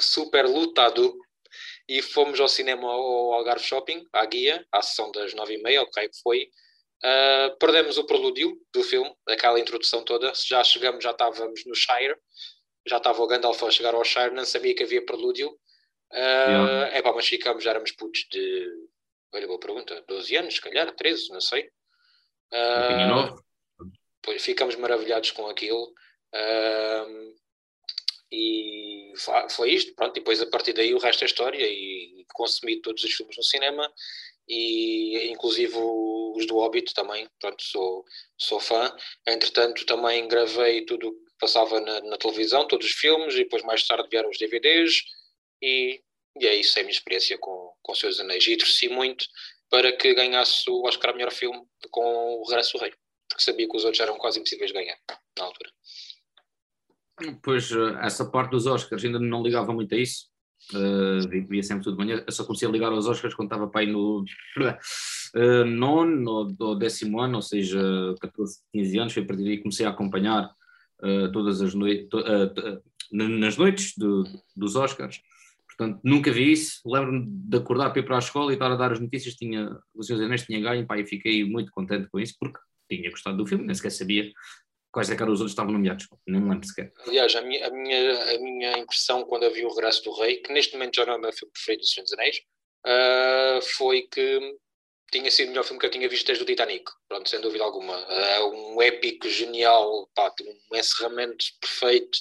super 0.00 0.46
lotado 0.46 1.16
e 1.88 2.02
fomos 2.02 2.38
ao 2.38 2.48
cinema 2.48 2.90
ao 2.90 3.32
Algarve 3.32 3.64
Shopping, 3.64 4.04
à 4.12 4.24
guia, 4.26 4.66
à 4.70 4.82
sessão 4.82 5.10
das 5.10 5.32
nove 5.32 5.54
e 5.54 5.62
meia, 5.62 5.82
ok, 5.82 6.08
que 6.08 6.20
foi. 6.22 6.50
Uh, 7.02 7.56
perdemos 7.58 7.96
o 7.96 8.04
prelúdio 8.04 8.58
do 8.74 8.82
filme, 8.82 9.10
aquela 9.26 9.58
introdução 9.58 10.04
toda. 10.04 10.32
Já 10.34 10.62
chegamos, 10.64 11.02
já 11.02 11.12
estávamos 11.12 11.64
no 11.64 11.74
Shire, 11.74 12.16
já 12.86 12.98
estava 12.98 13.22
o 13.22 13.26
Gandalf 13.26 13.62
a 13.62 13.70
chegar 13.70 13.94
ao 13.94 14.04
Shire, 14.04 14.34
não 14.34 14.44
sabia 14.44 14.74
que 14.74 14.82
havia 14.82 15.04
prelúdio. 15.04 15.48
Uh, 16.12 16.16
yeah. 16.16 16.96
É 16.96 17.02
pá, 17.02 17.12
mas 17.12 17.26
ficamos, 17.26 17.62
já 17.62 17.70
éramos 17.70 17.92
putos 17.92 18.26
de 18.30 18.68
Olha, 19.32 19.46
boa 19.46 19.60
pergunta. 19.60 20.04
12 20.08 20.36
anos, 20.36 20.54
se 20.54 20.60
calhar, 20.60 20.94
13, 20.94 21.30
não 21.30 21.40
sei. 21.40 21.70
Uh, 22.52 23.42
pois 24.22 24.42
ficamos 24.42 24.74
maravilhados 24.76 25.30
com 25.30 25.46
aquilo. 25.48 25.92
Uh, 26.34 27.34
e 28.30 29.12
foi 29.50 29.72
isto, 29.72 29.94
pronto, 29.94 30.16
e 30.16 30.20
depois 30.20 30.40
a 30.40 30.46
partir 30.46 30.74
daí 30.74 30.94
o 30.94 30.98
resto 30.98 31.24
é 31.24 31.26
história 31.26 31.66
e 31.66 32.26
consumi 32.34 32.80
todos 32.80 33.02
os 33.02 33.12
filmes 33.12 33.36
no 33.36 33.42
cinema 33.42 33.90
e 34.46 35.28
inclusive 35.30 35.74
os 35.76 36.46
do 36.46 36.56
Hobbit 36.58 36.94
também, 36.94 37.28
pronto, 37.40 37.62
sou, 37.62 38.04
sou 38.36 38.60
fã. 38.60 38.94
Entretanto 39.26 39.84
também 39.86 40.26
gravei 40.28 40.84
tudo 40.84 41.08
o 41.08 41.12
que 41.12 41.32
passava 41.38 41.80
na, 41.80 42.00
na, 42.02 42.16
televisão, 42.16 42.66
todos 42.66 42.86
os 42.86 42.92
filmes 42.92 43.34
e 43.34 43.44
depois 43.44 43.62
mais 43.62 43.86
tarde 43.86 44.08
vieram 44.10 44.30
os 44.30 44.38
DVDs 44.38 45.02
e 45.62 46.02
e 46.36 46.46
é 46.46 46.54
isso, 46.54 46.78
é 46.78 46.82
a 46.82 46.84
minha 46.84 46.94
experiência 46.94 47.36
com, 47.38 47.72
com 47.82 47.92
os 47.92 47.98
seus 47.98 48.20
anéis. 48.20 48.46
E 48.46 48.56
torci 48.56 48.88
muito 48.88 49.26
para 49.70 49.92
que 49.96 50.14
ganhasse 50.14 50.68
o 50.70 50.82
Oscar 50.84 51.10
a 51.10 51.14
melhor 51.14 51.32
filme 51.32 51.60
com 51.90 52.40
o 52.40 52.44
Regresso 52.48 52.76
do 52.76 52.80
Rei, 52.80 52.92
porque 53.28 53.42
sabia 53.42 53.68
que 53.68 53.76
os 53.76 53.84
outros 53.84 54.00
eram 54.00 54.16
quase 54.16 54.38
impossíveis 54.38 54.70
de 54.70 54.78
ganhar 54.78 54.96
na 55.38 55.44
altura. 55.44 55.70
Pois, 57.42 57.70
eh, 57.72 57.98
essa 58.02 58.24
parte 58.30 58.50
dos 58.50 58.66
Oscars 58.66 59.04
ainda 59.04 59.18
não 59.18 59.42
ligava 59.42 59.72
muito 59.72 59.94
a 59.94 59.98
isso. 59.98 60.26
Uh, 60.74 61.46
via 61.48 61.62
sempre 61.62 61.84
tudo 61.84 61.96
de 61.96 62.04
manhã. 62.04 62.22
Eu 62.26 62.32
só 62.32 62.44
comecei 62.44 62.68
a 62.68 62.70
ligar 62.70 62.92
aos 62.92 63.06
Oscars 63.06 63.32
quando 63.32 63.48
estava 63.48 63.68
para 63.68 63.86
no 63.86 64.22
uh, 64.22 65.64
nono 65.64 66.54
ou 66.58 66.76
décimo 66.76 67.20
ano, 67.20 67.36
ou 67.36 67.42
seja, 67.42 67.80
14, 68.20 68.58
15 68.72 68.98
anos. 68.98 69.12
Foi 69.12 69.22
a 69.22 69.26
partir 69.26 69.44
daí 69.44 69.56
que 69.56 69.62
comecei 69.62 69.86
a 69.86 69.90
acompanhar 69.90 70.50
uh, 71.02 71.32
todas 71.32 71.62
as 71.62 71.74
noites, 71.74 72.08
nas 73.10 73.56
noites 73.56 73.96
do, 73.96 74.24
dos 74.54 74.76
Oscars. 74.76 75.20
Portanto, 75.78 76.00
nunca 76.02 76.32
vi 76.32 76.52
isso. 76.52 76.80
Lembro-me 76.84 77.24
de 77.26 77.56
acordar 77.56 77.90
para 77.90 78.00
ir 78.00 78.04
para 78.04 78.16
a 78.16 78.18
escola 78.18 78.50
e 78.50 78.54
estar 78.54 78.72
a 78.72 78.76
dar 78.76 78.92
as 78.92 79.00
notícias. 79.00 79.34
Tinha, 79.34 79.70
o 79.94 80.02
Senhor 80.02 80.24
Anéis 80.24 80.42
tinha 80.42 80.60
ganho, 80.60 80.86
pá, 80.86 80.98
e 80.98 81.06
fiquei 81.06 81.44
muito 81.44 81.70
contente 81.70 82.08
com 82.10 82.18
isso, 82.18 82.34
porque 82.38 82.58
tinha 82.90 83.10
gostado 83.10 83.36
do 83.36 83.46
filme, 83.46 83.64
nem 83.64 83.74
sequer 83.74 83.90
sabia 83.90 84.32
quais 84.90 85.10
é 85.10 85.16
que 85.16 85.22
eram 85.22 85.32
os 85.32 85.40
outros 85.40 85.52
estavam 85.52 85.72
nomeados? 85.72 86.06
Nem 86.26 86.40
me 86.40 86.50
lembro 86.50 86.66
sequer. 86.66 86.92
Aliás, 87.06 87.34
a 87.36 87.42
minha, 87.42 87.66
a, 87.66 87.70
minha, 87.70 88.34
a 88.34 88.38
minha 88.38 88.78
impressão 88.78 89.24
quando 89.24 89.44
eu 89.44 89.52
vi 89.52 89.64
o 89.64 89.68
Regresso 89.68 90.02
do 90.04 90.12
Rei, 90.12 90.38
que 90.38 90.52
neste 90.52 90.72
momento 90.72 90.96
já 90.96 91.06
não 91.06 91.14
é 91.14 91.16
o 91.16 91.20
meu 91.20 91.32
filme 91.32 91.52
preferido 91.52 91.82
dos 91.82 91.92
Senhor 91.92 92.04
dos 92.04 92.12
Anéis, 92.14 92.38
uh, 92.86 93.62
foi 93.76 94.02
que 94.02 94.56
tinha 95.12 95.30
sido 95.30 95.46
o 95.46 95.50
melhor 95.50 95.64
filme 95.64 95.78
que 95.78 95.86
eu 95.86 95.90
tinha 95.90 96.08
visto 96.08 96.26
desde 96.26 96.42
o 96.42 96.46
Titanic, 96.46 96.84
pronto, 97.08 97.28
sem 97.28 97.40
dúvida 97.40 97.64
alguma. 97.64 97.94
É 97.94 98.42
um 98.42 98.82
épico 98.82 99.28
genial, 99.28 100.08
pá, 100.14 100.32
um 100.72 100.76
encerramento 100.76 101.44
perfeito 101.60 102.18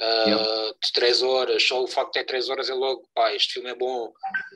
uh, 0.00 0.28
yeah. 0.28 0.72
de 0.82 0.92
3 0.92 1.22
horas. 1.22 1.62
Só 1.62 1.82
o 1.82 1.86
facto 1.86 2.12
de 2.12 2.20
ter 2.20 2.26
3 2.26 2.48
horas 2.48 2.70
é 2.70 2.74
logo, 2.74 3.08
pá, 3.14 3.34
este 3.34 3.54
filme 3.54 3.70
é 3.70 3.74
bom, 3.74 4.12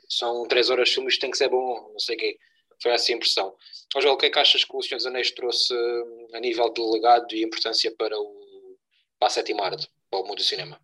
são 0.09 0.47
3 0.47 0.69
horas 0.69 0.89
de 0.89 0.95
filme, 0.95 1.09
isto 1.09 1.21
tem 1.21 1.31
que 1.31 1.37
ser 1.37 1.49
bom, 1.49 1.89
não 1.91 1.99
sei 1.99 2.15
o 2.15 2.19
quê. 2.19 2.37
Foi 2.81 2.91
essa 2.91 3.11
a 3.11 3.15
impressão. 3.15 3.55
Ó 3.95 4.01
Joel, 4.01 4.15
o 4.15 4.17
que 4.17 4.25
é 4.25 4.29
que 4.29 4.39
achas 4.39 4.63
que 4.63 4.75
o 4.75 4.81
Senhor 4.81 4.97
dos 4.97 5.05
Anéis 5.05 5.31
trouxe 5.31 5.73
a 6.33 6.39
nível 6.39 6.71
de 6.73 6.81
legado 6.81 7.33
e 7.33 7.43
importância 7.43 7.93
para, 7.97 8.17
o, 8.19 8.77
para 9.19 9.27
a 9.27 9.31
sétima 9.31 9.63
arte, 9.63 9.87
para 10.09 10.19
o 10.19 10.23
mundo 10.23 10.37
do 10.37 10.43
cinema? 10.43 10.79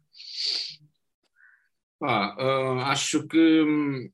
Ah, 2.01 2.35
uh, 2.39 2.79
acho 2.85 3.27
que 3.27 3.61
hum, 3.61 4.09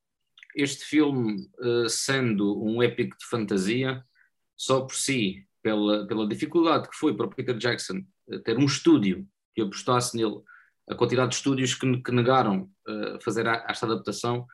este 0.56 0.86
filme, 0.86 1.48
uh, 1.60 1.88
sendo 1.88 2.64
um 2.64 2.82
épico 2.82 3.16
de 3.18 3.26
fantasia, 3.26 4.04
só 4.58 4.82
por 4.82 4.96
si, 4.96 5.46
pela, 5.62 6.08
pela 6.08 6.28
dificuldade 6.28 6.90
que 6.90 6.96
foi 6.96 7.16
para 7.16 7.28
o 7.28 7.30
Peter 7.30 7.56
Jackson 7.56 8.02
uh, 8.28 8.40
ter 8.40 8.58
um 8.58 8.66
estúdio 8.66 9.28
que 9.56 9.62
apostasse 9.62 10.16
nele, 10.16 10.42
a 10.90 10.96
quantidade 10.96 11.30
de 11.30 11.36
estúdios 11.38 11.74
que, 11.74 12.02
que 12.02 12.12
negaram 12.12 12.70
uh, 12.88 13.20
fazer 13.24 13.48
a, 13.48 13.66
esta 13.68 13.86
adaptação, 13.86 14.46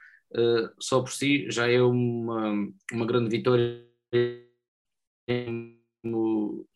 só 0.80 1.02
por 1.02 1.12
si 1.12 1.52
já 1.52 1.70
é 1.70 1.82
uma, 1.82 2.54
uma 2.93 3.06
grande 3.06 3.30
vitória. 3.30 3.86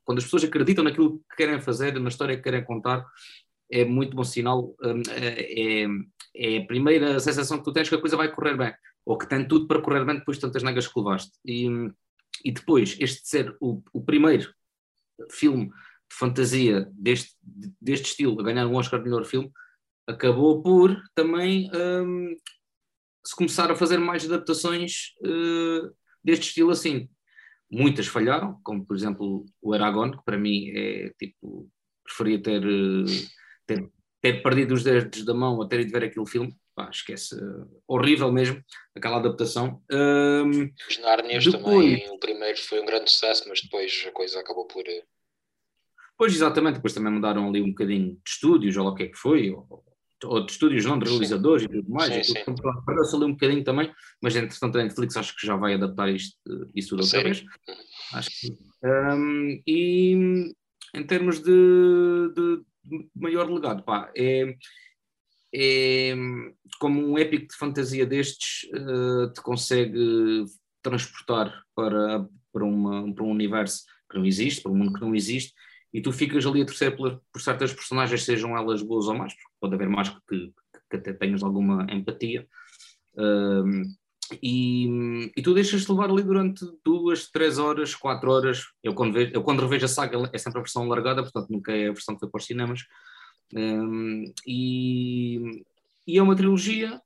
Quando 0.04 0.18
as 0.18 0.26
pessoas 0.26 0.44
acreditam 0.44 0.84
naquilo 0.84 1.20
que 1.20 1.38
querem 1.38 1.62
fazer, 1.62 1.98
na 1.98 2.10
história 2.10 2.36
que 2.36 2.44
querem 2.44 2.66
contar, 2.66 3.06
é 3.72 3.86
muito 3.86 4.14
bom 4.14 4.26
sinal. 4.26 4.76
é, 5.10 5.86
é 6.36 6.58
a 6.58 6.66
primeira 6.66 7.18
sensação 7.22 7.58
que 7.58 7.64
tu 7.64 7.72
tens 7.72 7.88
que 7.88 7.96
a 7.96 8.02
coisa 8.02 8.18
vai 8.18 8.30
correr 8.30 8.58
bem 8.58 8.74
ou 9.06 9.18
que 9.18 9.30
tem 9.30 9.48
tudo 9.48 9.68
para 9.68 9.82
correr 9.82 10.04
bem 10.04 10.18
depois 10.18 10.38
de 10.38 10.42
tantas 10.42 10.64
negas 10.64 10.88
que 10.88 11.00
levaste. 11.00 11.32
E, 11.46 11.68
e 12.44 12.52
depois, 12.52 12.98
este 13.00 13.28
ser 13.28 13.56
o, 13.62 13.82
o 13.94 14.04
primeiro 14.04 14.54
filme 15.32 15.72
fantasia 16.18 16.88
deste, 16.94 17.36
deste 17.82 18.08
estilo 18.08 18.40
a 18.40 18.44
ganhar 18.44 18.66
um 18.68 18.76
Oscar 18.76 19.00
de 19.00 19.06
melhor 19.10 19.26
filme, 19.26 19.52
acabou 20.08 20.62
por 20.62 21.02
também 21.14 21.70
um, 21.74 22.36
se 23.26 23.36
começar 23.36 23.72
a 23.72 23.76
fazer 23.76 23.98
mais 23.98 24.26
adaptações 24.26 25.14
uh, 25.22 25.94
deste 26.24 26.48
estilo 26.48 26.72
assim. 26.72 27.10
Muitas 27.70 28.08
falharam, 28.08 28.60
como 28.64 28.86
por 28.86 28.96
exemplo 28.96 29.46
o 29.62 29.74
Aragon, 29.74 30.12
que 30.12 30.24
para 30.24 30.38
mim 30.38 30.70
é 30.76 31.12
tipo, 31.20 31.70
preferia 32.04 32.42
ter, 32.42 32.66
uh, 32.66 33.06
ter, 33.66 33.90
ter 34.22 34.44
perdido 34.44 34.74
os 34.74 34.84
dedos 34.84 35.26
da 35.26 35.34
mão 35.34 35.62
a 35.62 35.68
ter 35.68 35.80
ido 35.82 35.92
ver 35.92 36.04
aquele 36.04 36.28
filme, 36.28 36.56
pá, 36.76 36.90
esquece, 36.90 37.36
horrível 37.88 38.32
mesmo, 38.32 38.64
aquela 38.96 39.18
adaptação. 39.18 39.82
Um, 39.92 40.72
Os 40.90 40.98
Narnias 41.00 41.46
depois... 41.46 41.64
também, 41.64 42.10
o 42.12 42.20
primeiro 42.20 42.58
foi 42.60 42.82
um 42.82 42.86
grande 42.86 43.10
sucesso, 43.10 43.48
mas 43.48 43.62
depois 43.62 44.06
a 44.08 44.12
coisa 44.12 44.40
acabou 44.40 44.68
por... 44.68 44.84
Eh, 46.16 46.18
pois, 46.18 46.34
exatamente, 46.34 46.76
depois 46.76 46.94
também 46.94 47.12
mudaram 47.12 47.48
ali 47.48 47.62
um 47.62 47.70
bocadinho 47.70 48.14
de 48.14 48.30
estúdios, 48.30 48.78
ou 48.78 48.86
lá 48.86 48.92
o 48.92 48.96
que 48.96 49.04
é 49.04 49.08
que 49.08 49.18
foi, 49.18 49.52
ou, 49.52 49.84
ou 50.24 50.46
de 50.46 50.52
estúdios 50.52 50.86
não, 50.86 50.98
de 50.98 51.10
realizadores 51.10 51.64
sim. 51.64 51.70
e 51.70 51.82
tudo 51.82 51.92
mais, 51.92 52.34
parece 52.86 53.16
ali 53.16 53.26
um 53.26 53.32
bocadinho 53.32 53.64
também, 53.64 53.92
mas 54.22 54.36
entretanto 54.36 54.78
a 54.78 54.84
Netflix 54.84 55.18
acho 55.18 55.36
que 55.36 55.46
já 55.46 55.56
vai 55.56 55.74
adaptar 55.74 56.10
isto, 56.10 56.38
isso 56.74 56.90
tudo 56.90 57.04
outra 57.04 57.24
vez. 57.24 57.44
Acho 58.14 58.30
que 58.30 58.58
um, 58.84 59.62
E 59.68 60.54
em 60.94 61.04
termos 61.06 61.40
de, 61.40 62.34
de 62.36 62.62
maior 63.16 63.50
legado, 63.50 63.84
pá, 63.84 64.12
é 64.16 64.56
é, 65.58 66.14
como 66.80 67.02
um 67.02 67.18
épico 67.18 67.48
de 67.48 67.56
fantasia 67.56 68.06
destes 68.06 68.70
uh, 68.74 69.32
te 69.32 69.42
consegue 69.42 70.44
transportar 70.82 71.64
para, 71.74 72.28
para, 72.52 72.66
uma, 72.66 73.14
para 73.14 73.24
um 73.24 73.32
universo 73.32 73.86
que 74.12 74.18
não 74.18 74.26
existe, 74.26 74.62
para 74.62 74.72
um 74.72 74.76
mundo 74.76 74.94
que 74.94 75.02
não 75.02 75.16
existe, 75.16 75.54
e 75.96 76.02
tu 76.02 76.12
ficas 76.12 76.46
ali 76.46 76.62
a 76.62 76.66
torcer 76.66 76.94
por, 76.94 77.22
por 77.32 77.42
certas 77.42 77.74
personagens, 77.74 78.26
sejam 78.26 78.58
elas 78.58 78.82
boas 78.82 79.08
ou 79.08 79.16
más, 79.16 79.34
pode 79.62 79.76
haver 79.76 79.88
mais 79.88 80.10
que, 80.10 80.54
que 80.90 80.98
até 80.98 81.14
tenhas 81.14 81.42
alguma 81.42 81.88
empatia. 81.90 82.46
Uh, 83.14 83.82
e, 84.44 85.32
e, 85.38 85.42
tu 85.42 85.54
deixas-te 85.54 85.90
levar 85.90 86.10
ali 86.10 86.22
durante 86.22 86.66
duas, 86.84 87.32
três 87.32 87.58
horas, 87.58 87.96
quatro 87.96 88.30
horas. 88.30 88.66
Eu 88.84 88.94
quando, 88.94 89.14
vejo, 89.14 89.32
eu 89.34 89.42
quando 89.42 89.62
revejo 89.62 89.86
a 89.86 89.88
saga 89.88 90.30
é 90.34 90.38
sempre 90.38 90.60
a 90.60 90.64
versão 90.64 90.86
largada, 90.86 91.24
portanto 91.24 91.50
nunca 91.50 91.72
é 91.72 91.88
a 91.88 91.94
versão 91.94 92.14
que 92.14 92.20
foi 92.20 92.30
para 92.30 92.40
os 92.40 92.46
cinemas. 92.46 92.82
Um, 93.56 94.34
e, 94.46 95.64
e, 96.06 96.18
é 96.18 96.22
uma 96.22 96.36
trilogia 96.36 97.00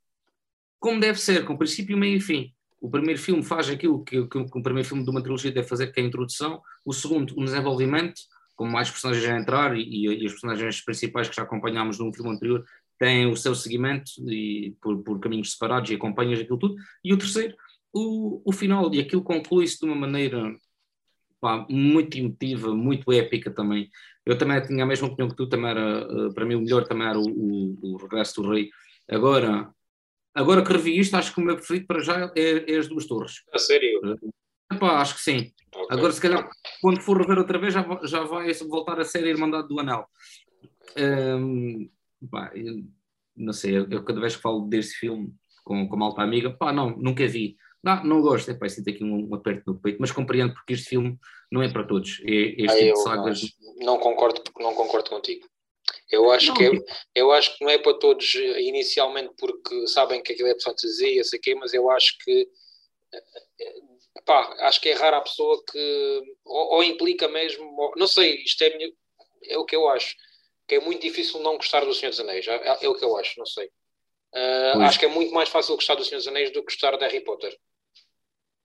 como 0.80 1.00
deve 1.00 1.20
ser, 1.20 1.46
com 1.46 1.56
princípio, 1.56 1.96
meio 1.96 2.18
e 2.18 2.22
fim. 2.22 2.52
O 2.82 2.90
primeiro 2.90 3.22
filme 3.22 3.44
faz 3.44 3.70
aquilo 3.70 4.04
que, 4.04 4.26
que, 4.26 4.46
que, 4.46 4.58
o 4.58 4.64
primeiro 4.64 4.88
filme 4.88 5.04
de 5.04 5.12
uma 5.12 5.22
trilogia 5.22 5.52
deve 5.52 5.68
fazer, 5.68 5.92
que 5.92 6.00
é 6.00 6.04
a 6.04 6.08
introdução. 6.08 6.60
O 6.84 6.92
segundo, 6.92 7.38
o 7.38 7.44
desenvolvimento, 7.44 8.20
com 8.60 8.68
mais 8.68 8.92
personagens 8.92 9.26
a 9.26 9.40
entrar 9.40 9.78
e, 9.78 10.06
e, 10.06 10.26
as 10.26 10.34
personagens 10.34 10.82
principais 10.82 11.30
que 11.30 11.36
já 11.38 11.44
acompanhámos 11.44 11.98
no 11.98 12.14
filme 12.14 12.32
anterior 12.32 12.66
têm 13.00 13.26
o 13.26 13.38
seu 13.38 13.56
seguimento 13.56 14.12
e, 14.28 14.76
por, 14.82 15.02
por 15.02 15.18
caminhos 15.18 15.54
separados 15.54 15.90
e 15.90 15.96
acompanhas 15.96 16.42
aquilo 16.42 16.60
tudo. 16.60 16.76
E 17.02 17.14
o 17.14 17.18
terceiro, 17.18 17.56
o, 17.94 18.42
o 18.44 18.52
final, 18.52 18.94
e 18.94 19.00
aquilo 19.00 19.24
conclui-se 19.24 19.80
de 19.80 19.86
uma 19.86 19.96
maneira 19.96 20.54
pá, 21.40 21.66
muito 21.70 22.18
emotiva, 22.18 22.76
muito 22.76 23.14
épica 23.14 23.50
também. 23.50 23.90
Eu 24.26 24.38
também 24.38 24.62
tinha 24.62 24.84
a 24.84 24.88
mesma 24.88 25.08
opinião 25.08 25.30
que 25.30 25.38
tu, 25.38 25.48
também 25.48 25.72
era, 25.72 26.02
eh, 26.02 26.34
para 26.36 26.46
mim 26.46 26.56
o 26.56 26.62
melhor 26.62 26.84
também 26.84 27.08
era 27.08 27.18
o, 27.18 27.30
o, 27.30 27.94
o 27.94 27.96
Regresso 27.96 28.42
do 28.42 28.52
Rei. 28.52 28.70
Agora, 29.10 29.74
agora 30.36 30.66
que 30.66 30.74
revi 30.74 31.00
isto, 31.00 31.16
acho 31.16 31.34
que 31.34 31.40
o 31.40 31.46
meu 31.46 31.56
preferido 31.56 31.88
para 31.88 32.02
já 32.02 32.30
é, 32.36 32.74
é 32.74 32.78
as 32.78 32.90
duas 32.90 33.06
torres. 33.06 33.42
A 33.54 33.58
sério? 33.58 34.02
Epá, 34.72 35.02
acho 35.02 35.16
que 35.16 35.22
sim. 35.22 35.52
Okay. 35.74 35.98
Agora, 35.98 36.12
se 36.12 36.22
calhar, 36.22 36.50
quando 36.82 37.02
for 37.02 37.18
rever 37.18 37.38
outra 37.38 37.58
vez, 37.60 37.74
já, 37.74 37.86
já 38.04 38.24
vai 38.24 38.54
voltar 38.54 39.00
a 39.00 39.06
ser 39.06 39.24
a 39.24 39.28
Irmandade 39.28 39.68
do 39.68 39.80
Anel. 39.80 40.06
Um, 40.98 41.90
pá, 42.30 42.52
não 43.36 43.54
sei, 43.54 43.78
eu, 43.78 43.88
eu, 43.90 44.04
cada 44.04 44.20
vez 44.20 44.36
que 44.36 44.42
falo 44.42 44.68
deste 44.68 44.96
filme 44.96 45.34
com, 45.64 45.88
com 45.88 45.96
uma 45.96 46.08
alta 46.08 46.22
amiga, 46.22 46.52
pá, 46.52 46.72
não, 46.72 46.92
nunca 46.98 47.26
vi. 47.28 47.56
Não, 47.82 48.04
não 48.04 48.22
gosto, 48.22 48.52
é 48.52 48.54
pá, 48.54 48.68
sinto 48.68 48.90
aqui 48.90 49.04
um, 49.04 49.30
um, 49.30 49.36
aperto 49.36 49.64
no 49.68 49.80
peito, 49.80 49.98
mas 50.00 50.12
compreendo 50.12 50.54
porque 50.54 50.74
este 50.74 50.90
filme 50.90 51.18
não 51.52 51.62
é 51.62 51.72
para 51.72 51.86
todos. 51.86 52.22
É, 52.26 52.32
este 52.32 52.68
ah, 52.68 52.78
tipo 52.78 52.94
de 52.94 53.04
sagas. 53.04 53.42
Não, 53.78 53.86
não 53.86 54.00
concordo, 54.00 54.42
não 54.60 54.74
concordo 54.74 55.10
contigo. 55.10 55.48
Eu 56.12 56.32
acho, 56.32 56.48
não, 56.50 56.56
que 56.56 56.66
é, 56.66 56.72
eu 57.16 57.32
acho 57.32 57.58
que 57.58 57.64
não 57.64 57.72
é 57.72 57.78
para 57.78 57.98
todos 57.98 58.36
inicialmente 58.36 59.32
porque 59.38 59.88
sabem 59.88 60.22
que 60.22 60.34
aquilo 60.34 60.50
é 60.50 60.54
de 60.54 60.64
fantasia, 60.64 61.24
sei 61.24 61.40
quê, 61.40 61.56
mas 61.56 61.74
eu 61.74 61.90
acho 61.90 62.18
que 62.24 62.48
acho 64.60 64.82
que 64.82 64.90
é 64.90 64.94
rara 64.94 65.18
a 65.18 65.22
pessoa 65.22 65.64
que 65.72 66.22
ou, 66.46 66.76
ou 66.76 66.84
implica 66.84 67.28
mesmo, 67.28 67.64
ou, 67.78 67.94
não 67.96 68.08
sei, 68.08 68.44
isto 68.44 68.64
é, 68.64 68.78
é 69.46 69.58
o 69.58 69.66
que 69.66 69.76
eu 69.76 69.88
acho, 69.90 70.16
que 70.68 70.76
é 70.76 70.80
muito 70.80 71.02
difícil 71.02 71.40
não 71.42 71.58
gostar 71.58 71.86
do 71.86 71.94
Senhor 71.94 72.12
dos 72.12 72.20
Anéis, 72.20 72.48
é, 72.48 72.78
é 72.82 72.90
o 72.90 72.96
que 72.96 73.04
eu 73.04 73.18
acho, 73.18 73.40
não 73.40 73.46
sei. 73.46 73.70
Uh, 74.34 74.82
acho 74.82 75.00
que 75.00 75.06
é 75.06 75.10
muito 75.10 75.34
mais 75.34 75.50
fácil 75.50 75.76
gostar 75.76 75.96
do 75.96 76.06
Senhor 76.06 76.20
dos 76.20 76.28
Anéis 76.28 76.52
do 76.52 76.60
que 76.60 76.74
gostar 76.74 76.96
de 76.96 77.04
Harry 77.04 77.22
Potter. 77.22 77.56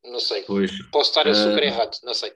Não 0.05 0.21
sei. 0.21 0.43
Pois. 0.43 0.71
Posso 0.91 1.11
estar 1.11 1.27
uh, 1.27 1.35
super 1.35 1.63
errado, 1.63 1.97
não 2.03 2.13
sei. 2.13 2.33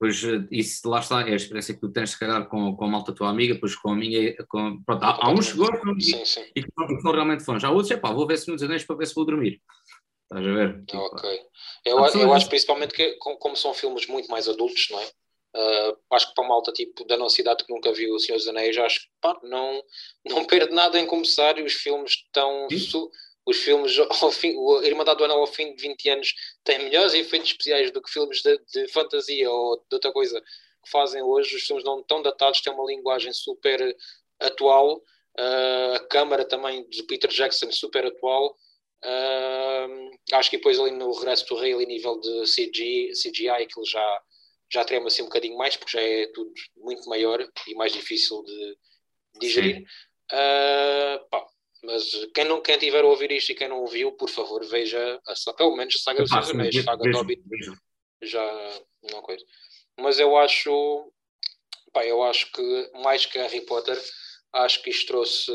Pois 0.00 0.20
isso 0.50 0.88
lá 0.88 0.98
está, 0.98 1.20
é 1.20 1.32
a 1.32 1.36
experiência 1.36 1.72
que 1.72 1.80
tu 1.80 1.88
tens, 1.88 2.10
se 2.10 2.18
calhar, 2.18 2.48
com, 2.48 2.74
com 2.74 2.84
a 2.84 2.88
malta 2.88 3.12
tua 3.12 3.28
amiga, 3.28 3.56
pois 3.60 3.76
com 3.76 3.90
a 3.90 3.94
minha. 3.94 4.34
Com, 4.48 4.82
pronto, 4.82 5.04
há, 5.04 5.26
há 5.26 5.30
uns 5.30 5.52
que 5.52 5.58
gostam 5.58 5.94
e, 6.56 6.62
que 6.64 7.00
são 7.02 7.12
realmente 7.12 7.44
fãs. 7.44 7.62
Há 7.62 7.70
outros, 7.70 7.92
é 7.92 7.96
pá, 7.96 8.12
vou 8.12 8.26
ver 8.26 8.36
se 8.36 8.50
nos 8.50 8.60
anéis 8.64 8.82
para 8.82 8.96
ver 8.96 9.06
se 9.06 9.14
vou 9.14 9.24
dormir. 9.24 9.62
Estás 10.32 10.46
a 10.46 10.52
ver? 10.52 10.84
Tipo, 10.86 10.98
ok. 10.98 11.40
Eu, 11.84 11.98
eu 11.98 12.32
acho 12.32 12.48
principalmente 12.48 12.94
que, 12.94 13.12
como 13.16 13.54
são 13.54 13.74
filmes 13.74 14.06
muito 14.06 14.30
mais 14.30 14.48
adultos, 14.48 14.88
não 14.90 14.98
é? 14.98 15.06
Uh, 15.54 15.98
acho 16.12 16.28
que 16.28 16.34
para 16.34 16.44
uma 16.44 16.54
malta 16.54 16.72
tipo 16.72 17.04
da 17.04 17.18
nossa 17.18 17.38
idade 17.38 17.62
que 17.64 17.72
nunca 17.72 17.92
viu 17.92 18.14
O 18.14 18.18
Senhor 18.18 18.38
dos 18.38 18.48
Anéis, 18.48 18.74
acho 18.78 19.00
que 19.00 19.08
pá, 19.20 19.38
não, 19.42 19.84
não 20.24 20.44
perde 20.46 20.74
nada 20.74 20.98
em 20.98 21.06
começar 21.06 21.58
e 21.58 21.62
os 21.62 21.74
filmes 21.74 22.12
estão. 22.12 22.66
Os 23.44 23.56
filmes, 23.58 23.98
ao 24.22 24.30
fim, 24.30 24.54
a 24.80 24.86
Irmandade 24.86 25.18
do 25.18 25.24
Anel 25.24 25.40
ao 25.40 25.46
fim 25.46 25.74
de 25.74 25.82
20 25.82 26.08
anos 26.10 26.34
tem 26.64 26.78
melhores 26.78 27.12
efeitos 27.12 27.50
especiais 27.50 27.90
do 27.90 28.00
que 28.00 28.10
filmes 28.10 28.40
de, 28.40 28.56
de 28.72 28.88
fantasia 28.88 29.50
ou 29.50 29.76
de 29.76 29.94
outra 29.94 30.12
coisa 30.12 30.40
que 30.40 30.90
fazem 30.90 31.20
hoje. 31.22 31.56
Os 31.56 31.62
filmes 31.62 31.84
não 31.84 32.00
estão 32.00 32.22
datados, 32.22 32.60
têm 32.62 32.72
uma 32.72 32.86
linguagem 32.86 33.32
super 33.32 33.94
atual. 34.40 35.02
Uh, 35.38 35.96
a 35.96 36.00
câmara 36.08 36.44
também 36.44 36.88
de 36.88 37.02
Peter 37.02 37.30
Jackson 37.30 37.70
super 37.72 38.06
atual. 38.06 38.56
Uh, 39.04 40.10
acho 40.34 40.50
que 40.50 40.56
depois 40.56 40.78
ali 40.78 40.92
no 40.92 41.12
Regresso 41.12 41.46
do 41.46 41.56
Rei, 41.56 41.72
ali 41.74 41.86
nível 41.86 42.20
de 42.20 42.42
CGI, 42.42 43.12
CGI 43.12 43.48
ele 43.48 43.84
já, 43.84 44.22
já 44.72 44.84
trema 44.84 45.08
assim 45.08 45.22
um 45.22 45.26
bocadinho 45.26 45.56
mais, 45.56 45.76
porque 45.76 45.92
já 45.92 46.02
é 46.02 46.26
tudo 46.28 46.52
muito 46.76 47.08
maior 47.08 47.44
e 47.66 47.74
mais 47.74 47.92
difícil 47.92 48.42
de 48.44 48.78
digerir. 49.40 49.84
Uh, 50.32 51.28
pá, 51.30 51.44
mas 51.84 52.04
quem 52.34 52.44
não 52.44 52.62
quem 52.62 52.78
tiver 52.78 53.02
a 53.02 53.06
ouvir 53.06 53.32
isto 53.32 53.50
e 53.50 53.54
quem 53.54 53.68
não 53.68 53.80
ouviu, 53.80 54.12
por 54.12 54.30
favor, 54.30 54.64
veja 54.64 55.20
a, 55.26 55.52
pelo 55.54 55.76
menos 55.76 55.96
a 55.96 55.98
saga 55.98 56.22
dos 56.22 56.30
Seus 56.30 56.50
Anéis, 56.50 56.76
a 56.76 56.82
saga 56.82 57.10
do 57.10 57.18
Hobbit. 57.18 57.42
Já 58.22 58.80
não 59.10 59.20
coisa. 59.20 59.44
Mas 59.98 60.20
eu 60.20 60.36
acho 60.36 61.12
Pá, 61.92 62.06
eu 62.06 62.22
acho 62.22 62.50
que 62.52 62.90
mais 63.02 63.26
que 63.26 63.38
Harry 63.38 63.60
Potter, 63.62 63.98
acho 64.52 64.82
que 64.82 64.90
isto 64.90 65.08
trouxe 65.08 65.52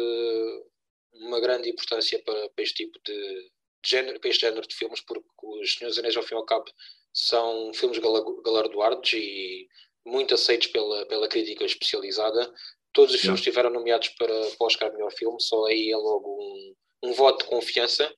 uma 1.14 1.40
grande 1.40 1.70
importância 1.70 2.22
para, 2.24 2.50
para 2.50 2.64
este 2.64 2.86
tipo 2.86 3.00
de, 3.06 3.14
de 3.14 3.90
género, 3.90 4.20
para 4.20 4.30
este 4.30 4.42
género 4.42 4.68
de 4.68 4.76
filmes, 4.76 5.02
porque 5.02 5.28
os 5.42 5.74
Senhores 5.74 5.98
Anéis, 5.98 6.16
ao 6.16 6.24
fim 6.24 6.36
e 6.36 6.38
ao 6.38 6.46
cabo, 6.46 6.66
são 7.14 7.74
filmes 7.74 8.00
galardoados 8.00 9.14
e 9.14 9.68
muito 10.06 10.34
aceitos 10.34 10.68
pela, 10.68 11.06
pela 11.08 11.28
crítica 11.28 11.66
especializada. 11.66 12.54
Todos 12.94 13.14
os 13.14 13.22
filmes 13.22 13.40
estiveram 13.40 13.70
nomeados 13.70 14.10
para, 14.10 14.34
para 14.34 14.58
o 14.60 14.66
Oscar 14.66 14.94
Melhor 14.94 15.12
Filme, 15.12 15.42
só 15.42 15.66
aí 15.66 15.92
é 15.92 15.98
logo 15.98 16.38
um, 16.40 17.10
um 17.10 17.14
voto 17.14 17.44
de 17.44 17.50
confiança. 17.50 18.12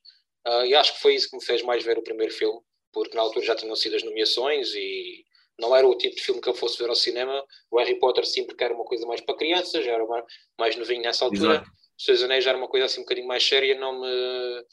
Uh, 0.46 0.64
e 0.64 0.74
acho 0.74 0.94
que 0.94 1.00
foi 1.00 1.14
isso 1.14 1.28
que 1.28 1.36
me 1.36 1.44
fez 1.44 1.62
mais 1.62 1.84
ver 1.84 1.98
o 1.98 2.02
primeiro 2.02 2.32
filme, 2.32 2.60
porque 2.92 3.14
na 3.14 3.22
altura 3.22 3.44
já 3.44 3.54
tinham 3.54 3.76
sido 3.76 3.96
as 3.96 4.02
nomeações 4.02 4.72
e 4.74 5.24
não 5.58 5.76
era 5.76 5.86
o 5.86 5.96
tipo 5.96 6.16
de 6.16 6.22
filme 6.22 6.40
que 6.40 6.48
eu 6.48 6.54
fosse 6.54 6.78
ver 6.78 6.88
ao 6.88 6.94
cinema. 6.94 7.44
O 7.70 7.78
Harry 7.78 7.98
Potter 7.98 8.24
sim, 8.24 8.44
porque 8.44 8.64
era 8.64 8.74
uma 8.74 8.84
coisa 8.84 9.06
mais 9.06 9.20
para 9.20 9.36
crianças, 9.36 9.84
já 9.84 9.92
era 9.92 10.06
mais, 10.06 10.24
mais 10.58 10.76
novinho 10.76 11.02
nessa 11.02 11.24
altura. 11.24 11.56
Exato. 11.56 11.70
Seus 12.00 12.22
Anéis 12.22 12.44
já 12.44 12.50
era 12.50 12.58
uma 12.58 12.68
coisa 12.68 12.86
assim 12.86 13.00
um 13.00 13.04
bocadinho 13.04 13.26
mais 13.28 13.46
séria, 13.46 13.78
não 13.78 14.00
me. 14.00 14.64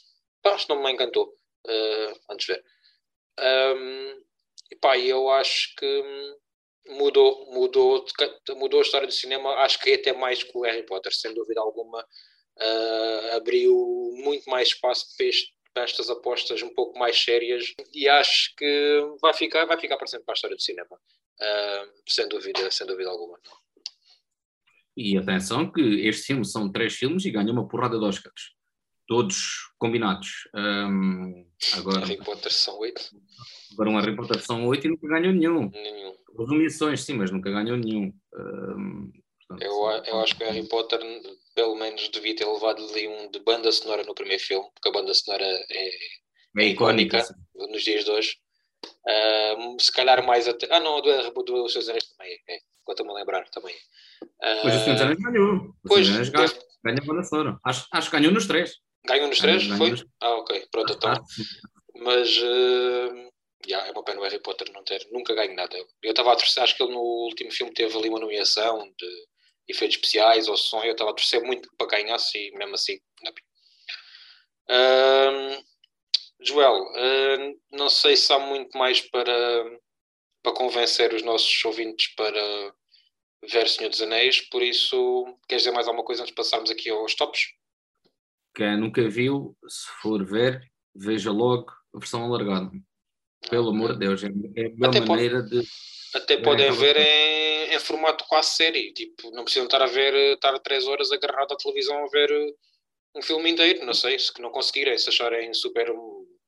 Pá, 0.42 0.54
acho 0.54 0.66
que 0.66 0.74
não 0.74 0.82
me 0.82 0.90
encantou. 0.90 1.28
Uh, 1.66 2.20
antes 2.32 2.48
de 2.48 2.54
ver. 2.54 2.64
Um, 3.40 4.24
e 4.72 4.76
pá, 4.78 4.98
eu 4.98 5.30
acho 5.30 5.76
que 5.76 6.38
mudou, 6.88 7.52
mudou, 7.52 8.06
mudou 8.56 8.80
a 8.80 8.82
história 8.82 9.06
do 9.06 9.14
cinema, 9.14 9.56
acho 9.56 9.78
que 9.80 9.94
até 9.94 10.14
mais 10.14 10.42
que 10.42 10.58
o 10.58 10.62
Harry 10.62 10.86
Potter, 10.86 11.14
sem 11.14 11.34
dúvida 11.34 11.60
alguma. 11.60 12.02
Uh, 12.60 13.36
abriu 13.36 13.76
muito 14.16 14.50
mais 14.50 14.70
espaço 14.70 15.06
para, 15.16 15.26
este, 15.28 15.54
para, 15.74 15.84
estas 15.84 16.10
apostas 16.10 16.64
um 16.64 16.74
pouco 16.74 16.98
mais 16.98 17.22
sérias 17.22 17.72
e 17.94 18.10
acho 18.10 18.56
que 18.56 19.00
vai 19.22 19.32
ficar, 19.32 19.66
vai 19.66 19.80
ficar 19.80 19.96
para 19.96 20.08
sempre 20.08 20.26
para 20.26 20.34
a 20.34 20.38
história 20.38 20.56
do 20.56 20.62
cinema, 20.62 20.96
uh, 20.96 21.94
sem 22.08 22.28
dúvida, 22.28 22.72
sem 22.72 22.88
dúvida 22.88 23.10
alguma. 23.10 23.38
E 24.98 25.16
atenção 25.16 25.72
que 25.72 25.80
estes 26.08 26.26
filmes 26.26 26.52
são 26.52 26.72
três 26.72 26.96
filmes 26.96 27.24
e 27.24 27.30
ganham 27.30 27.54
uma 27.54 27.68
porrada 27.68 28.00
de 28.00 28.04
Oscars. 28.04 28.56
Todos 29.08 29.70
combinados. 29.78 30.50
Um, 30.56 31.46
agora, 31.74 32.00
Harry 32.00 32.18
Potter 32.18 32.52
são 32.52 32.80
oito. 32.80 33.02
Agora 33.74 33.90
um 33.92 34.00
Harry 34.00 34.16
Potter 34.16 34.40
são 34.42 34.66
oito 34.66 34.88
e 34.88 34.90
nunca 34.90 35.08
ganhou 35.08 35.32
nenhum. 35.34 35.70
Nenhum. 35.70 36.16
Resumições, 36.40 37.02
sim, 37.02 37.14
mas 37.14 37.30
nunca 37.30 37.52
ganhou 37.52 37.78
nenhum. 37.78 38.12
Um, 38.34 39.12
portanto, 39.48 39.62
eu, 39.62 40.14
eu 40.14 40.20
acho 40.20 40.36
que 40.36 40.44
o 40.44 40.48
Harry 40.48 40.68
Potter 40.68 41.00
pelo 41.54 41.76
menos 41.76 42.10
devia 42.10 42.36
ter 42.36 42.46
levado 42.46 42.84
ali 42.84 43.08
um 43.08 43.30
de 43.30 43.40
banda 43.40 43.72
sonora 43.72 44.04
no 44.04 44.16
primeiro 44.16 44.42
filme, 44.42 44.68
porque 44.74 44.90
a 44.90 44.92
banda 44.92 45.14
sonora 45.14 45.44
é, 45.44 45.66
é, 45.70 45.92
é 46.58 46.66
icónica, 46.66 47.24
nos 47.54 47.84
dias 47.84 48.04
de 48.04 48.10
hoje. 48.10 48.36
Uh, 48.84 49.80
se 49.80 49.92
calhar 49.92 50.26
mais 50.26 50.48
até. 50.48 50.68
Ah, 50.72 50.80
não, 50.80 51.02
do, 51.02 51.32
do, 51.32 51.44
do 51.44 51.70
Seus 51.70 51.88
Anéis 51.88 52.08
também 52.10 52.34
é. 52.50 52.60
Estou-me 52.92 53.12
a 53.12 53.16
lembrar 53.16 53.48
também. 53.50 53.76
Pois 54.62 54.76
o 54.76 54.90
Anéis 54.90 55.20
ganhou. 55.20 55.76
Pois, 55.88 56.10
ganhou, 56.10 56.50
ganhou 56.84 57.02
a 57.02 57.06
banda 57.06 57.24
sonora. 57.24 57.60
Acho, 57.64 57.88
acho 57.92 58.10
que 58.10 58.18
ganhou 58.18 58.34
nos 58.34 58.48
três. 58.48 58.76
Ganhou 59.06 59.28
nos 59.28 59.40
três? 59.40 59.64
Ganhou, 59.68 59.78
foi? 59.78 60.08
Ah, 60.22 60.36
ok. 60.36 60.68
Pronto, 60.72 60.94
então. 60.94 61.14
Mas. 61.96 62.38
Uh, 62.38 63.28
yeah, 63.66 63.88
é 63.88 63.92
uma 63.92 64.04
pena 64.04 64.20
o 64.20 64.24
Harry 64.24 64.40
Potter 64.40 64.72
não 64.74 64.84
ter 64.84 65.06
nunca 65.12 65.34
ganho 65.36 65.56
nada. 65.56 65.76
Eu 66.02 66.12
estava 66.12 66.34
a 66.34 66.36
torcer, 66.36 66.64
acho 66.64 66.76
que 66.76 66.84
ele 66.84 66.94
no 66.94 67.02
último 67.02 67.52
filme 67.52 67.74
teve 67.74 67.98
ali 67.98 68.10
uma 68.10 68.20
nomeação 68.20 68.80
de 68.98 69.28
efeitos 69.68 69.98
especiais 69.98 70.48
ou 70.48 70.56
som, 70.56 70.82
eu 70.84 70.94
estava 70.94 71.12
a 71.12 71.14
torcer 71.14 71.42
muito 71.44 71.70
para 71.78 71.88
ganhasse 71.88 72.38
e 72.38 72.52
mesmo 72.58 72.76
assim. 72.76 73.00
Uh, 74.70 75.64
Joel, 76.40 76.84
uh, 76.84 77.60
não 77.72 77.90
sei 77.90 78.16
se 78.16 78.32
há 78.32 78.40
muito 78.40 78.78
mais 78.78 79.02
para, 79.02 79.80
para 80.48 80.54
convencer 80.54 81.14
os 81.14 81.24
nossos 81.24 81.66
ouvintes 81.66 82.08
para 82.16 82.74
ver 83.52 83.68
Senhor 83.68 83.90
dos 83.90 84.02
Anéis, 84.02 84.40
por 84.50 84.64
isso, 84.64 85.26
queres 85.48 85.64
dizer 85.64 85.74
mais 85.74 85.88
alguma 85.88 86.06
coisa 86.06 86.22
antes 86.22 86.32
de 86.32 86.36
passarmos 86.36 86.72
aqui 86.72 86.90
aos 86.90 87.16
tops? 87.16 87.50
Quem 88.56 88.78
nunca 88.78 89.08
viu, 89.10 89.58
se 89.68 89.88
for 90.02 90.26
ver, 90.26 90.62
veja 90.96 91.32
logo 91.32 91.70
a 91.94 92.00
versão 92.00 92.24
alargada. 92.24 92.72
Pelo 93.50 93.70
amor 93.70 93.94
de 93.94 94.00
Deus, 94.00 94.24
é, 94.24 94.28
é 94.28 94.30
a 94.30 94.70
melhor 94.70 94.90
até 94.90 95.02
maneira 95.02 95.44
pode, 95.44 95.50
de. 95.50 95.68
Até 96.16 96.38
podem 96.38 96.72
ver 96.72 96.96
em, 96.96 97.76
em, 97.76 97.80
formato 97.80 98.24
quase 98.28 98.52
série, 98.52 98.94
tipo, 98.94 99.30
não 99.32 99.44
precisam 99.44 99.66
estar 99.66 99.82
a 99.82 99.86
ver, 99.86 100.14
estar 100.34 100.58
três 100.60 100.88
horas 100.88 101.12
agarrado 101.12 101.52
à 101.52 101.58
televisão 101.58 102.06
a 102.06 102.08
ver 102.08 102.32
um 103.14 103.22
filme 103.22 103.52
inteiro, 103.52 103.86
não 103.86 103.94
sei, 103.94 104.18
se 104.18 104.32
não 104.42 104.50
conseguirem, 104.50 104.98
se 104.98 105.10
acharem 105.10 105.54
super 105.54 105.94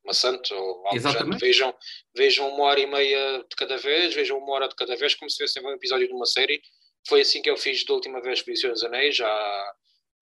maçante 0.10 0.54
ou 0.54 0.86
algo 0.86 0.96
Exatamente. 0.96 1.40
Vejam, 1.40 1.74
vejam 2.16 2.50
uma 2.50 2.66
hora 2.66 2.80
e 2.80 2.88
meia 2.88 3.40
de 3.40 3.56
cada 3.56 3.78
vez, 3.78 4.14
vejam 4.14 4.38
uma 4.40 4.54
hora 4.54 4.68
de 4.68 4.76
cada 4.76 4.96
vez, 4.96 5.14
como 5.14 5.30
se 5.30 5.38
fosse 5.38 5.60
um 5.60 5.72
episódio 5.72 6.08
de 6.08 6.14
uma 6.14 6.26
série. 6.26 6.62
Foi 7.08 7.22
assim 7.22 7.42
que 7.42 7.50
eu 7.50 7.56
fiz 7.56 7.86
da 7.86 7.94
última 7.94 8.22
vez 8.22 8.42
que 8.42 8.52
vi 8.52 8.58
Senhor 8.58 8.74
dos 8.74 8.84
Anéis, 8.84 9.16
já 9.16 9.74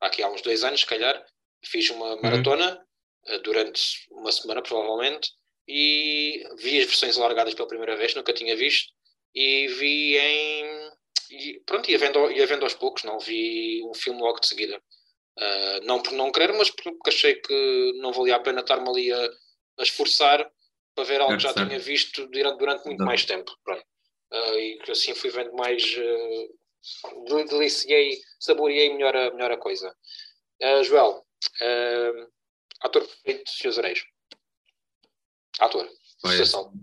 aqui 0.01 0.21
há 0.21 0.29
uns 0.29 0.41
dois 0.41 0.63
anos, 0.63 0.81
se 0.81 0.85
calhar. 0.85 1.25
Fiz 1.65 1.89
uma 1.89 2.13
uhum. 2.13 2.21
maratona 2.21 2.85
uhum. 3.27 3.41
durante 3.41 3.81
uma 4.11 4.31
semana, 4.31 4.61
provavelmente, 4.61 5.31
e 5.67 6.43
vi 6.59 6.79
as 6.79 6.85
versões 6.85 7.17
alargadas 7.17 7.53
pela 7.53 7.67
primeira 7.67 7.95
vez, 7.95 8.13
nunca 8.13 8.33
tinha 8.33 8.55
visto, 8.55 8.93
e 9.33 9.67
vi 9.67 10.17
em. 10.17 10.91
E, 11.29 11.61
pronto, 11.65 11.89
ia 11.89 11.97
vendo, 11.97 12.31
ia 12.31 12.45
vendo 12.45 12.63
aos 12.63 12.73
poucos, 12.73 13.03
não 13.03 13.19
vi 13.19 13.83
um 13.83 13.93
filme 13.93 14.21
logo 14.21 14.39
de 14.39 14.47
seguida. 14.47 14.81
Uh, 15.37 15.85
não 15.85 16.01
por 16.01 16.13
não 16.13 16.31
querer, 16.31 16.51
mas 16.53 16.71
porque 16.71 17.09
achei 17.09 17.35
que 17.35 17.93
não 17.97 18.11
valia 18.11 18.37
a 18.37 18.39
pena 18.39 18.61
estar-me 18.61 18.89
ali 18.89 19.11
a, 19.11 19.29
a, 19.77 19.83
esforçar 19.83 20.49
para 20.95 21.03
ver 21.03 21.21
algo 21.21 21.35
que 21.35 21.43
já 21.43 21.53
tinha 21.53 21.79
visto 21.79 22.27
durante, 22.27 22.57
durante 22.57 22.85
muito 22.85 22.99
não. 22.99 23.05
mais 23.05 23.25
tempo. 23.25 23.51
Uh, 23.69 24.59
e 24.59 24.79
assim 24.89 25.13
fui 25.13 25.29
vendo 25.29 25.53
mais. 25.53 25.83
Uh, 25.95 27.45
deliciei, 27.49 28.19
saboreei 28.39 28.93
melhor 28.93 29.15
a, 29.15 29.31
melhor 29.31 29.51
a 29.51 29.57
coisa. 29.57 29.93
Uh, 30.61 30.83
Joel, 30.83 31.25
uh, 31.61 32.31
ator 32.81 33.05
preferido 33.05 33.43
de 33.43 33.51
Seus 33.51 33.77
Anéis? 33.77 34.03
Ator. 35.59 35.87
Prestação. 36.21 36.73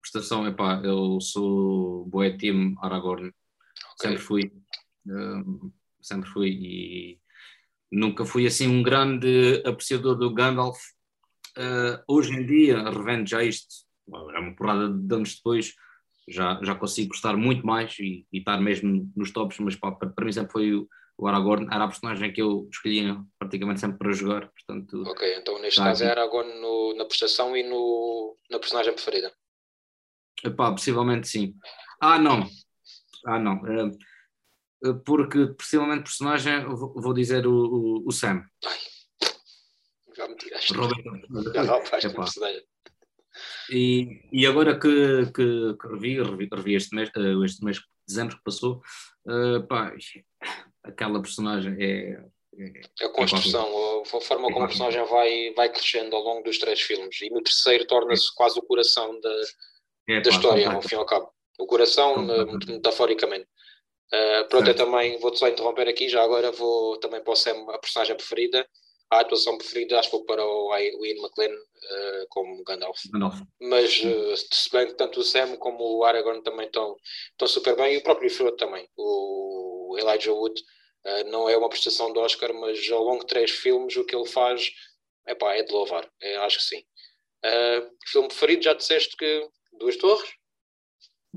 Prestação, 0.00 0.46
epá, 0.46 0.80
eu 0.84 1.20
sou 1.20 2.04
boé 2.06 2.36
time 2.36 2.74
Aragorn. 2.82 3.28
Okay. 3.28 4.10
Sempre 4.10 4.18
fui. 4.18 4.52
Uh, 5.06 5.72
sempre 6.00 6.28
fui 6.28 6.48
e 6.50 7.20
nunca 7.90 8.24
fui 8.24 8.46
assim 8.46 8.66
um 8.66 8.82
grande 8.82 9.62
apreciador 9.64 10.16
do 10.16 10.32
Gandalf. 10.32 10.80
Uh, 11.58 12.02
hoje 12.08 12.32
em 12.32 12.46
dia, 12.46 12.82
revendo 12.90 13.28
já 13.28 13.42
isto, 13.42 13.68
é 14.34 14.38
uma 14.38 14.54
porrada 14.56 14.88
de 14.88 15.14
anos 15.14 15.36
depois, 15.36 15.74
já, 16.28 16.58
já 16.62 16.74
consigo 16.74 17.10
gostar 17.10 17.36
muito 17.36 17.66
mais 17.66 17.98
e, 17.98 18.26
e 18.32 18.38
estar 18.38 18.60
mesmo 18.60 19.10
nos 19.14 19.32
tops, 19.32 19.58
mas 19.58 19.76
pá, 19.76 19.92
para, 19.92 20.08
para 20.08 20.24
mim 20.24 20.32
sempre 20.32 20.52
foi 20.52 20.74
o, 20.74 20.88
o 21.18 21.26
Aragorn, 21.26 21.66
era 21.66 21.84
a 21.84 21.88
personagem 21.88 22.32
que 22.32 22.40
eu 22.40 22.68
escolhia 22.70 23.20
praticamente 23.38 23.80
sempre 23.80 23.98
para 23.98 24.12
jogar. 24.12 24.50
Portanto, 24.50 25.02
ok, 25.06 25.36
então 25.36 25.60
neste 25.60 25.80
caso 25.80 26.02
aqui. 26.02 26.10
é 26.10 26.12
Aragorn 26.12 26.60
no, 26.60 26.94
na 26.96 27.04
prestação 27.04 27.56
e 27.56 27.62
no, 27.62 28.36
na 28.50 28.58
personagem 28.58 28.92
preferida. 28.92 29.32
Epá, 30.44 30.70
possivelmente 30.72 31.28
sim. 31.28 31.54
Ah, 32.00 32.18
não. 32.18 32.48
Ah, 33.26 33.38
não. 33.38 33.60
Uh, 34.84 34.98
porque 35.04 35.46
possivelmente 35.54 36.02
personagem, 36.02 36.64
vou 36.64 37.14
dizer 37.14 37.46
o, 37.46 37.52
o, 37.52 38.08
o 38.08 38.12
Sam. 38.12 38.44
Ai, 38.64 38.78
já 40.16 40.28
me 40.28 40.36
tiraste. 40.36 40.74
Robert, 40.74 41.02
já 41.54 41.62
roubaste 41.62 42.06
o 42.06 42.14
personagem. 42.14 42.62
E, 43.70 44.20
e 44.32 44.46
agora 44.46 44.78
que, 44.78 45.26
que, 45.34 45.76
que 45.80 45.88
revi, 45.88 46.22
revi, 46.22 46.48
revi, 46.52 46.74
este, 46.74 46.94
mês, 46.94 47.10
uh, 47.16 47.44
este 47.44 47.64
mês 47.64 47.78
de 47.78 47.84
dezembro 48.06 48.36
que 48.36 48.44
passou, 48.44 48.82
uh, 49.26 49.66
pá, 49.66 49.94
aquela 50.82 51.20
personagem 51.22 51.76
é. 51.80 52.24
é 53.00 53.04
a 53.04 53.08
construção, 53.08 53.66
é 53.66 54.16
a 54.16 54.20
forma 54.20 54.52
como 54.52 54.64
a 54.64 54.68
personagem 54.68 55.04
vai, 55.06 55.52
vai 55.54 55.72
crescendo 55.72 56.14
ao 56.14 56.22
longo 56.22 56.42
dos 56.42 56.58
três 56.58 56.80
filmes. 56.80 57.20
E 57.22 57.30
no 57.30 57.42
terceiro 57.42 57.86
torna-se 57.86 58.26
é. 58.26 58.34
quase 58.36 58.58
o 58.58 58.62
coração 58.62 59.18
da, 59.20 59.40
é, 60.08 60.20
da 60.20 60.30
história, 60.30 60.70
ao 60.70 60.82
fim 60.82 60.96
e 60.96 60.98
ao 60.98 61.06
cabo. 61.06 61.32
O 61.58 61.66
coração, 61.66 62.26
metaforicamente. 62.66 63.46
Uh, 64.12 64.46
pronto, 64.48 64.66
certo. 64.66 64.80
eu 64.80 64.84
também 64.86 65.18
vou-te 65.20 65.38
só 65.38 65.48
interromper 65.48 65.88
aqui, 65.88 66.06
já 66.06 66.22
agora 66.22 66.52
vou 66.52 66.98
também 66.98 67.22
para 67.22 67.32
o 67.32 67.36
Sam, 67.36 67.64
a 67.70 67.78
personagem 67.78 68.14
preferida. 68.14 68.68
A 69.12 69.20
atuação 69.20 69.58
preferida 69.58 69.98
acho 69.98 70.08
que 70.08 70.16
vou 70.16 70.24
para 70.24 70.42
o 70.42 70.74
Ian 70.74 71.20
McLean 71.20 71.52
uh, 71.52 72.26
como 72.30 72.64
Gandalf. 72.64 72.98
Gandalf. 73.12 73.40
Mas 73.60 74.00
uh, 74.00 74.34
se 74.50 74.70
bem 74.70 74.86
que 74.86 74.94
tanto 74.94 75.20
o 75.20 75.22
Sam 75.22 75.54
como 75.58 75.98
o 75.98 76.02
Aragorn 76.02 76.42
também 76.42 76.64
estão, 76.64 76.96
estão 77.32 77.46
super 77.46 77.76
bem, 77.76 77.92
e 77.92 77.98
o 77.98 78.02
próprio 78.02 78.30
Frodo 78.30 78.56
também. 78.56 78.88
O 78.96 79.94
Elijah 79.98 80.32
Wood 80.32 80.58
uh, 81.04 81.30
não 81.30 81.46
é 81.46 81.54
uma 81.58 81.68
prestação 81.68 82.10
de 82.10 82.20
Oscar, 82.20 82.54
mas 82.54 82.90
ao 82.90 83.04
longo 83.04 83.20
de 83.20 83.26
três 83.26 83.50
filmes 83.50 83.94
o 83.98 84.04
que 84.06 84.16
ele 84.16 84.26
faz 84.26 84.70
epá, 85.28 85.56
é 85.56 85.62
de 85.62 85.70
louvar. 85.70 86.10
É, 86.18 86.36
acho 86.36 86.56
que 86.56 86.64
sim. 86.64 86.82
filme 88.06 88.28
preferido, 88.28 88.64
já 88.64 88.72
disseste 88.72 89.14
que 89.14 89.46
Duas 89.74 89.96
Torres? 89.96 90.30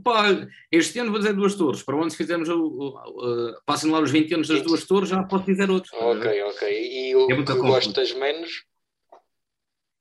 Pá, 0.04 0.26
este 0.72 1.00
ano 1.00 1.12
vou 1.12 1.20
dizer 1.20 1.34
duas 1.34 1.56
torres. 1.56 1.82
Para 1.82 1.96
onde 1.96 2.16
fizemos 2.16 2.50
o, 2.50 2.60
o, 2.60 2.88
o 2.88 3.62
passem 3.66 3.90
lá 3.90 4.00
os 4.00 4.12
20 4.12 4.34
anos 4.34 4.48
das 4.48 4.58
20. 4.58 4.68
duas 4.68 4.86
torres, 4.86 5.10
já 5.10 5.24
posso 5.24 5.46
dizer 5.46 5.70
outro. 5.70 5.90
Ok, 5.96 6.44
ok. 6.44 7.10
E 7.10 7.16
o 7.16 7.32
é 7.32 7.44
que 7.44 7.54
gostas 7.56 8.14
menos? 8.14 8.66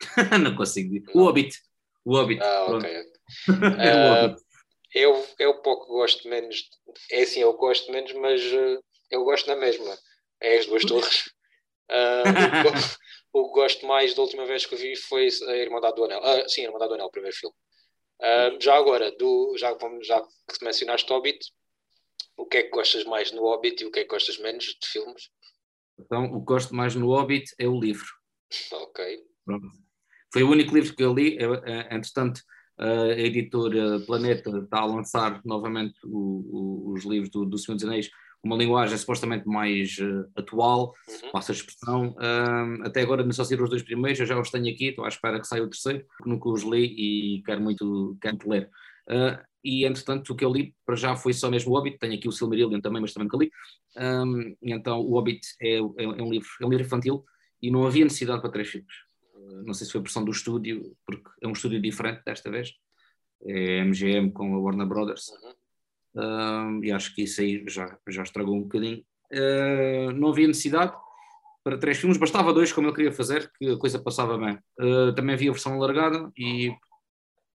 não 0.42 0.56
consigo. 0.56 1.04
O 1.14 1.24
Hobbit. 1.24 1.56
O 2.04 2.16
Hobbit. 2.16 2.42
Ah, 2.42 2.66
ok. 2.68 3.00
uh, 3.50 4.36
é 4.94 5.08
o, 5.08 5.24
é 5.38 5.48
o 5.48 5.62
pouco 5.62 5.86
que 5.86 5.92
gosto 5.92 6.28
menos. 6.28 6.68
É 7.10 7.22
assim, 7.22 7.40
eu 7.40 7.52
gosto 7.54 7.90
menos, 7.92 8.12
mas 8.14 8.42
uh, 8.42 8.82
eu 9.10 9.24
gosto 9.24 9.46
na 9.48 9.56
mesma. 9.56 9.96
É 10.40 10.58
as 10.58 10.66
duas 10.66 10.82
torres. 10.86 11.30
Uh, 11.90 12.68
o, 13.32 13.48
que 13.48 13.54
gosto 13.54 13.86
mais 13.86 14.14
da 14.14 14.22
última 14.22 14.44
vez 14.44 14.66
que 14.66 14.74
vi 14.74 14.96
foi 14.96 15.28
a 15.48 15.56
Irmandade 15.56 15.96
do 15.96 16.04
Anel. 16.04 16.20
Uh, 16.20 16.48
sim, 16.48 16.62
a 16.62 16.64
Irmandade 16.64 16.88
do 16.88 16.94
Anel, 16.94 17.06
o 17.06 17.10
primeiro 17.10 17.36
filme. 17.36 17.54
Uh, 18.24 18.58
já 18.58 18.74
agora, 18.74 19.12
do, 19.12 19.54
já, 19.58 19.76
já 20.02 20.22
que 20.22 20.64
mencionaste 20.64 21.12
Hobbit, 21.12 21.52
o 22.38 22.46
que 22.46 22.56
é 22.56 22.62
que 22.62 22.70
gostas 22.70 23.04
mais 23.04 23.30
no 23.32 23.42
Hobbit 23.42 23.82
e 23.82 23.86
o 23.86 23.90
que 23.90 24.00
é 24.00 24.02
que 24.04 24.08
gostas 24.08 24.38
menos 24.38 24.64
de 24.64 24.88
filmes? 24.88 25.30
Então, 25.98 26.24
o 26.32 26.40
que 26.40 26.46
gosto 26.46 26.74
mais 26.74 26.94
no 26.94 27.08
Hobbit 27.08 27.54
é 27.58 27.68
o 27.68 27.78
livro. 27.78 28.08
Ok. 28.72 29.18
Pronto. 29.44 29.66
Foi 30.32 30.42
o 30.42 30.50
único 30.50 30.74
livro 30.74 30.96
que 30.96 31.04
eu 31.04 31.12
li. 31.12 31.36
Entretanto, 31.90 32.40
a 32.78 33.12
editora 33.12 34.00
Planeta 34.00 34.50
está 34.58 34.80
a 34.80 34.86
lançar 34.86 35.40
novamente 35.44 35.94
o, 36.04 36.88
o, 36.88 36.92
os 36.92 37.04
livros 37.04 37.30
do, 37.30 37.44
do 37.44 37.58
Senhor 37.58 37.76
dos 37.76 37.84
Anéis 37.84 38.10
uma 38.44 38.56
linguagem 38.56 38.96
supostamente 38.98 39.46
mais 39.46 39.96
uh, 39.98 40.28
atual, 40.36 40.94
uhum. 41.08 41.30
passa 41.32 41.52
a 41.52 41.54
expressão. 41.54 42.14
Até 42.84 43.00
agora 43.00 43.24
não 43.24 43.32
só 43.32 43.44
saíram 43.44 43.64
os 43.64 43.70
dois 43.70 43.82
primeiros, 43.82 44.20
eu 44.20 44.26
já 44.26 44.38
os 44.38 44.50
tenho 44.50 44.72
aqui, 44.72 44.88
estou 44.88 45.04
à 45.04 45.08
espera 45.08 45.40
que 45.40 45.46
saia 45.46 45.62
o 45.62 45.68
terceiro, 45.68 46.04
porque 46.06 46.28
nunca 46.28 46.48
os 46.48 46.62
li 46.62 46.84
e 47.38 47.42
quero 47.42 47.60
muito, 47.60 48.16
quero 48.20 48.36
muito 48.36 48.48
ler. 48.48 48.70
Uh, 49.08 49.42
e 49.62 49.86
entretanto 49.86 50.30
o 50.30 50.36
que 50.36 50.44
eu 50.44 50.52
li 50.52 50.74
para 50.84 50.94
já 50.94 51.16
foi 51.16 51.32
só 51.32 51.50
mesmo 51.50 51.72
o 51.72 51.74
Hobbit, 51.74 51.98
tenho 51.98 52.14
aqui 52.14 52.28
o 52.28 52.32
Silmarillion 52.32 52.80
também, 52.80 53.00
mas 53.00 53.14
também 53.14 53.28
nunca 53.30 53.42
li. 53.42 53.50
Um, 53.96 54.54
então 54.62 55.00
o 55.00 55.12
Hobbit 55.12 55.40
é, 55.60 55.76
é, 55.76 55.78
é, 55.78 56.22
um 56.22 56.30
livro, 56.30 56.48
é 56.60 56.66
um 56.66 56.68
livro 56.68 56.84
infantil 56.84 57.24
e 57.62 57.70
não 57.70 57.86
havia 57.86 58.04
necessidade 58.04 58.42
para 58.42 58.50
três 58.50 58.68
filmes. 58.68 58.94
não 59.64 59.72
sei 59.72 59.86
se 59.86 59.92
foi 59.92 60.00
a 60.00 60.02
pressão 60.02 60.22
do 60.22 60.30
estúdio, 60.30 60.94
porque 61.06 61.30
é 61.40 61.48
um 61.48 61.52
estúdio 61.52 61.80
diferente 61.80 62.22
desta 62.26 62.50
vez, 62.50 62.74
é 63.46 63.82
MGM 63.82 64.32
com 64.32 64.54
a 64.54 64.58
Warner 64.58 64.86
Brothers. 64.86 65.28
Uhum 65.28 65.50
uh, 65.50 65.63
e 66.82 66.92
acho 66.92 67.14
que 67.14 67.22
isso 67.22 67.40
aí 67.40 67.64
já, 67.66 67.98
já 68.08 68.22
estragou 68.22 68.54
um 68.54 68.62
bocadinho. 68.62 69.04
Uh, 69.32 70.12
não 70.12 70.28
havia 70.28 70.46
necessidade 70.46 70.94
para 71.64 71.78
três 71.78 71.96
filmes, 71.98 72.18
bastava 72.18 72.52
dois, 72.52 72.72
como 72.72 72.88
eu 72.88 72.92
queria 72.92 73.10
fazer, 73.10 73.50
que 73.58 73.70
a 73.70 73.78
coisa 73.78 73.98
passava 73.98 74.36
bem. 74.36 74.58
Uh, 74.78 75.14
também 75.14 75.34
havia 75.34 75.50
versão 75.50 75.72
alargada 75.74 76.30
e 76.36 76.70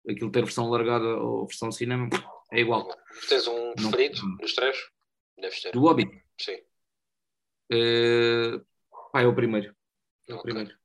aquilo 0.09 0.31
ter 0.31 0.43
versão 0.43 0.65
alargada 0.65 1.05
ou 1.05 1.45
versão 1.45 1.71
cinema 1.71 2.09
é 2.51 2.59
igual. 2.59 2.89
Tens 3.27 3.47
um 3.47 3.73
preferido 3.73 4.21
não. 4.23 4.37
dos 4.37 4.53
três? 4.55 4.77
Deves 5.37 5.61
ter. 5.61 5.71
Do 5.71 5.81
Hobbit? 5.81 6.11
Sim. 6.41 6.57
Uh, 7.71 8.65
pá, 9.13 9.21
é 9.21 9.27
o 9.27 9.35
primeiro. 9.35 9.75
É 10.27 10.33
o 10.33 10.37
okay. 10.37 10.51
primeiro. 10.51 10.77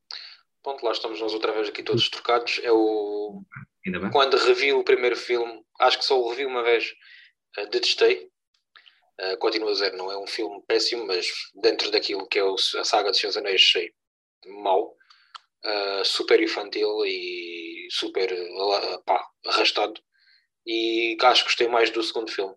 Ponto, 0.63 0.85
lá 0.85 0.93
estamos 0.93 1.21
nós 1.21 1.33
outra 1.33 1.53
vez 1.53 1.69
aqui 1.69 1.83
todos 1.83 2.09
trocados. 2.09 2.61
É 2.63 2.71
o. 2.71 3.43
Quando 4.13 4.37
revi 4.37 4.73
o 4.73 4.85
primeiro 4.85 5.17
filme, 5.17 5.63
acho 5.81 5.99
que 5.99 6.05
só 6.05 6.19
o 6.19 6.31
revi 6.31 6.47
uma 6.47 6.63
vez 6.63 6.95
detestei. 7.71 8.31
Uh, 9.21 9.37
continua 9.39 9.71
a 9.71 9.73
dizer, 9.73 9.93
não 9.93 10.11
é 10.11 10.19
um 10.19 10.27
filme 10.27 10.63
péssimo, 10.67 11.07
mas 11.07 11.29
dentro 11.55 11.91
daquilo 11.91 12.27
que 12.27 12.39
é 12.39 12.45
o, 12.45 12.55
a 12.55 12.85
saga 12.85 13.13
de 13.13 13.19
Senhor 13.19 13.39
Anéis, 13.39 13.63
achei 13.63 13.93
mau, 14.47 14.97
uh, 15.65 16.05
super 16.05 16.41
infantil 16.43 17.05
e 17.07 17.87
super 17.91 18.33
uh, 18.33 19.03
pá, 19.05 19.25
arrastado. 19.47 19.95
E 20.67 21.17
acho 21.21 21.43
que 21.43 21.51
gostei 21.51 21.69
mais 21.69 21.91
do 21.91 22.03
segundo 22.03 22.31
filme, 22.31 22.55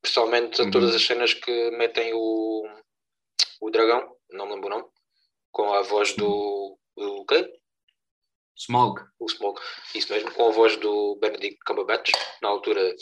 principalmente 0.00 0.60
uhum. 0.60 0.70
todas 0.70 0.94
as 0.94 1.02
cenas 1.02 1.34
que 1.34 1.70
metem 1.72 2.12
o, 2.14 2.62
o 3.60 3.70
dragão, 3.70 4.16
não 4.30 4.46
me 4.46 4.54
lembro 4.54 4.68
o 4.68 4.78
nome, 4.78 4.88
com 5.50 5.72
a 5.72 5.82
voz 5.82 6.14
do. 6.14 6.78
do 6.96 7.24
quê? 7.24 7.50
Smog. 8.58 9.02
O 9.18 9.26
Smog, 9.26 9.60
isso 9.94 10.12
mesmo, 10.12 10.30
com 10.32 10.48
a 10.48 10.50
voz 10.50 10.76
do 10.76 11.16
Benedict 11.16 11.58
Cumberbatch, 11.66 12.12
na 12.40 12.48
altura 12.48 12.94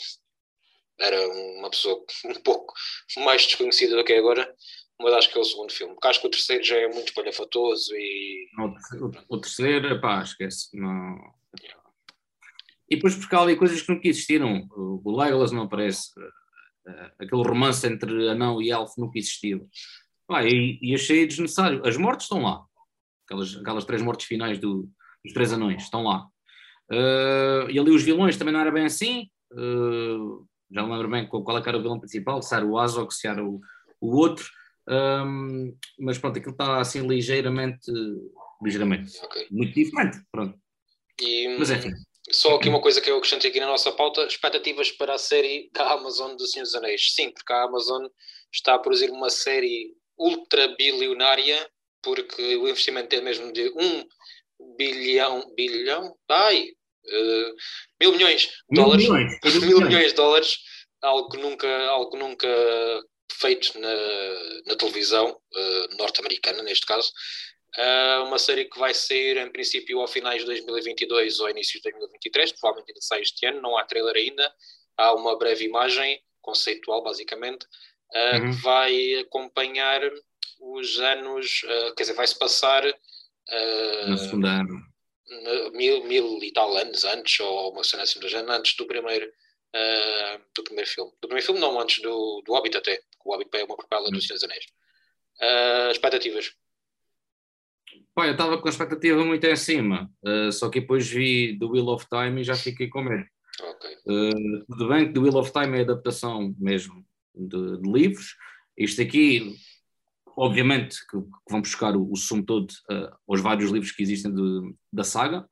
era 0.99 1.27
uma 1.59 1.69
pessoa 1.69 2.03
um 2.25 2.41
pouco 2.41 2.73
mais 3.17 3.45
desconhecida 3.45 3.95
do 3.95 4.03
que 4.03 4.13
é 4.13 4.19
agora, 4.19 4.53
mas 4.99 5.13
acho 5.13 5.31
que 5.31 5.37
é 5.37 5.41
o 5.41 5.45
segundo 5.45 5.73
filme. 5.73 5.93
Porque 5.93 6.07
acho 6.07 6.21
que 6.21 6.27
o 6.27 6.31
terceiro 6.31 6.63
já 6.63 6.77
é 6.77 6.87
muito 6.87 7.09
espalhafatoso 7.09 7.93
e. 7.95 8.47
O, 8.57 9.35
o 9.35 9.41
terceiro, 9.41 9.99
pá, 9.99 10.21
esquece. 10.21 10.69
Não... 10.77 11.17
E 12.89 12.95
depois 12.95 13.15
porque 13.15 13.35
há 13.35 13.41
ali 13.41 13.55
coisas 13.55 13.81
que 13.81 13.91
nunca 13.91 14.07
existiram. 14.07 14.67
O 14.75 15.17
Legolas 15.17 15.51
não 15.51 15.63
aparece. 15.63 16.11
Eh, 16.87 17.11
aquele 17.19 17.43
romance 17.43 17.85
entre 17.87 18.29
anão 18.29 18.61
e 18.61 18.71
elfo 18.71 19.01
nunca 19.01 19.17
existiu. 19.17 19.67
Pá, 20.27 20.43
e, 20.43 20.77
e 20.81 20.93
achei 20.93 21.25
desnecessário. 21.25 21.85
As 21.85 21.97
mortes 21.97 22.25
estão 22.25 22.43
lá. 22.43 22.63
Aquelas, 23.25 23.55
aquelas 23.57 23.85
três 23.85 24.01
mortes 24.01 24.27
finais 24.27 24.59
do, 24.59 24.87
dos 25.23 25.33
três 25.33 25.51
anões 25.51 25.83
estão 25.83 26.03
lá. 26.03 26.27
Uh, 26.91 27.69
e 27.71 27.79
ali 27.79 27.89
os 27.89 28.03
vilões 28.03 28.37
também 28.37 28.53
não 28.53 28.61
era 28.61 28.71
bem 28.71 28.85
assim. 28.85 29.29
Uh, 29.51 30.47
já 30.71 30.81
não 30.81 30.91
lembro 30.91 31.09
bem 31.09 31.27
qual, 31.27 31.57
é 31.57 31.61
era 31.65 31.77
o 31.77 31.81
vilão 31.81 31.99
principal, 31.99 32.41
se 32.41 32.55
era 32.55 32.65
o 32.65 32.77
Azog, 32.77 33.13
se 33.13 33.27
era 33.27 33.43
o, 33.43 33.59
o 34.01 34.15
outro, 34.17 34.45
um, 34.87 35.75
mas 35.99 36.17
pronto, 36.17 36.37
aquilo 36.37 36.51
está 36.53 36.79
assim 36.79 37.07
ligeiramente, 37.07 37.91
ligeiramente, 38.61 39.17
okay. 39.23 39.47
muito 39.51 39.73
diferente, 39.73 40.19
pronto. 40.31 40.57
E, 41.21 41.57
mas 41.57 41.69
enfim. 41.69 41.91
Só 42.31 42.55
aqui 42.55 42.69
uma 42.69 42.81
coisa 42.81 42.99
que 42.99 43.09
eu 43.09 43.17
acrescentei 43.17 43.51
aqui 43.51 43.59
na 43.59 43.67
nossa 43.67 43.91
pauta, 43.91 44.25
expectativas 44.25 44.91
para 44.91 45.13
a 45.13 45.17
série 45.17 45.69
da 45.71 45.93
Amazon 45.93 46.35
do 46.35 46.47
Senhor 46.47 46.63
dos 46.63 46.73
Anéis. 46.73 47.13
Sim, 47.13 47.29
porque 47.31 47.53
a 47.53 47.63
Amazon 47.63 48.03
está 48.51 48.73
a 48.73 48.79
produzir 48.79 49.11
uma 49.11 49.29
série 49.29 49.93
ultra 50.17 50.75
bilionária, 50.75 51.69
porque 52.01 52.55
o 52.55 52.67
investimento 52.67 53.15
é 53.15 53.21
mesmo 53.21 53.53
de 53.53 53.69
um 53.69 54.07
bilhão, 54.75 55.53
bilhão, 55.55 56.15
ai, 56.29 56.69
Uh, 57.07 57.55
mil 58.01 58.11
milhões 58.13 58.49
de 58.69 58.75
dólares, 58.81 59.03
milhões, 59.03 59.33
mil 59.61 59.81
milhões 59.81 60.07
de 60.07 60.13
dólares, 60.15 60.57
algo 61.01 61.37
nunca, 61.37 61.87
algo 61.87 62.17
nunca 62.17 62.47
feito 63.33 63.79
na, 63.79 63.95
na 64.65 64.75
televisão 64.75 65.31
uh, 65.31 65.97
norte-americana, 65.97 66.63
neste 66.63 66.85
caso. 66.85 67.11
Uh, 67.77 68.23
uma 68.23 68.39
série 68.39 68.65
que 68.65 68.79
vai 68.79 68.93
sair 68.93 69.37
em 69.37 69.51
princípio 69.51 69.99
ao 69.99 70.07
finais 70.07 70.39
de 70.39 70.45
2022 70.45 71.39
ou 71.41 71.49
início 71.49 71.79
de 71.79 71.83
2023, 71.83 72.53
provavelmente 72.53 72.91
ainda 72.91 73.01
sai 73.01 73.21
este 73.21 73.45
ano, 73.45 73.61
não 73.61 73.77
há 73.77 73.83
trailer 73.83 74.15
ainda, 74.15 74.53
há 74.97 75.13
uma 75.13 75.37
breve 75.37 75.65
imagem 75.65 76.21
conceitual, 76.41 77.03
basicamente, 77.03 77.65
uh, 78.13 78.37
uhum. 78.37 78.51
que 78.51 78.61
vai 78.61 79.15
acompanhar 79.15 80.01
os 80.59 80.99
anos, 80.99 81.61
quer 81.97 82.03
dizer, 82.03 82.13
vai-se 82.13 82.39
passar 82.39 82.81
na 84.07 84.17
segunda 84.17 84.47
ano 84.61 84.94
mil, 85.73 86.03
mil 86.05 86.43
e 86.43 86.51
tal 86.51 86.75
anos 86.77 87.03
antes, 87.03 87.39
ou 87.39 87.71
uma 87.71 87.83
cena 87.83 88.03
assim 88.03 88.19
do 88.19 88.29
género, 88.29 88.51
antes 88.51 88.75
do 88.75 88.85
primeiro, 88.85 89.25
uh, 89.25 90.41
do 90.55 90.63
primeiro 90.63 90.89
filme. 90.89 91.11
Do 91.21 91.27
primeiro 91.27 91.45
filme, 91.45 91.61
não, 91.61 91.79
antes 91.79 92.01
do, 92.01 92.41
do 92.45 92.53
Hobbit 92.53 92.77
até. 92.77 93.01
O 93.25 93.31
Hobbit 93.31 93.49
é 93.53 93.63
uma 93.63 93.75
propela 93.75 94.09
dos 94.11 94.25
Senhor 94.25 94.37
dos 94.37 94.43
Anéis. 94.43 94.65
Uh, 95.41 95.91
expectativas? 95.91 96.51
Pá, 98.13 98.27
eu 98.27 98.33
estava 98.33 98.57
com 98.57 98.67
a 98.67 98.71
expectativa 98.71 99.23
muito 99.25 99.45
em 99.45 99.55
cima, 99.55 100.09
uh, 100.23 100.51
só 100.51 100.69
que 100.69 100.79
depois 100.79 101.07
vi 101.07 101.57
The 101.59 101.65
Wheel 101.65 101.87
of 101.87 102.07
Time 102.09 102.41
e 102.41 102.43
já 102.43 102.55
fiquei 102.55 102.87
com 102.87 103.01
medo. 103.01 103.25
Okay. 103.57 103.95
Tudo 104.67 104.89
bem 104.89 105.07
que 105.07 105.13
The 105.13 105.19
Wheel 105.19 105.37
of 105.37 105.51
Time 105.51 105.77
é 105.77 105.81
adaptação 105.81 106.53
mesmo 106.59 107.05
de, 107.33 107.77
de 107.81 107.89
livros. 107.89 108.35
Isto 108.77 109.01
aqui 109.01 109.55
obviamente 110.37 110.99
que, 111.07 111.17
que 111.19 111.51
vão 111.51 111.61
buscar 111.61 111.95
o, 111.95 112.11
o 112.11 112.15
sumo 112.15 112.43
todo 112.43 112.69
uh, 112.91 113.15
aos 113.27 113.41
vários 113.41 113.71
livros 113.71 113.91
que 113.91 114.03
existem 114.03 114.33
de, 114.33 114.73
da 114.91 115.03
saga, 115.03 115.47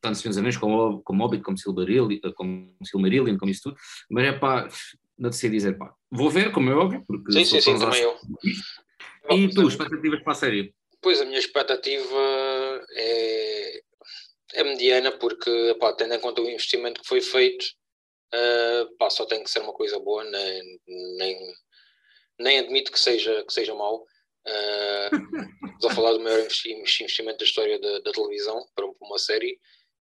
tanto 0.00 0.16
Senhor 0.16 0.30
dos 0.30 0.38
Anéis 0.38 0.56
como, 0.56 1.02
como 1.02 1.22
Hobbit, 1.22 1.42
como 1.42 1.58
Silmarillion, 1.58 2.20
como, 2.34 2.74
Silmarillion, 2.84 3.36
como 3.36 3.50
isso 3.50 3.62
tudo, 3.64 3.76
mas 4.10 4.26
é 4.26 4.32
pá, 4.32 4.68
não 5.18 5.32
sei 5.32 5.50
dizer 5.50 5.76
pá. 5.76 5.92
Vou 6.10 6.30
ver, 6.30 6.52
como 6.52 6.70
é 6.70 6.74
óbvio, 6.74 7.04
porque 7.06 7.32
sim, 7.32 7.44
sim, 7.44 7.60
sim, 7.60 7.78
também 7.78 8.02
eu. 8.02 8.16
E 9.30 9.48
tu, 9.50 9.68
expectativas 9.68 10.22
para 10.22 10.32
a 10.32 10.36
série? 10.36 10.74
Pois 11.02 11.20
a 11.20 11.24
minha 11.24 11.38
expectativa 11.38 12.82
é, 12.92 13.82
é 14.54 14.64
mediana, 14.64 15.12
porque 15.12 15.76
pá, 15.78 15.92
tendo 15.92 16.14
em 16.14 16.20
conta 16.20 16.40
o 16.40 16.48
investimento 16.48 17.02
que 17.02 17.08
foi 17.08 17.20
feito, 17.20 17.64
uh, 18.34 18.96
pá, 18.96 19.10
só 19.10 19.26
tem 19.26 19.42
que 19.42 19.50
ser 19.50 19.60
uma 19.60 19.72
coisa 19.72 19.98
boa, 19.98 20.24
nem, 20.24 20.80
nem 21.18 21.54
nem 22.38 22.58
admito 22.58 22.92
que 22.92 23.00
seja, 23.00 23.44
que 23.44 23.52
seja 23.52 23.74
mau. 23.74 24.06
Uh, 24.46 25.68
estou 25.74 25.90
a 25.90 25.94
falar 25.94 26.12
do 26.12 26.20
maior 26.20 26.40
investimento 26.40 27.38
da 27.38 27.44
história 27.44 27.78
da, 27.78 28.00
da 28.00 28.12
televisão 28.12 28.66
para 28.74 28.86
uma 29.00 29.18
série. 29.18 29.58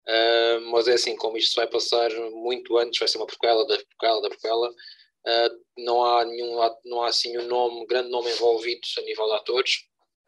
Uh, 0.06 0.60
mas 0.70 0.86
é 0.86 0.94
assim, 0.94 1.16
como 1.16 1.38
isto 1.38 1.56
vai 1.56 1.66
passar 1.66 2.10
muito 2.30 2.76
antes, 2.76 2.98
vai 2.98 3.08
ser 3.08 3.16
uma 3.16 3.26
prequela 3.26 3.66
da 3.66 3.76
prequela 3.76 4.20
da 4.20 4.28
prequela, 4.28 4.68
uh, 4.68 5.64
não 5.78 6.04
há 6.04 6.24
nenhum, 6.26 6.58
não 6.84 7.02
há 7.02 7.08
assim 7.08 7.38
um 7.38 7.46
nome, 7.46 7.86
grande 7.86 8.10
nome 8.10 8.30
envolvido 8.30 8.82
a 8.98 9.00
nível 9.00 9.26
de 9.26 9.32
atores. 9.32 9.76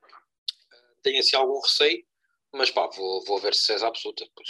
Uh, 0.03 1.03
tenho 1.03 1.19
assim 1.19 1.37
algum 1.37 1.61
receio, 1.61 2.03
mas 2.55 2.71
pá, 2.71 2.87
vou, 2.87 3.23
vou 3.27 3.39
ver 3.39 3.55
se 3.55 3.71
é 3.73 3.85
absoluta, 3.85 4.27
pois 4.35 4.49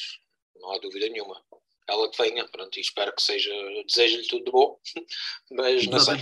não 0.61 0.71
há 0.73 0.79
dúvida 0.79 1.09
nenhuma. 1.09 1.45
Ela 1.89 2.09
que 2.09 2.23
venha, 2.23 2.47
pronto, 2.49 2.77
e 2.77 2.81
espero 2.81 3.13
que 3.15 3.23
seja, 3.23 3.53
desejo-lhe 3.87 4.29
tudo 4.29 4.45
de 4.45 4.51
bom, 4.53 4.79
mas 5.51 5.87
não 5.89 5.99
sei. 5.99 6.17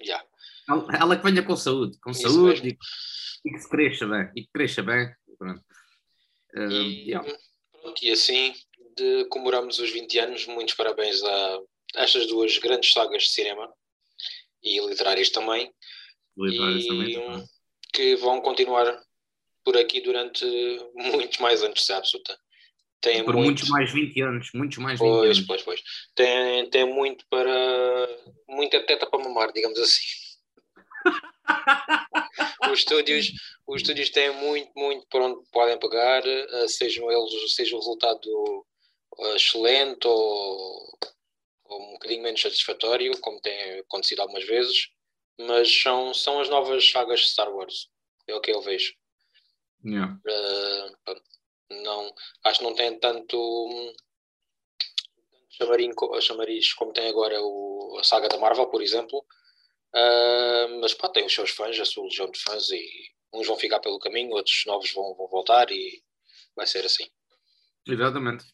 Yeah. 0.00 0.24
Ela 0.68 1.16
que 1.16 1.24
venha 1.24 1.42
com 1.42 1.56
saúde, 1.56 1.98
com 2.00 2.10
Isso 2.10 2.22
saúde 2.22 2.68
e, 2.68 3.48
e, 3.48 3.52
que 3.52 3.58
se 3.58 3.68
cresça 3.68 4.06
bem, 4.06 4.30
e 4.36 4.42
que 4.42 4.48
cresça 4.52 4.82
bem. 4.82 5.10
Pronto. 5.38 5.62
Uh, 6.54 6.70
e, 6.70 7.08
yeah. 7.10 7.36
pronto, 7.80 8.04
e 8.04 8.10
assim 8.10 8.52
de, 8.96 9.24
comemoramos 9.26 9.78
os 9.78 9.90
20 9.90 10.18
anos. 10.18 10.46
Muitos 10.46 10.74
parabéns 10.74 11.22
à, 11.22 11.60
estas 11.94 12.26
duas 12.26 12.58
grandes 12.58 12.92
sagas 12.92 13.24
de 13.24 13.30
cinema 13.30 13.72
e 14.62 14.80
literárias 14.86 15.30
também, 15.30 15.72
Literárias 16.36 16.84
e 16.84 16.88
também. 16.88 17.44
que 17.92 18.16
vão 18.16 18.40
continuar 18.40 19.00
por 19.64 19.76
aqui 19.76 20.00
durante 20.00 20.44
muitos 20.94 21.38
mais 21.38 21.62
anos, 21.62 21.84
se 21.84 21.92
é 21.92 21.96
absoluta. 21.96 22.38
Tem 23.00 23.24
Por 23.24 23.34
muito, 23.34 23.46
muitos 23.46 23.68
mais 23.68 23.92
20 23.92 24.22
anos, 24.22 24.50
muitos 24.52 24.78
mais 24.78 24.98
20 24.98 25.08
pois, 25.08 25.36
anos. 25.36 25.46
pois, 25.46 25.62
pois. 25.62 25.82
Tem, 26.16 26.68
tem 26.68 26.84
muito 26.84 27.24
para. 27.30 28.08
muita 28.48 28.84
teta 28.84 29.06
para 29.06 29.22
mamar, 29.22 29.52
digamos 29.52 29.78
assim. 29.78 30.02
Os 32.70 32.78
estúdios, 32.78 33.32
os 33.66 33.82
estúdios 33.82 34.10
têm 34.10 34.30
muito, 34.30 34.70
muito 34.76 35.06
para 35.08 35.24
onde 35.24 35.48
podem 35.50 35.78
pegar, 35.78 36.26
eh, 36.26 36.68
sejam 36.68 37.10
eles, 37.10 37.54
seja 37.54 37.74
o 37.74 37.78
resultado 37.78 38.66
eh, 39.20 39.36
excelente 39.36 40.06
ou, 40.06 40.98
ou 41.64 41.88
um 41.88 41.92
bocadinho 41.92 42.22
menos 42.22 42.40
satisfatório, 42.40 43.18
como 43.20 43.40
tem 43.40 43.80
acontecido 43.80 44.20
algumas 44.20 44.44
vezes, 44.44 44.88
mas 45.38 45.82
são, 45.82 46.12
são 46.12 46.40
as 46.40 46.48
novas 46.48 46.90
sagas 46.90 47.20
de 47.20 47.28
Star 47.28 47.52
Wars, 47.54 47.88
é 48.26 48.34
o 48.34 48.40
que 48.40 48.50
eu 48.50 48.60
vejo. 48.60 48.92
Yeah. 49.84 50.18
Uh, 50.26 51.14
não, 51.82 52.12
acho 52.44 52.58
que 52.58 52.64
não 52.64 52.74
tem 52.74 52.98
tanto 52.98 53.94
chamariz 56.20 56.72
como 56.74 56.92
tem 56.92 57.08
agora 57.08 57.40
o, 57.40 57.96
a 57.98 58.04
saga 58.04 58.28
da 58.28 58.38
Marvel, 58.38 58.66
por 58.68 58.82
exemplo. 58.82 59.24
Uh, 59.94 60.80
mas 60.80 60.94
pá, 60.94 61.08
tem 61.08 61.24
os 61.26 61.32
seus 61.32 61.50
fãs, 61.50 61.78
a 61.80 61.84
sua 61.84 62.04
legião 62.04 62.30
de 62.30 62.38
fãs, 62.40 62.68
e 62.70 63.10
uns 63.32 63.46
vão 63.46 63.56
ficar 63.56 63.80
pelo 63.80 63.98
caminho, 63.98 64.30
outros 64.32 64.62
novos 64.66 64.92
vão, 64.92 65.14
vão 65.14 65.28
voltar 65.28 65.70
e 65.70 66.02
vai 66.54 66.66
ser 66.66 66.84
assim. 66.84 67.06
Exatamente. 67.86 68.44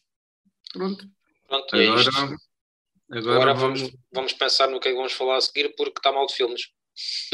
Pronto. 0.71 1.05
Pronto, 1.47 1.75
é 1.75 1.85
Agora, 1.87 2.01
isto. 2.01 2.11
agora, 3.11 3.35
Agora 3.35 3.53
vamos. 3.53 3.81
vamos, 3.81 3.95
vamos 4.11 4.33
pensar 4.33 4.67
no 4.69 4.79
que 4.79 4.87
é 4.87 4.91
que 4.91 4.97
vamos 4.97 5.13
falar 5.13 5.37
a 5.37 5.41
seguir, 5.41 5.73
porque 5.75 5.99
está 5.99 6.11
mal 6.11 6.25
de 6.25 6.33
filmes. 6.33 6.69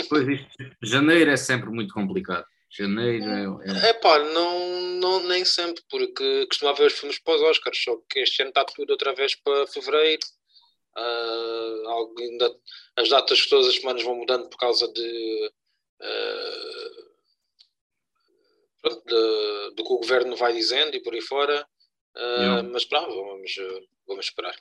Pois 0.10 0.28
isto, 0.28 0.47
janeiro 0.82 1.30
é 1.30 1.38
sempre 1.38 1.70
muito 1.70 1.93
complicado. 1.93 2.45
Janeiro 2.72 3.62
é. 3.62 3.70
é- 3.70 3.89
É 3.89 3.93
pá, 3.93 4.18
não, 4.20 4.82
não, 4.99 5.24
nem 5.28 5.45
sempre, 5.45 5.84
porque 5.89 6.47
costumava 6.47 6.78
ver 6.80 6.88
os 6.88 6.93
filmes 6.93 7.20
para 7.20 7.36
os 7.36 7.41
Oscars, 7.41 7.84
só 7.84 7.95
que 8.10 8.20
este 8.20 8.41
ano 8.41 8.49
está 8.49 8.64
tudo 8.66 8.89
outra 8.91 9.14
vez 9.14 9.36
para 9.36 9.68
fevereiro. 9.68 10.22
Algo 10.96 12.16
ainda- 12.20 12.56
as 12.98 13.10
datas 13.10 13.46
todas 13.48 13.68
as 13.68 13.76
semanas 13.76 14.04
vão 14.04 14.16
mudando 14.16 14.50
por 14.50 14.58
causa 14.58 14.88
de, 14.92 15.52
pronto, 18.82 19.04
de- 19.06 19.76
do 19.76 19.84
que 19.84 19.94
o 19.94 19.98
governo 19.98 20.36
vai 20.36 20.54
dizendo 20.54 20.96
e 20.96 21.02
por 21.02 21.14
aí 21.14 21.22
fora. 21.22 21.68
Yeah. 22.18 22.64
Mas 22.70 22.84
pronto, 22.86 23.08
vamos, 23.16 23.52
vamos 24.08 24.26
esperar. 24.26 24.56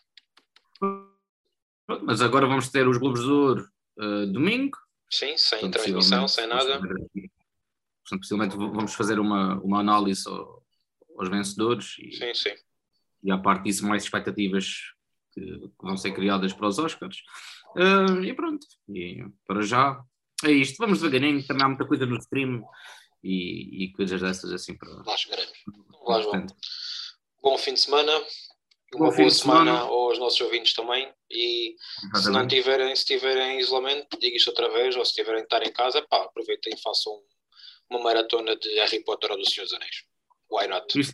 Pronto, 0.78 2.05
Mas 2.05 2.22
agora 2.22 2.47
vamos 2.47 2.68
ter 2.68 2.87
os 2.87 2.97
Globos 2.99 3.20
de 3.22 3.31
Ouro 3.31 3.68
domingo. 4.33 4.78
Sim, 5.11 5.37
sem 5.37 5.59
Portanto, 5.61 5.83
transmissão, 5.83 6.28
sem 6.28 6.47
nada. 6.47 6.78
portanto, 6.78 8.20
possivelmente 8.20 8.57
vamos 8.57 8.95
fazer 8.95 9.18
uma, 9.18 9.61
uma 9.61 9.81
análise 9.81 10.28
ao- 10.28 10.64
aos 11.18 11.28
vencedores 11.28 11.97
e, 11.99 12.12
Sim, 12.12 12.33
sim. 12.35 12.55
e, 13.24 13.31
à 13.33 13.37
parte 13.37 13.64
disso, 13.64 13.85
mais 13.85 14.05
expectativas 14.05 14.93
que, 15.33 15.41
que 15.41 15.83
vão 15.83 15.97
ser 15.97 16.12
criadas 16.12 16.53
para 16.53 16.68
os 16.68 16.78
Oscars. 16.78 17.18
Eh, 17.76 18.26
e 18.26 18.35
pronto, 18.35 18.66
e 18.89 19.24
para 19.47 19.62
já 19.62 20.03
é 20.45 20.51
isto. 20.51 20.76
Vamos 20.78 21.01
devagarinho, 21.01 21.47
também 21.47 21.64
há 21.64 21.68
muita 21.68 21.87
coisa 21.87 22.07
no 22.07 22.16
stream 22.18 22.62
e, 23.22 23.85
e 23.85 23.93
coisas 23.93 24.20
dessas 24.20 24.53
assim 24.53 24.76
para. 24.76 24.91
Lá 25.07 25.16
chegaremos. 25.16 25.53
Vá, 26.07 26.20
João. 26.20 26.47
Bom 27.43 27.59
fim 27.59 27.74
de 27.74 27.81
semana. 27.81 28.12
Bom 28.93 29.05
Uma 29.05 29.12
fim 29.12 29.18
boa 29.18 29.28
de 29.28 29.35
semana, 29.37 29.72
semana. 29.76 29.91
aos 29.93 30.18
nossos 30.18 30.41
ouvintes 30.41 30.74
também. 30.74 31.12
E 31.31 31.76
se 32.16 32.28
não 32.31 32.47
tiverem, 32.49 32.95
se 32.97 33.05
tiverem 33.05 33.57
em 33.57 33.61
isolamento, 33.61 34.18
diga 34.18 34.37
isto 34.37 34.49
outra 34.49 34.68
vez, 34.68 34.97
ou 34.97 35.05
se 35.05 35.14
tiverem 35.14 35.45
estar 35.45 35.62
em 35.62 35.72
casa, 35.72 36.03
pá, 36.03 36.24
aproveitem 36.24 36.74
e 36.74 36.81
façam 36.83 37.12
uma 37.89 38.01
maratona 38.03 38.57
de 38.57 38.68
Harry 38.81 39.03
Potter 39.05 39.31
ou 39.31 39.39
do 39.39 39.49
Senhor 39.49 39.64
dos 39.64 39.74
Anéis. 39.74 40.05
Why 40.51 40.66
not? 40.66 40.99
E 40.99 41.05
se 41.05 41.12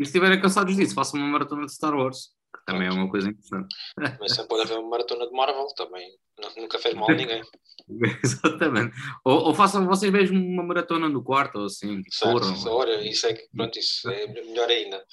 estiverem 0.00 0.40
cansados 0.40 0.74
disso, 0.74 0.94
façam 0.94 1.20
uma 1.20 1.28
maratona 1.28 1.64
de 1.64 1.72
Star 1.72 1.94
Wars, 1.94 2.30
que 2.54 2.64
também 2.66 2.88
é 2.88 2.90
uma 2.92 3.08
coisa 3.10 3.28
interessante. 3.28 3.74
Também 4.18 4.28
sempre 4.28 4.48
pode 4.48 4.62
haver 4.62 4.78
uma 4.78 4.90
maratona 4.90 5.26
de 5.26 5.32
Marvel, 5.32 5.66
também 5.76 6.06
nu- 6.38 6.62
nunca 6.62 6.78
fez 6.78 6.94
mal 6.94 7.10
a 7.10 7.14
ninguém. 7.14 7.42
Exatamente. 8.24 8.94
Ou, 9.24 9.46
ou 9.46 9.54
façam 9.54 9.86
vocês 9.86 10.12
mesmo 10.12 10.38
uma 10.38 10.62
maratona 10.62 11.08
no 11.08 11.22
quarto, 11.24 11.58
ou 11.58 11.66
assim, 11.66 12.02
Certo? 12.10 12.40
corram. 12.64 13.00
Isso 13.02 13.26
é 13.26 13.34
que, 13.34 13.48
pronto, 13.56 13.78
isso 13.78 14.08
é 14.10 14.26
melhor 14.26 14.68
ainda. 14.68 15.04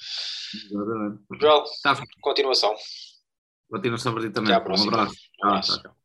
Exatamente. 0.54 1.22
Joel, 1.40 1.64
Tá, 1.82 1.96
continuação. 2.20 2.74
continuação 3.70 4.12
para 4.12 4.22
ti 4.22 4.30
também. 4.30 4.52
Até 4.52 4.60
à 4.60 4.64
próxima. 4.64 4.90
Um 4.90 4.94
abraço. 4.94 5.16
Um 5.42 5.46
abraço. 5.48 5.72
Tchau, 5.72 5.82
tchau. 5.82 5.99